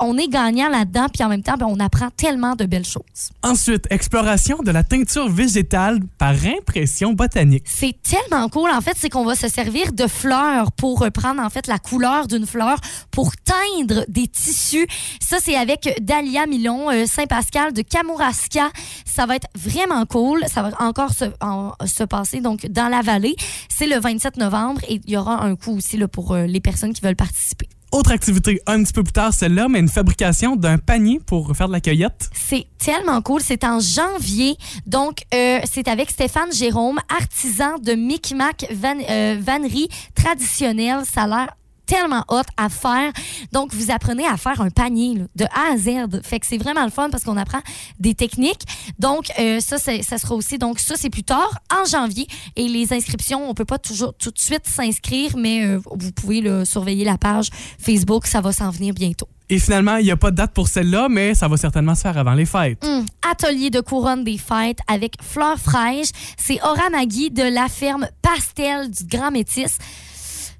on 0.00 0.16
est 0.18 0.28
gagnant 0.28 0.68
là-dedans, 0.68 1.06
puis 1.12 1.22
en 1.24 1.28
même 1.28 1.42
temps, 1.42 1.56
ben, 1.58 1.66
on 1.68 1.80
apprend 1.80 2.10
tellement 2.10 2.54
de 2.56 2.64
belles 2.64 2.84
choses. 2.84 3.02
Ensuite, 3.42 3.86
exploration 3.90 4.58
de 4.58 4.70
la 4.70 4.84
teinture 4.84 5.28
végétale 5.28 6.00
par 6.18 6.34
impression 6.44 7.12
botanique. 7.12 7.64
C'est 7.66 7.96
tellement 8.02 8.48
cool. 8.48 8.70
En 8.70 8.80
fait, 8.80 8.94
c'est 8.96 9.08
qu'on 9.08 9.24
va 9.24 9.34
se 9.34 9.48
servir 9.48 9.92
de 9.92 10.06
fleurs 10.06 10.72
pour 10.72 11.00
reprendre 11.00 11.40
en 11.42 11.50
fait 11.50 11.66
la 11.66 11.78
couleur 11.78 12.26
d'une 12.26 12.46
fleur 12.46 12.78
pour 13.10 13.32
teindre 13.36 14.04
des 14.08 14.26
tissus. 14.28 14.86
Ça, 15.20 15.38
c'est 15.42 15.56
avec 15.56 15.98
Dahlia 16.02 16.46
Milon, 16.46 16.90
euh, 16.90 17.06
Saint-Pascal 17.06 17.72
de 17.72 17.82
Kamouraska. 17.82 18.70
Ça 19.04 19.26
va 19.26 19.36
être 19.36 19.48
vraiment 19.56 20.04
cool. 20.06 20.44
Ça 20.52 20.62
va 20.62 20.70
encore 20.80 21.12
se, 21.12 21.24
en- 21.40 21.72
se 21.86 22.04
passer 22.04 22.40
donc 22.40 22.66
dans 22.66 22.88
la 22.88 23.02
vallée. 23.02 23.36
C'est 23.68 23.86
le 23.86 23.98
27 23.98 24.36
novembre 24.36 24.80
et 24.88 25.00
il 25.04 25.10
y 25.10 25.16
aura 25.16 25.42
un 25.44 25.56
coût 25.56 25.76
aussi 25.76 25.96
là, 25.96 26.08
pour 26.08 26.32
euh, 26.34 26.46
les 26.46 26.60
personnes 26.60 26.92
qui 26.92 27.00
veulent 27.00 27.16
participer. 27.16 27.68
Autre 27.90 28.12
activité 28.12 28.60
un 28.66 28.82
petit 28.82 28.92
peu 28.92 29.02
plus 29.02 29.12
tard, 29.12 29.32
celle-là, 29.32 29.68
mais 29.68 29.78
une 29.78 29.88
fabrication 29.88 30.56
d'un 30.56 30.76
panier 30.76 31.20
pour 31.24 31.56
faire 31.56 31.68
de 31.68 31.72
la 31.72 31.80
cueillette. 31.80 32.28
C'est 32.34 32.66
tellement 32.78 33.22
cool. 33.22 33.40
C'est 33.42 33.64
en 33.64 33.80
janvier. 33.80 34.56
Donc, 34.86 35.24
euh, 35.34 35.60
c'est 35.64 35.88
avec 35.88 36.10
Stéphane 36.10 36.52
Jérôme, 36.52 36.98
artisan 37.08 37.78
de 37.78 37.92
Micmac 37.92 38.66
van, 38.70 38.98
euh, 39.08 39.38
vannerie 39.40 39.88
traditionnelle. 40.14 41.04
Ça 41.10 41.22
a 41.22 41.26
l'air 41.26 41.48
tellement 41.88 42.24
hot 42.28 42.42
à 42.56 42.68
faire. 42.68 43.12
Donc, 43.50 43.74
vous 43.74 43.90
apprenez 43.90 44.26
à 44.26 44.36
faire 44.36 44.60
un 44.60 44.70
panier 44.70 45.14
là, 45.16 45.24
de 45.34 45.44
A 45.46 45.72
à 45.72 45.76
Z. 45.76 46.22
Fait 46.22 46.38
que 46.38 46.46
c'est 46.46 46.58
vraiment 46.58 46.84
le 46.84 46.90
fun 46.90 47.08
parce 47.10 47.24
qu'on 47.24 47.36
apprend 47.36 47.60
des 47.98 48.14
techniques. 48.14 48.62
Donc, 48.98 49.32
euh, 49.40 49.58
ça, 49.58 49.78
ça 49.78 50.18
sera 50.18 50.34
aussi, 50.34 50.58
donc 50.58 50.78
ça, 50.78 50.94
c'est 50.96 51.10
plus 51.10 51.24
tard, 51.24 51.58
en 51.72 51.84
janvier. 51.86 52.28
Et 52.54 52.68
les 52.68 52.92
inscriptions, 52.92 53.48
on 53.48 53.54
peut 53.54 53.64
pas 53.64 53.78
toujours 53.78 54.14
tout 54.14 54.30
de 54.30 54.38
suite 54.38 54.66
s'inscrire, 54.66 55.36
mais 55.36 55.64
euh, 55.64 55.80
vous 55.90 56.12
pouvez 56.12 56.40
là, 56.42 56.64
surveiller 56.64 57.04
la 57.04 57.18
page 57.18 57.48
Facebook. 57.78 58.26
Ça 58.26 58.40
va 58.40 58.52
s'en 58.52 58.70
venir 58.70 58.94
bientôt. 58.94 59.28
Et 59.50 59.58
finalement, 59.58 59.96
il 59.96 60.04
n'y 60.04 60.10
a 60.10 60.16
pas 60.16 60.30
de 60.30 60.36
date 60.36 60.52
pour 60.52 60.68
celle-là, 60.68 61.08
mais 61.08 61.34
ça 61.34 61.48
va 61.48 61.56
certainement 61.56 61.94
se 61.94 62.02
faire 62.02 62.18
avant 62.18 62.34
les 62.34 62.44
fêtes. 62.44 62.84
Hum, 62.84 63.06
Atelier 63.30 63.70
de 63.70 63.80
couronne 63.80 64.22
des 64.22 64.36
fêtes 64.36 64.80
avec 64.88 65.14
fleurs 65.22 65.58
fraîches. 65.58 66.10
C'est 66.36 66.62
Aura 66.62 66.90
Magui 66.90 67.30
de 67.30 67.44
la 67.44 67.68
ferme 67.68 68.06
Pastel 68.20 68.90
du 68.90 69.04
Grand 69.04 69.30
Métis. 69.30 69.78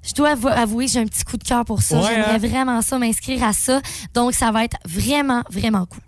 Je 0.01 0.13
dois 0.13 0.29
avou- 0.31 0.47
avouer, 0.47 0.87
j'ai 0.87 0.99
un 0.99 1.05
petit 1.05 1.23
coup 1.23 1.37
de 1.37 1.43
cœur 1.43 1.65
pour 1.65 1.81
ça. 1.81 1.99
Ouais, 1.99 2.07
J'aimerais 2.07 2.35
hein? 2.35 2.37
vraiment 2.37 2.81
ça, 2.81 2.97
m'inscrire 2.97 3.43
à 3.43 3.53
ça. 3.53 3.81
Donc, 4.13 4.33
ça 4.33 4.51
va 4.51 4.63
être 4.63 4.77
vraiment, 4.85 5.43
vraiment 5.49 5.85
cool. 5.85 5.99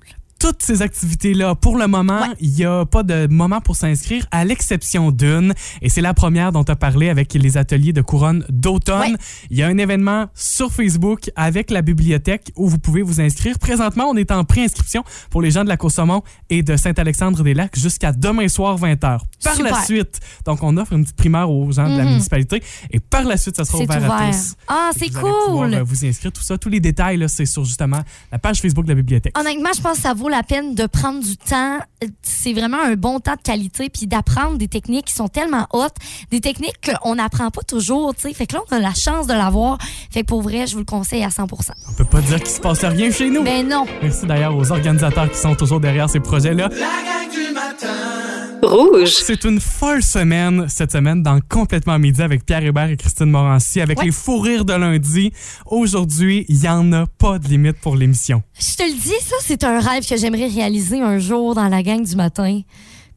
Toutes 0.41 0.63
ces 0.63 0.81
activités-là, 0.81 1.53
pour 1.53 1.77
le 1.77 1.85
moment, 1.85 2.19
Ouais. 2.21 2.35
il 2.39 2.49
n'y 2.51 2.65
a 2.65 2.83
pas 2.85 3.03
de 3.03 3.27
moment 3.27 3.61
pour 3.61 3.75
s'inscrire, 3.75 4.25
à 4.31 4.43
l'exception 4.43 5.11
d'une. 5.11 5.53
Et 5.83 5.89
c'est 5.89 6.01
la 6.01 6.15
première 6.15 6.51
dont 6.51 6.63
tu 6.63 6.71
as 6.71 6.75
parlé 6.75 7.09
avec 7.09 7.33
les 7.35 7.57
ateliers 7.57 7.93
de 7.93 8.01
couronne 8.01 8.43
d'automne. 8.49 9.11
Ouais. 9.11 9.17
Il 9.51 9.57
y 9.57 9.61
a 9.63 9.67
un 9.67 9.77
événement 9.77 10.25
sur 10.33 10.73
Facebook 10.73 11.29
avec 11.35 11.69
la 11.69 11.83
bibliothèque 11.83 12.51
où 12.55 12.67
vous 12.67 12.79
pouvez 12.79 13.03
vous 13.03 13.21
inscrire. 13.21 13.59
Présentement, 13.59 14.05
on 14.09 14.15
est 14.17 14.31
en 14.31 14.43
préinscription 14.43 15.03
pour 15.29 15.43
les 15.43 15.51
gens 15.51 15.63
de 15.63 15.69
la 15.69 15.77
Coursemont 15.77 16.23
et 16.49 16.63
de 16.63 16.75
Saint-Alexandre-des-Lacs 16.75 17.77
jusqu'à 17.77 18.11
demain 18.11 18.47
soir 18.47 18.77
20h. 18.79 19.19
Par 19.43 19.55
Super. 19.55 19.75
la 19.75 19.83
suite, 19.83 20.19
donc 20.45 20.63
on 20.63 20.75
offre 20.77 20.93
une 20.93 21.03
petite 21.03 21.17
primaire 21.17 21.51
aux 21.51 21.71
gens 21.71 21.87
de 21.87 21.97
la 21.97 22.03
Mhm. 22.03 22.09
municipalité 22.09 22.63
et 22.89 22.99
par 22.99 23.23
la 23.25 23.37
suite, 23.37 23.57
ça 23.57 23.63
sera 23.65 23.77
C'est 23.77 23.83
ouvert, 23.83 24.11
à 24.11 24.15
ouvert. 24.17 24.31
tous. 24.31 24.55
Ah, 24.67 24.89
c'est 24.97 25.03
allez 25.03 25.11
pouvoir, 25.11 25.45
cool. 25.67 25.73
euh, 25.75 25.83
vous 25.83 26.03
inscrire, 26.05 26.31
tout 26.31 26.41
ça. 26.43 26.57
Tous 26.57 26.69
les 26.69 26.79
détails, 26.79 27.23
c'est 27.29 27.45
sur 27.45 27.63
justement 27.63 27.99
la 28.31 28.39
page 28.39 28.59
Facebook 28.59 28.85
de 28.85 28.89
la 28.89 28.95
bibliothèque. 28.95 29.37
Honnêtement, 29.37 29.69
je 29.75 29.81
pense 29.81 29.97
que 29.97 30.01
ça 30.03 30.13
vaut 30.15 30.29
la 30.31 30.43
peine 30.43 30.73
de 30.73 30.85
prendre 30.85 31.21
du 31.21 31.37
temps. 31.37 31.79
C'est 32.23 32.53
vraiment 32.53 32.81
un 32.81 32.95
bon 32.95 33.19
temps 33.19 33.35
de 33.35 33.41
qualité, 33.41 33.89
puis 33.89 34.07
d'apprendre 34.07 34.57
des 34.57 34.67
techniques 34.67 35.05
qui 35.05 35.13
sont 35.13 35.27
tellement 35.27 35.67
hautes, 35.73 35.95
des 36.31 36.41
techniques 36.41 36.77
qu'on 36.83 37.15
n'apprend 37.15 37.51
pas 37.51 37.61
toujours, 37.61 38.15
tu 38.15 38.21
sais. 38.21 38.33
Fait 38.33 38.47
que 38.47 38.55
là, 38.55 38.61
on 38.71 38.75
a 38.75 38.79
la 38.79 38.93
chance 38.93 39.27
de 39.27 39.33
l'avoir. 39.33 39.77
Fait 40.09 40.21
que 40.21 40.27
pour 40.27 40.41
vrai, 40.41 40.65
je 40.67 40.73
vous 40.73 40.79
le 40.79 40.85
conseille 40.85 41.23
à 41.23 41.29
100 41.29 41.43
On 41.43 41.93
peut 41.93 42.05
pas 42.05 42.21
dire 42.21 42.39
qu'il 42.39 42.49
se 42.49 42.59
passe 42.59 42.83
rien 42.83 43.11
chez 43.11 43.29
nous. 43.29 43.43
Ben 43.43 43.67
non. 43.67 43.85
Merci 44.01 44.25
d'ailleurs 44.25 44.55
aux 44.55 44.71
organisateurs 44.71 45.29
qui 45.29 45.37
sont 45.37 45.55
toujours 45.55 45.79
derrière 45.79 46.09
ces 46.09 46.19
projets-là. 46.19 46.69
La 46.69 46.77
gang 46.77 47.29
du 47.31 47.53
matin. 47.53 48.50
Rouge. 48.63 49.09
C'est 49.09 49.43
une 49.45 49.59
folle 49.59 50.03
semaine 50.03 50.65
cette 50.69 50.91
semaine 50.91 51.23
dans 51.23 51.39
Complètement 51.49 51.97
Midi 51.97 52.21
avec 52.21 52.45
Pierre 52.45 52.63
Hébert 52.63 52.89
et 52.89 52.97
Christine 52.97 53.29
Morancy 53.31 53.81
avec 53.81 53.99
Ouais. 53.99 54.05
les 54.05 54.11
fous 54.11 54.39
rires 54.39 54.65
de 54.65 54.73
lundi. 54.73 55.31
Aujourd'hui, 55.65 56.45
il 56.47 56.63
y 56.63 56.69
en 56.69 56.91
a 56.93 57.05
pas 57.07 57.39
de 57.39 57.47
limite 57.47 57.77
pour 57.81 57.95
l'émission. 57.95 58.43
Je 58.59 58.75
te 58.75 58.83
le 58.83 58.93
dis, 58.93 59.13
ça, 59.21 59.35
c'est 59.41 59.63
un 59.63 59.79
rêve 59.79 60.07
que 60.07 60.15
j'aimerais 60.15 60.47
réaliser 60.47 61.01
un 61.01 61.17
jour 61.19 61.55
dans 61.55 61.67
la 61.67 61.81
gang 61.81 62.03
du 62.03 62.15
matin. 62.15 62.61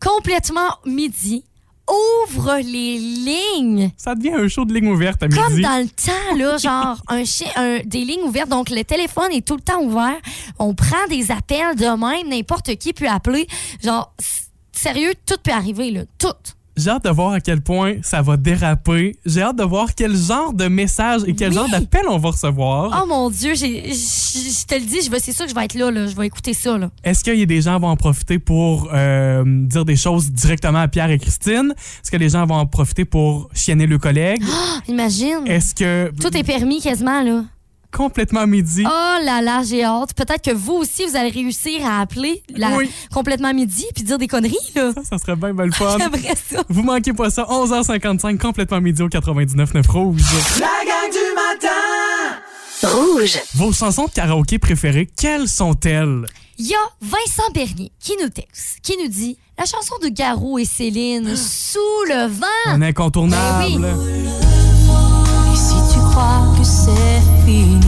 Complètement 0.00 0.78
midi. 0.86 1.44
Ouvre 2.26 2.56
les 2.64 2.96
lignes. 2.98 3.90
Ça 3.98 4.14
devient 4.14 4.32
un 4.34 4.48
show 4.48 4.64
de 4.64 4.72
ligne 4.72 4.88
ouverte 4.88 5.22
à 5.22 5.28
Comme 5.28 5.50
midi. 5.50 5.60
dans 5.62 5.82
le 5.82 5.88
temps, 5.88 6.36
là, 6.38 6.56
genre 6.56 7.02
un, 7.08 7.78
des 7.84 8.04
lignes 8.04 8.22
ouvertes. 8.22 8.48
Donc, 8.48 8.70
le 8.70 8.82
téléphone 8.84 9.30
est 9.32 9.46
tout 9.46 9.56
le 9.56 9.60
temps 9.60 9.82
ouvert. 9.82 10.16
On 10.58 10.74
prend 10.74 11.06
des 11.10 11.30
appels 11.30 11.76
de 11.76 11.84
même. 11.84 12.28
N'importe 12.30 12.74
qui 12.76 12.94
peut 12.94 13.08
appeler. 13.08 13.46
Genre, 13.82 14.10
sérieux, 14.78 15.12
tout 15.26 15.36
peut 15.42 15.52
arriver, 15.52 15.90
là. 15.90 16.02
Tout. 16.18 16.28
J'ai 16.76 16.90
hâte 16.90 17.04
de 17.04 17.10
voir 17.10 17.30
à 17.34 17.40
quel 17.40 17.60
point 17.60 17.98
ça 18.02 18.20
va 18.20 18.36
déraper. 18.36 19.16
J'ai 19.24 19.42
hâte 19.42 19.54
de 19.56 19.62
voir 19.62 19.94
quel 19.94 20.16
genre 20.16 20.52
de 20.52 20.66
message 20.66 21.20
et 21.24 21.32
quel 21.32 21.50
Oui. 21.50 21.54
genre 21.54 21.68
d'appel 21.70 22.02
on 22.08 22.18
va 22.18 22.30
recevoir. 22.30 23.00
Oh 23.00 23.06
mon 23.06 23.30
Dieu, 23.30 23.54
je 23.54 24.66
te 24.66 24.74
le 24.74 24.80
dis, 24.80 25.02
c'est 25.20 25.32
sûr 25.32 25.44
que 25.44 25.50
je 25.50 25.54
vais 25.54 25.64
être 25.66 25.74
là, 25.74 25.92
là. 25.92 26.08
Je 26.08 26.16
vais 26.16 26.26
écouter 26.26 26.52
ça, 26.52 26.76
là. 26.76 26.90
Est-ce 27.04 27.22
qu'il 27.22 27.38
y 27.38 27.42
a 27.42 27.46
des 27.46 27.62
gens 27.62 27.76
qui 27.76 27.82
vont 27.82 27.88
en 27.90 27.96
profiter 27.96 28.40
pour 28.40 28.88
euh, 28.92 29.44
dire 29.46 29.84
des 29.84 29.94
choses 29.94 30.32
directement 30.32 30.80
à 30.80 30.88
Pierre 30.88 31.10
et 31.12 31.18
Christine? 31.18 31.74
Est-ce 31.76 32.10
que 32.10 32.16
les 32.16 32.30
gens 32.30 32.44
vont 32.44 32.56
en 32.56 32.66
profiter 32.66 33.04
pour 33.04 33.50
chienner 33.54 33.86
le 33.86 33.98
collègue? 33.98 34.42
Ah, 34.44 34.80
imagine. 34.88 35.46
Est-ce 35.46 35.76
que 35.76 36.10
Tout 36.20 36.36
est 36.36 36.42
permis 36.42 36.80
quasiment, 36.80 37.22
là. 37.22 37.44
Complètement 37.94 38.40
à 38.40 38.46
midi? 38.46 38.82
Oh 38.86 39.24
là 39.24 39.40
là, 39.40 39.62
j'ai 39.62 39.84
hâte. 39.84 40.14
Peut-être 40.14 40.42
que 40.42 40.50
vous 40.54 40.74
aussi, 40.74 41.06
vous 41.06 41.16
allez 41.16 41.30
réussir 41.30 41.86
à 41.86 42.00
appeler 42.00 42.42
la- 42.54 42.76
Oui. 42.76 42.90
complètement 43.12 43.48
à 43.48 43.52
midi 43.52 43.86
puis 43.94 44.04
dire 44.04 44.18
des 44.18 44.26
conneries, 44.28 44.56
là. 44.74 44.92
Ça, 44.94 45.02
ça 45.04 45.18
serait 45.18 45.36
bien 45.36 45.54
bien 45.54 45.66
le 45.66 45.72
fun. 45.72 45.96
J'aimerais 45.98 46.34
ça. 46.50 46.62
Vous 46.68 46.82
manquez 46.82 47.12
pas 47.12 47.30
ça, 47.30 47.44
11h55, 47.48 48.38
complètement 48.38 48.80
midi 48.80 49.02
au 49.02 49.08
99.9 49.08 49.86
Rouge. 49.88 50.20
La 50.60 50.66
gang 50.66 51.10
du 51.10 51.34
matin 51.34 52.96
Rouge. 52.96 53.38
Vos 53.54 53.72
chansons 53.72 54.06
de 54.06 54.10
karaoké 54.10 54.58
préférées, 54.58 55.08
quelles 55.18 55.48
sont-elles? 55.48 56.26
Il 56.58 56.66
y 56.66 56.74
a 56.74 56.78
Vincent 57.00 57.50
Bernier 57.54 57.90
qui 57.98 58.12
nous 58.22 58.28
texte, 58.28 58.78
qui 58.82 58.96
nous 59.02 59.08
dit 59.08 59.38
la 59.58 59.64
chanson 59.64 59.94
de 60.02 60.08
Garou 60.08 60.58
et 60.58 60.64
Céline, 60.64 61.34
Sous 61.36 61.78
le 62.08 62.26
vent. 62.28 62.46
Un 62.66 62.82
incontournable. 62.82 63.80
Ben 63.80 63.96
oui. 63.96 64.24
Et 65.52 65.56
si 65.56 65.74
tu 65.94 65.98
crois 66.10 66.44
que 66.58 66.64
c'est 66.64 67.22
fini, 67.46 67.80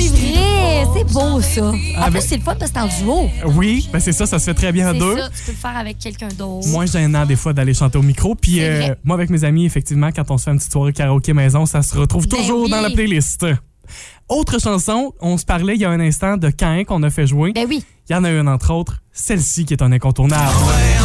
c'est 0.00 0.08
vrai, 0.08 0.84
c'est 0.96 1.12
beau 1.12 1.40
ça. 1.40 1.64
En 1.70 1.74
Ah, 1.96 2.04
plus, 2.04 2.12
ben- 2.14 2.20
c'est 2.20 2.36
le 2.36 2.42
fun 2.42 2.54
parce 2.58 2.70
que 2.70 2.78
c'est 2.78 3.02
en 3.02 3.04
duo. 3.04 3.28
Oui, 3.54 3.88
ben 3.92 4.00
c'est 4.00 4.12
ça, 4.12 4.26
ça 4.26 4.38
se 4.38 4.44
fait 4.44 4.54
très 4.54 4.72
bien 4.72 4.88
à 4.88 4.92
deux. 4.92 5.16
ça, 5.16 5.28
tu 5.34 5.42
peux 5.46 5.52
le 5.52 5.56
faire 5.58 5.76
avec 5.76 5.98
quelqu'un 5.98 6.28
d'autre. 6.28 6.68
Moins 6.68 6.86
gênant 6.86 7.24
des 7.26 7.36
fois 7.36 7.52
d'aller 7.52 7.74
chanter 7.74 7.98
au 7.98 8.02
micro. 8.02 8.34
Puis 8.34 8.62
euh, 8.62 8.94
moi, 9.04 9.16
avec 9.16 9.30
mes 9.30 9.44
amis, 9.44 9.64
effectivement, 9.66 10.10
quand 10.14 10.30
on 10.30 10.38
se 10.38 10.44
fait 10.44 10.50
une 10.50 10.58
petite 10.58 10.72
soirée 10.72 10.92
karaoké 10.92 11.32
maison, 11.32 11.66
ça 11.66 11.82
se 11.82 11.96
retrouve 11.96 12.26
Ben 12.28 12.38
toujours 12.38 12.64
oui. 12.64 12.70
dans 12.70 12.80
la 12.80 12.90
playlist. 12.90 13.46
Autre 14.28 14.60
chanson, 14.60 15.12
on 15.20 15.38
se 15.38 15.44
parlait 15.44 15.74
il 15.76 15.80
y 15.80 15.84
a 15.84 15.90
un 15.90 16.00
instant 16.00 16.36
de 16.36 16.50
Cain 16.50 16.82
qu'on 16.84 17.02
a 17.04 17.10
fait 17.10 17.26
jouer. 17.26 17.52
Ben 17.52 17.66
oui. 17.68 17.84
Il 18.08 18.12
y 18.12 18.16
en 18.16 18.24
a 18.24 18.30
une 18.30 18.48
entre 18.48 18.72
autres, 18.72 19.00
celle-ci 19.12 19.64
qui 19.64 19.74
est 19.74 19.82
un 19.82 19.92
incontournable. 19.92 20.42
Ouais, 20.42 20.95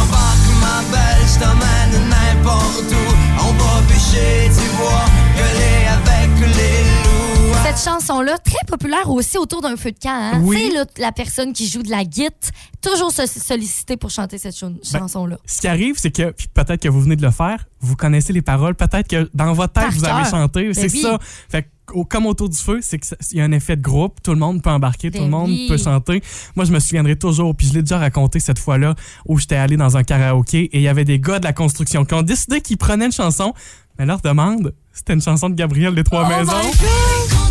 chanson-là, 7.82 8.38
très 8.38 8.64
populaire 8.66 9.10
aussi 9.10 9.38
autour 9.38 9.60
d'un 9.62 9.76
feu 9.76 9.90
de 9.92 9.98
camp. 9.98 10.10
Hein? 10.34 10.40
Oui. 10.42 10.68
Sais, 10.68 10.74
là, 10.74 10.84
la 10.98 11.12
personne 11.12 11.52
qui 11.52 11.68
joue 11.68 11.82
de 11.82 11.90
la 11.90 12.04
guitare, 12.04 12.50
toujours 12.80 13.10
so- 13.12 13.26
sollicitée 13.26 13.96
pour 13.96 14.10
chanter 14.10 14.38
cette 14.38 14.56
cho- 14.56 14.68
Ben, 14.70 14.78
chanson-là. 15.00 15.36
Ce 15.46 15.60
qui 15.60 15.68
arrive, 15.68 15.96
c'est 15.98 16.10
que, 16.10 16.30
puis 16.30 16.48
peut-être 16.52 16.80
que 16.82 16.88
vous 16.88 17.00
venez 17.00 17.16
de 17.16 17.22
le 17.22 17.30
faire, 17.30 17.66
vous 17.80 17.96
connaissez 17.96 18.32
les 18.32 18.42
paroles, 18.42 18.74
peut-être 18.74 19.08
que 19.08 19.28
dans 19.34 19.52
votre 19.52 19.72
tête, 19.72 19.84
Par 19.84 19.92
vous 19.92 20.04
avez 20.04 20.22
cœur. 20.22 20.30
chanté. 20.30 20.64
Ben 20.64 20.74
c'est 20.74 20.92
oui. 20.92 21.00
ça. 21.02 21.18
Fait 21.48 21.62
que, 21.64 21.68
au- 21.94 22.04
comme 22.04 22.26
autour 22.26 22.48
du 22.48 22.56
feu, 22.56 22.78
c'est 22.82 22.98
qu'il 22.98 23.38
y 23.38 23.40
a 23.40 23.44
un 23.44 23.52
effet 23.52 23.76
de 23.76 23.82
groupe, 23.82 24.22
tout 24.22 24.30
le 24.32 24.38
monde 24.38 24.62
peut 24.62 24.70
embarquer, 24.70 25.10
Ben 25.10 25.18
tout 25.18 25.24
le 25.24 25.30
monde 25.30 25.50
oui. 25.50 25.66
peut 25.68 25.76
chanter. 25.78 26.22
Moi, 26.56 26.64
je 26.64 26.72
me 26.72 26.78
souviendrai 26.78 27.16
toujours, 27.16 27.54
puis 27.56 27.66
je 27.66 27.74
l'ai 27.74 27.82
déjà 27.82 27.98
raconté 27.98 28.38
cette 28.40 28.58
fois-là, 28.58 28.94
où 29.26 29.38
j'étais 29.38 29.56
allé 29.56 29.76
dans 29.76 29.96
un 29.96 30.02
karaoké 30.04 30.64
et 30.64 30.76
il 30.78 30.82
y 30.82 30.88
avait 30.88 31.04
des 31.04 31.18
gars 31.18 31.38
de 31.38 31.44
la 31.44 31.52
construction 31.52 32.04
qui 32.04 32.14
ont 32.14 32.22
décidé 32.22 32.60
qu'ils 32.60 32.78
prenaient 32.78 33.06
une 33.06 33.12
chanson, 33.12 33.52
mais 33.98 34.06
leur 34.06 34.20
demande, 34.20 34.74
c'était 34.92 35.12
une 35.14 35.22
chanson 35.22 35.48
de 35.50 35.54
Gabriel 35.54 35.94
des 35.94 36.04
Trois 36.04 36.24
Oh 36.24 36.28
Maisons. 36.28 36.52
my 36.52 36.70
God! 36.70 37.41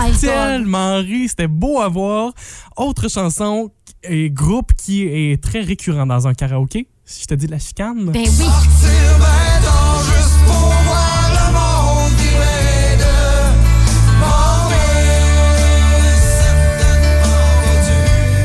My 0.00 0.10
God! 0.12 0.20
tellement 0.20 0.96
ri, 0.98 1.28
c'était 1.28 1.48
beau 1.48 1.80
à 1.80 1.88
voir. 1.88 2.32
Autre 2.76 3.08
chanson 3.08 3.70
et 4.02 4.30
groupe 4.30 4.72
qui 4.74 5.02
est 5.02 5.42
très 5.42 5.60
récurrent 5.60 6.06
dans 6.06 6.26
un 6.26 6.34
karaoké, 6.34 6.88
si 7.04 7.22
je 7.22 7.26
te 7.26 7.34
dis 7.34 7.46
la 7.46 7.58
chicane. 7.58 8.06
Ben 8.06 8.22
oui. 8.22 8.24
Ben 8.26 8.46
donc 9.62 10.04
juste 10.04 10.38
pour 10.46 10.54
voir 10.54 11.30
le 11.32 11.52
monde 11.52 12.12
virer 12.18 12.96
de 12.96 13.14
mauvais 14.18 14.76
Certainement 16.40 17.28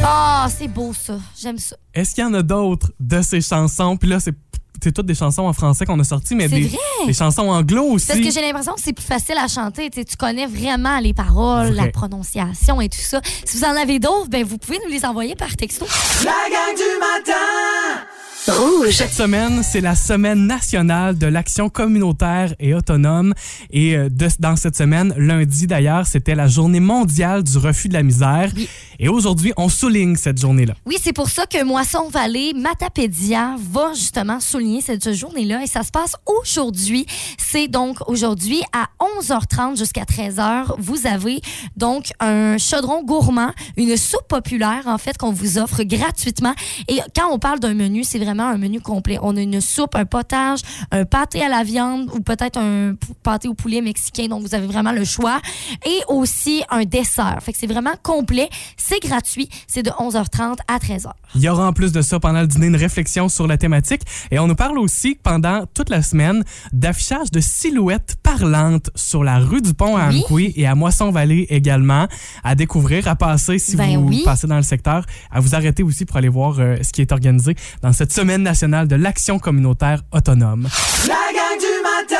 Ah, 0.03 0.47
c'est 0.49 0.67
beau 0.67 0.93
ça. 0.93 1.17
J'aime 1.39 1.57
ça. 1.57 1.77
Est-ce 1.93 2.15
qu'il 2.15 2.23
y 2.23 2.27
en 2.27 2.33
a 2.33 2.43
d'autres 2.43 2.91
de 2.99 3.21
ces 3.21 3.41
chansons? 3.41 3.95
Puis 3.97 4.09
là, 4.09 4.19
c'est 4.19 4.35
c'est 4.83 4.91
toutes 4.91 5.05
des 5.05 5.15
chansons 5.15 5.43
en 5.43 5.53
français 5.53 5.85
qu'on 5.85 5.99
a 5.99 6.03
sorties, 6.03 6.35
mais 6.35 6.47
des, 6.47 6.71
des 7.05 7.13
chansons 7.13 7.49
anglo 7.49 7.83
aussi. 7.83 8.07
Parce 8.07 8.19
que 8.19 8.31
j'ai 8.31 8.41
l'impression 8.41 8.73
que 8.73 8.81
c'est 8.81 8.93
plus 8.93 9.05
facile 9.05 9.35
à 9.37 9.47
chanter. 9.47 9.89
Tu 9.89 9.99
sais, 9.99 10.05
tu 10.05 10.15
connais 10.17 10.45
vraiment 10.45 10.99
les 10.99 11.13
paroles, 11.13 11.67
Vrai. 11.73 11.85
la 11.85 11.91
prononciation 11.91 12.81
et 12.81 12.89
tout 12.89 12.97
ça. 12.99 13.21
Si 13.45 13.57
vous 13.57 13.63
en 13.63 13.75
avez 13.75 13.99
d'autres, 13.99 14.29
ben 14.29 14.43
vous 14.43 14.57
pouvez 14.57 14.79
nous 14.85 14.91
les 14.91 15.05
envoyer 15.05 15.35
par 15.35 15.55
texto. 15.55 15.85
La 16.23 16.31
gang 16.49 16.75
du 16.75 16.99
matin 16.99 18.05
Rouge. 18.47 18.91
Cette 18.91 19.13
semaine, 19.13 19.63
c'est 19.63 19.81
la 19.81 19.95
semaine 19.95 20.45
nationale 20.45 21.17
de 21.17 21.25
l'action 21.25 21.67
communautaire 21.69 22.53
et 22.59 22.75
autonome. 22.75 23.33
Et 23.71 23.95
euh, 23.97 24.07
de- 24.09 24.27
dans 24.39 24.55
cette 24.55 24.75
semaine, 24.75 25.13
lundi 25.17 25.65
d'ailleurs, 25.65 26.05
c'était 26.05 26.35
la 26.35 26.47
journée 26.47 26.79
mondiale 26.79 27.43
du 27.43 27.57
refus 27.57 27.87
de 27.87 27.93
la 27.93 28.03
misère. 28.03 28.51
Oui. 28.55 28.69
Et 28.99 29.09
aujourd'hui, 29.09 29.51
on 29.57 29.67
souligne 29.67 30.15
cette 30.15 30.39
journée-là. 30.39 30.75
Oui, 30.85 30.97
c'est 31.01 31.11
pour 31.11 31.29
ça 31.29 31.45
que 31.47 31.63
Moisson 31.63 32.07
Vallée 32.09 32.53
Matapédia 32.55 33.55
va 33.71 33.93
justement 33.93 34.39
souligner 34.39 34.81
cette 34.81 35.11
journée-là 35.13 35.63
et 35.63 35.67
ça 35.67 35.81
se 35.83 35.89
passe 35.91 36.15
aujourd'hui. 36.25 37.05
C'est 37.39 37.67
donc 37.67 37.97
aujourd'hui 38.07 38.61
à 38.73 38.87
11h30 39.19 39.77
jusqu'à 39.77 40.03
13h. 40.03 40.75
Vous 40.77 41.07
avez 41.07 41.41
donc 41.77 42.11
un 42.19 42.57
chaudron 42.59 43.03
gourmand, 43.03 43.51
une 43.75 43.97
soupe 43.97 44.27
populaire 44.29 44.83
en 44.85 44.97
fait 44.99 45.17
qu'on 45.17 45.31
vous 45.31 45.57
offre 45.57 45.81
gratuitement. 45.83 46.53
Et 46.87 46.99
quand 47.15 47.31
on 47.31 47.39
parle 47.39 47.59
d'un 47.59 47.73
menu, 47.73 48.03
c'est 48.03 48.19
vraiment 48.19 48.34
un 48.43 48.57
menu 48.57 48.81
complet. 48.81 49.17
On 49.21 49.35
a 49.37 49.41
une 49.41 49.61
soupe, 49.61 49.95
un 49.95 50.05
potage, 50.05 50.59
un 50.91 51.05
pâté 51.05 51.41
à 51.43 51.49
la 51.49 51.63
viande 51.63 52.09
ou 52.13 52.19
peut-être 52.19 52.57
un 52.59 52.95
pâté 53.23 53.47
au 53.47 53.53
poulet 53.53 53.81
mexicain. 53.81 54.27
Donc 54.27 54.41
vous 54.43 54.53
avez 54.55 54.67
vraiment 54.67 54.91
le 54.91 55.03
choix. 55.05 55.39
Et 55.85 55.99
aussi 56.07 56.63
un 56.69 56.83
dessert. 56.83 57.37
Fait 57.41 57.51
que 57.53 57.57
c'est 57.57 57.67
vraiment 57.67 57.93
complet. 58.03 58.49
C'est 58.77 58.99
gratuit. 59.01 59.49
C'est 59.67 59.83
de 59.83 59.89
11h30 59.91 60.57
à 60.67 60.77
13h. 60.77 61.09
Il 61.35 61.41
y 61.41 61.49
aura 61.49 61.67
en 61.67 61.73
plus 61.73 61.91
de 61.91 62.01
ça 62.01 62.19
pendant 62.19 62.41
le 62.41 62.47
dîner 62.47 62.67
une 62.67 62.75
réflexion 62.75 63.29
sur 63.29 63.47
la 63.47 63.57
thématique 63.57 64.01
et 64.31 64.39
on 64.39 64.47
nous 64.47 64.55
parle 64.55 64.77
aussi 64.79 65.15
pendant 65.21 65.65
toute 65.73 65.89
la 65.89 66.01
semaine 66.01 66.43
d'affichage 66.73 67.31
de 67.31 67.39
silhouettes 67.39 68.15
parlantes 68.23 68.89
sur 68.95 69.23
la 69.23 69.39
rue 69.39 69.61
du 69.61 69.73
Pont 69.73 69.95
à 69.97 70.09
Oui. 70.09 70.23
Amqui 70.29 70.53
et 70.55 70.65
à 70.67 70.75
Moisson-Vallée 70.75 71.47
également 71.49 72.07
à 72.43 72.55
découvrir, 72.55 73.07
à 73.07 73.15
passer 73.15 73.59
si 73.59 73.75
Ben 73.75 73.97
vous 73.97 74.07
oui. 74.07 74.21
passez 74.25 74.47
dans 74.47 74.55
le 74.57 74.61
secteur, 74.63 75.05
à 75.31 75.39
vous 75.39 75.55
arrêter 75.55 75.83
aussi 75.83 76.05
pour 76.05 76.17
aller 76.17 76.29
voir 76.29 76.59
euh, 76.59 76.77
ce 76.81 76.91
qui 76.91 77.01
est 77.01 77.11
organisé 77.11 77.55
dans 77.81 77.91
cette 77.93 78.11
semaine 78.11 78.24
nationale 78.25 78.87
de 78.87 78.95
l'action 78.95 79.37
communautaire 79.39 80.01
autonome. 80.11 80.67
La 81.07 81.13
gang 81.33 81.57
du 81.59 81.65
matin 81.83 82.15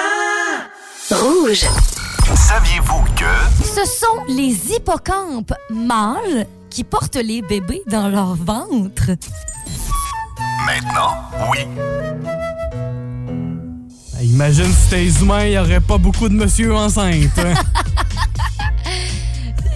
Rouge. 1.11 1.65
Saviez-vous 2.35 3.03
que... 3.15 3.63
Ce 3.63 3.85
sont 3.85 4.23
les 4.27 4.73
hippocampes 4.73 5.53
mâles 5.69 6.45
qui 6.69 6.83
portent 6.83 7.15
les 7.17 7.41
bébés 7.41 7.81
dans 7.87 8.07
leur 8.09 8.35
ventre? 8.35 9.11
Maintenant, 10.65 11.15
oui. 11.51 11.59
Ben, 14.13 14.21
Imagine 14.23 14.65
si 14.65 14.73
c'était 14.73 14.97
les 15.03 15.21
humains, 15.21 15.43
il 15.45 15.51
n'y 15.51 15.57
aurait 15.59 15.81
pas 15.81 15.97
beaucoup 15.97 16.27
de 16.29 16.33
monsieur 16.33 16.73
enceintes. 16.75 17.37
hein? 17.39 17.53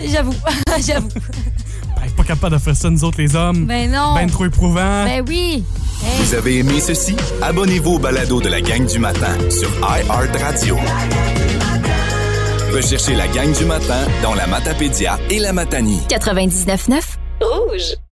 J'avoue, 0.05 0.33
j'avoue. 0.87 1.09
Pas 2.15 2.23
capable 2.23 2.55
de 2.55 2.61
faire 2.61 2.75
ça 2.75 2.89
nous 2.89 3.03
autres 3.03 3.21
les 3.21 3.35
hommes. 3.35 3.65
Ben 3.65 3.91
non. 3.91 4.13
Ben 4.15 4.29
trop 4.29 4.45
éprouvant. 4.45 5.05
Ben 5.05 5.23
oui. 5.27 5.63
Hey. 6.03 6.23
Vous 6.23 6.33
avez 6.35 6.59
aimé 6.59 6.79
ceci? 6.79 7.15
Abonnez-vous 7.41 7.95
au 7.95 7.99
balado 7.99 8.41
de 8.41 8.49
la 8.49 8.61
gang 8.61 8.85
du 8.85 8.99
matin 8.99 9.35
sur 9.49 9.69
iHeartRadio. 9.81 10.77
Recherchez 12.73 13.15
la 13.15 13.27
gang 13.27 13.51
du 13.51 13.65
matin 13.65 14.07
dans 14.21 14.35
la 14.35 14.47
Matapédia 14.47 15.19
et 15.29 15.39
la 15.39 15.53
Matanie. 15.53 16.01
99.9 16.09 17.01
Rouge. 17.41 17.99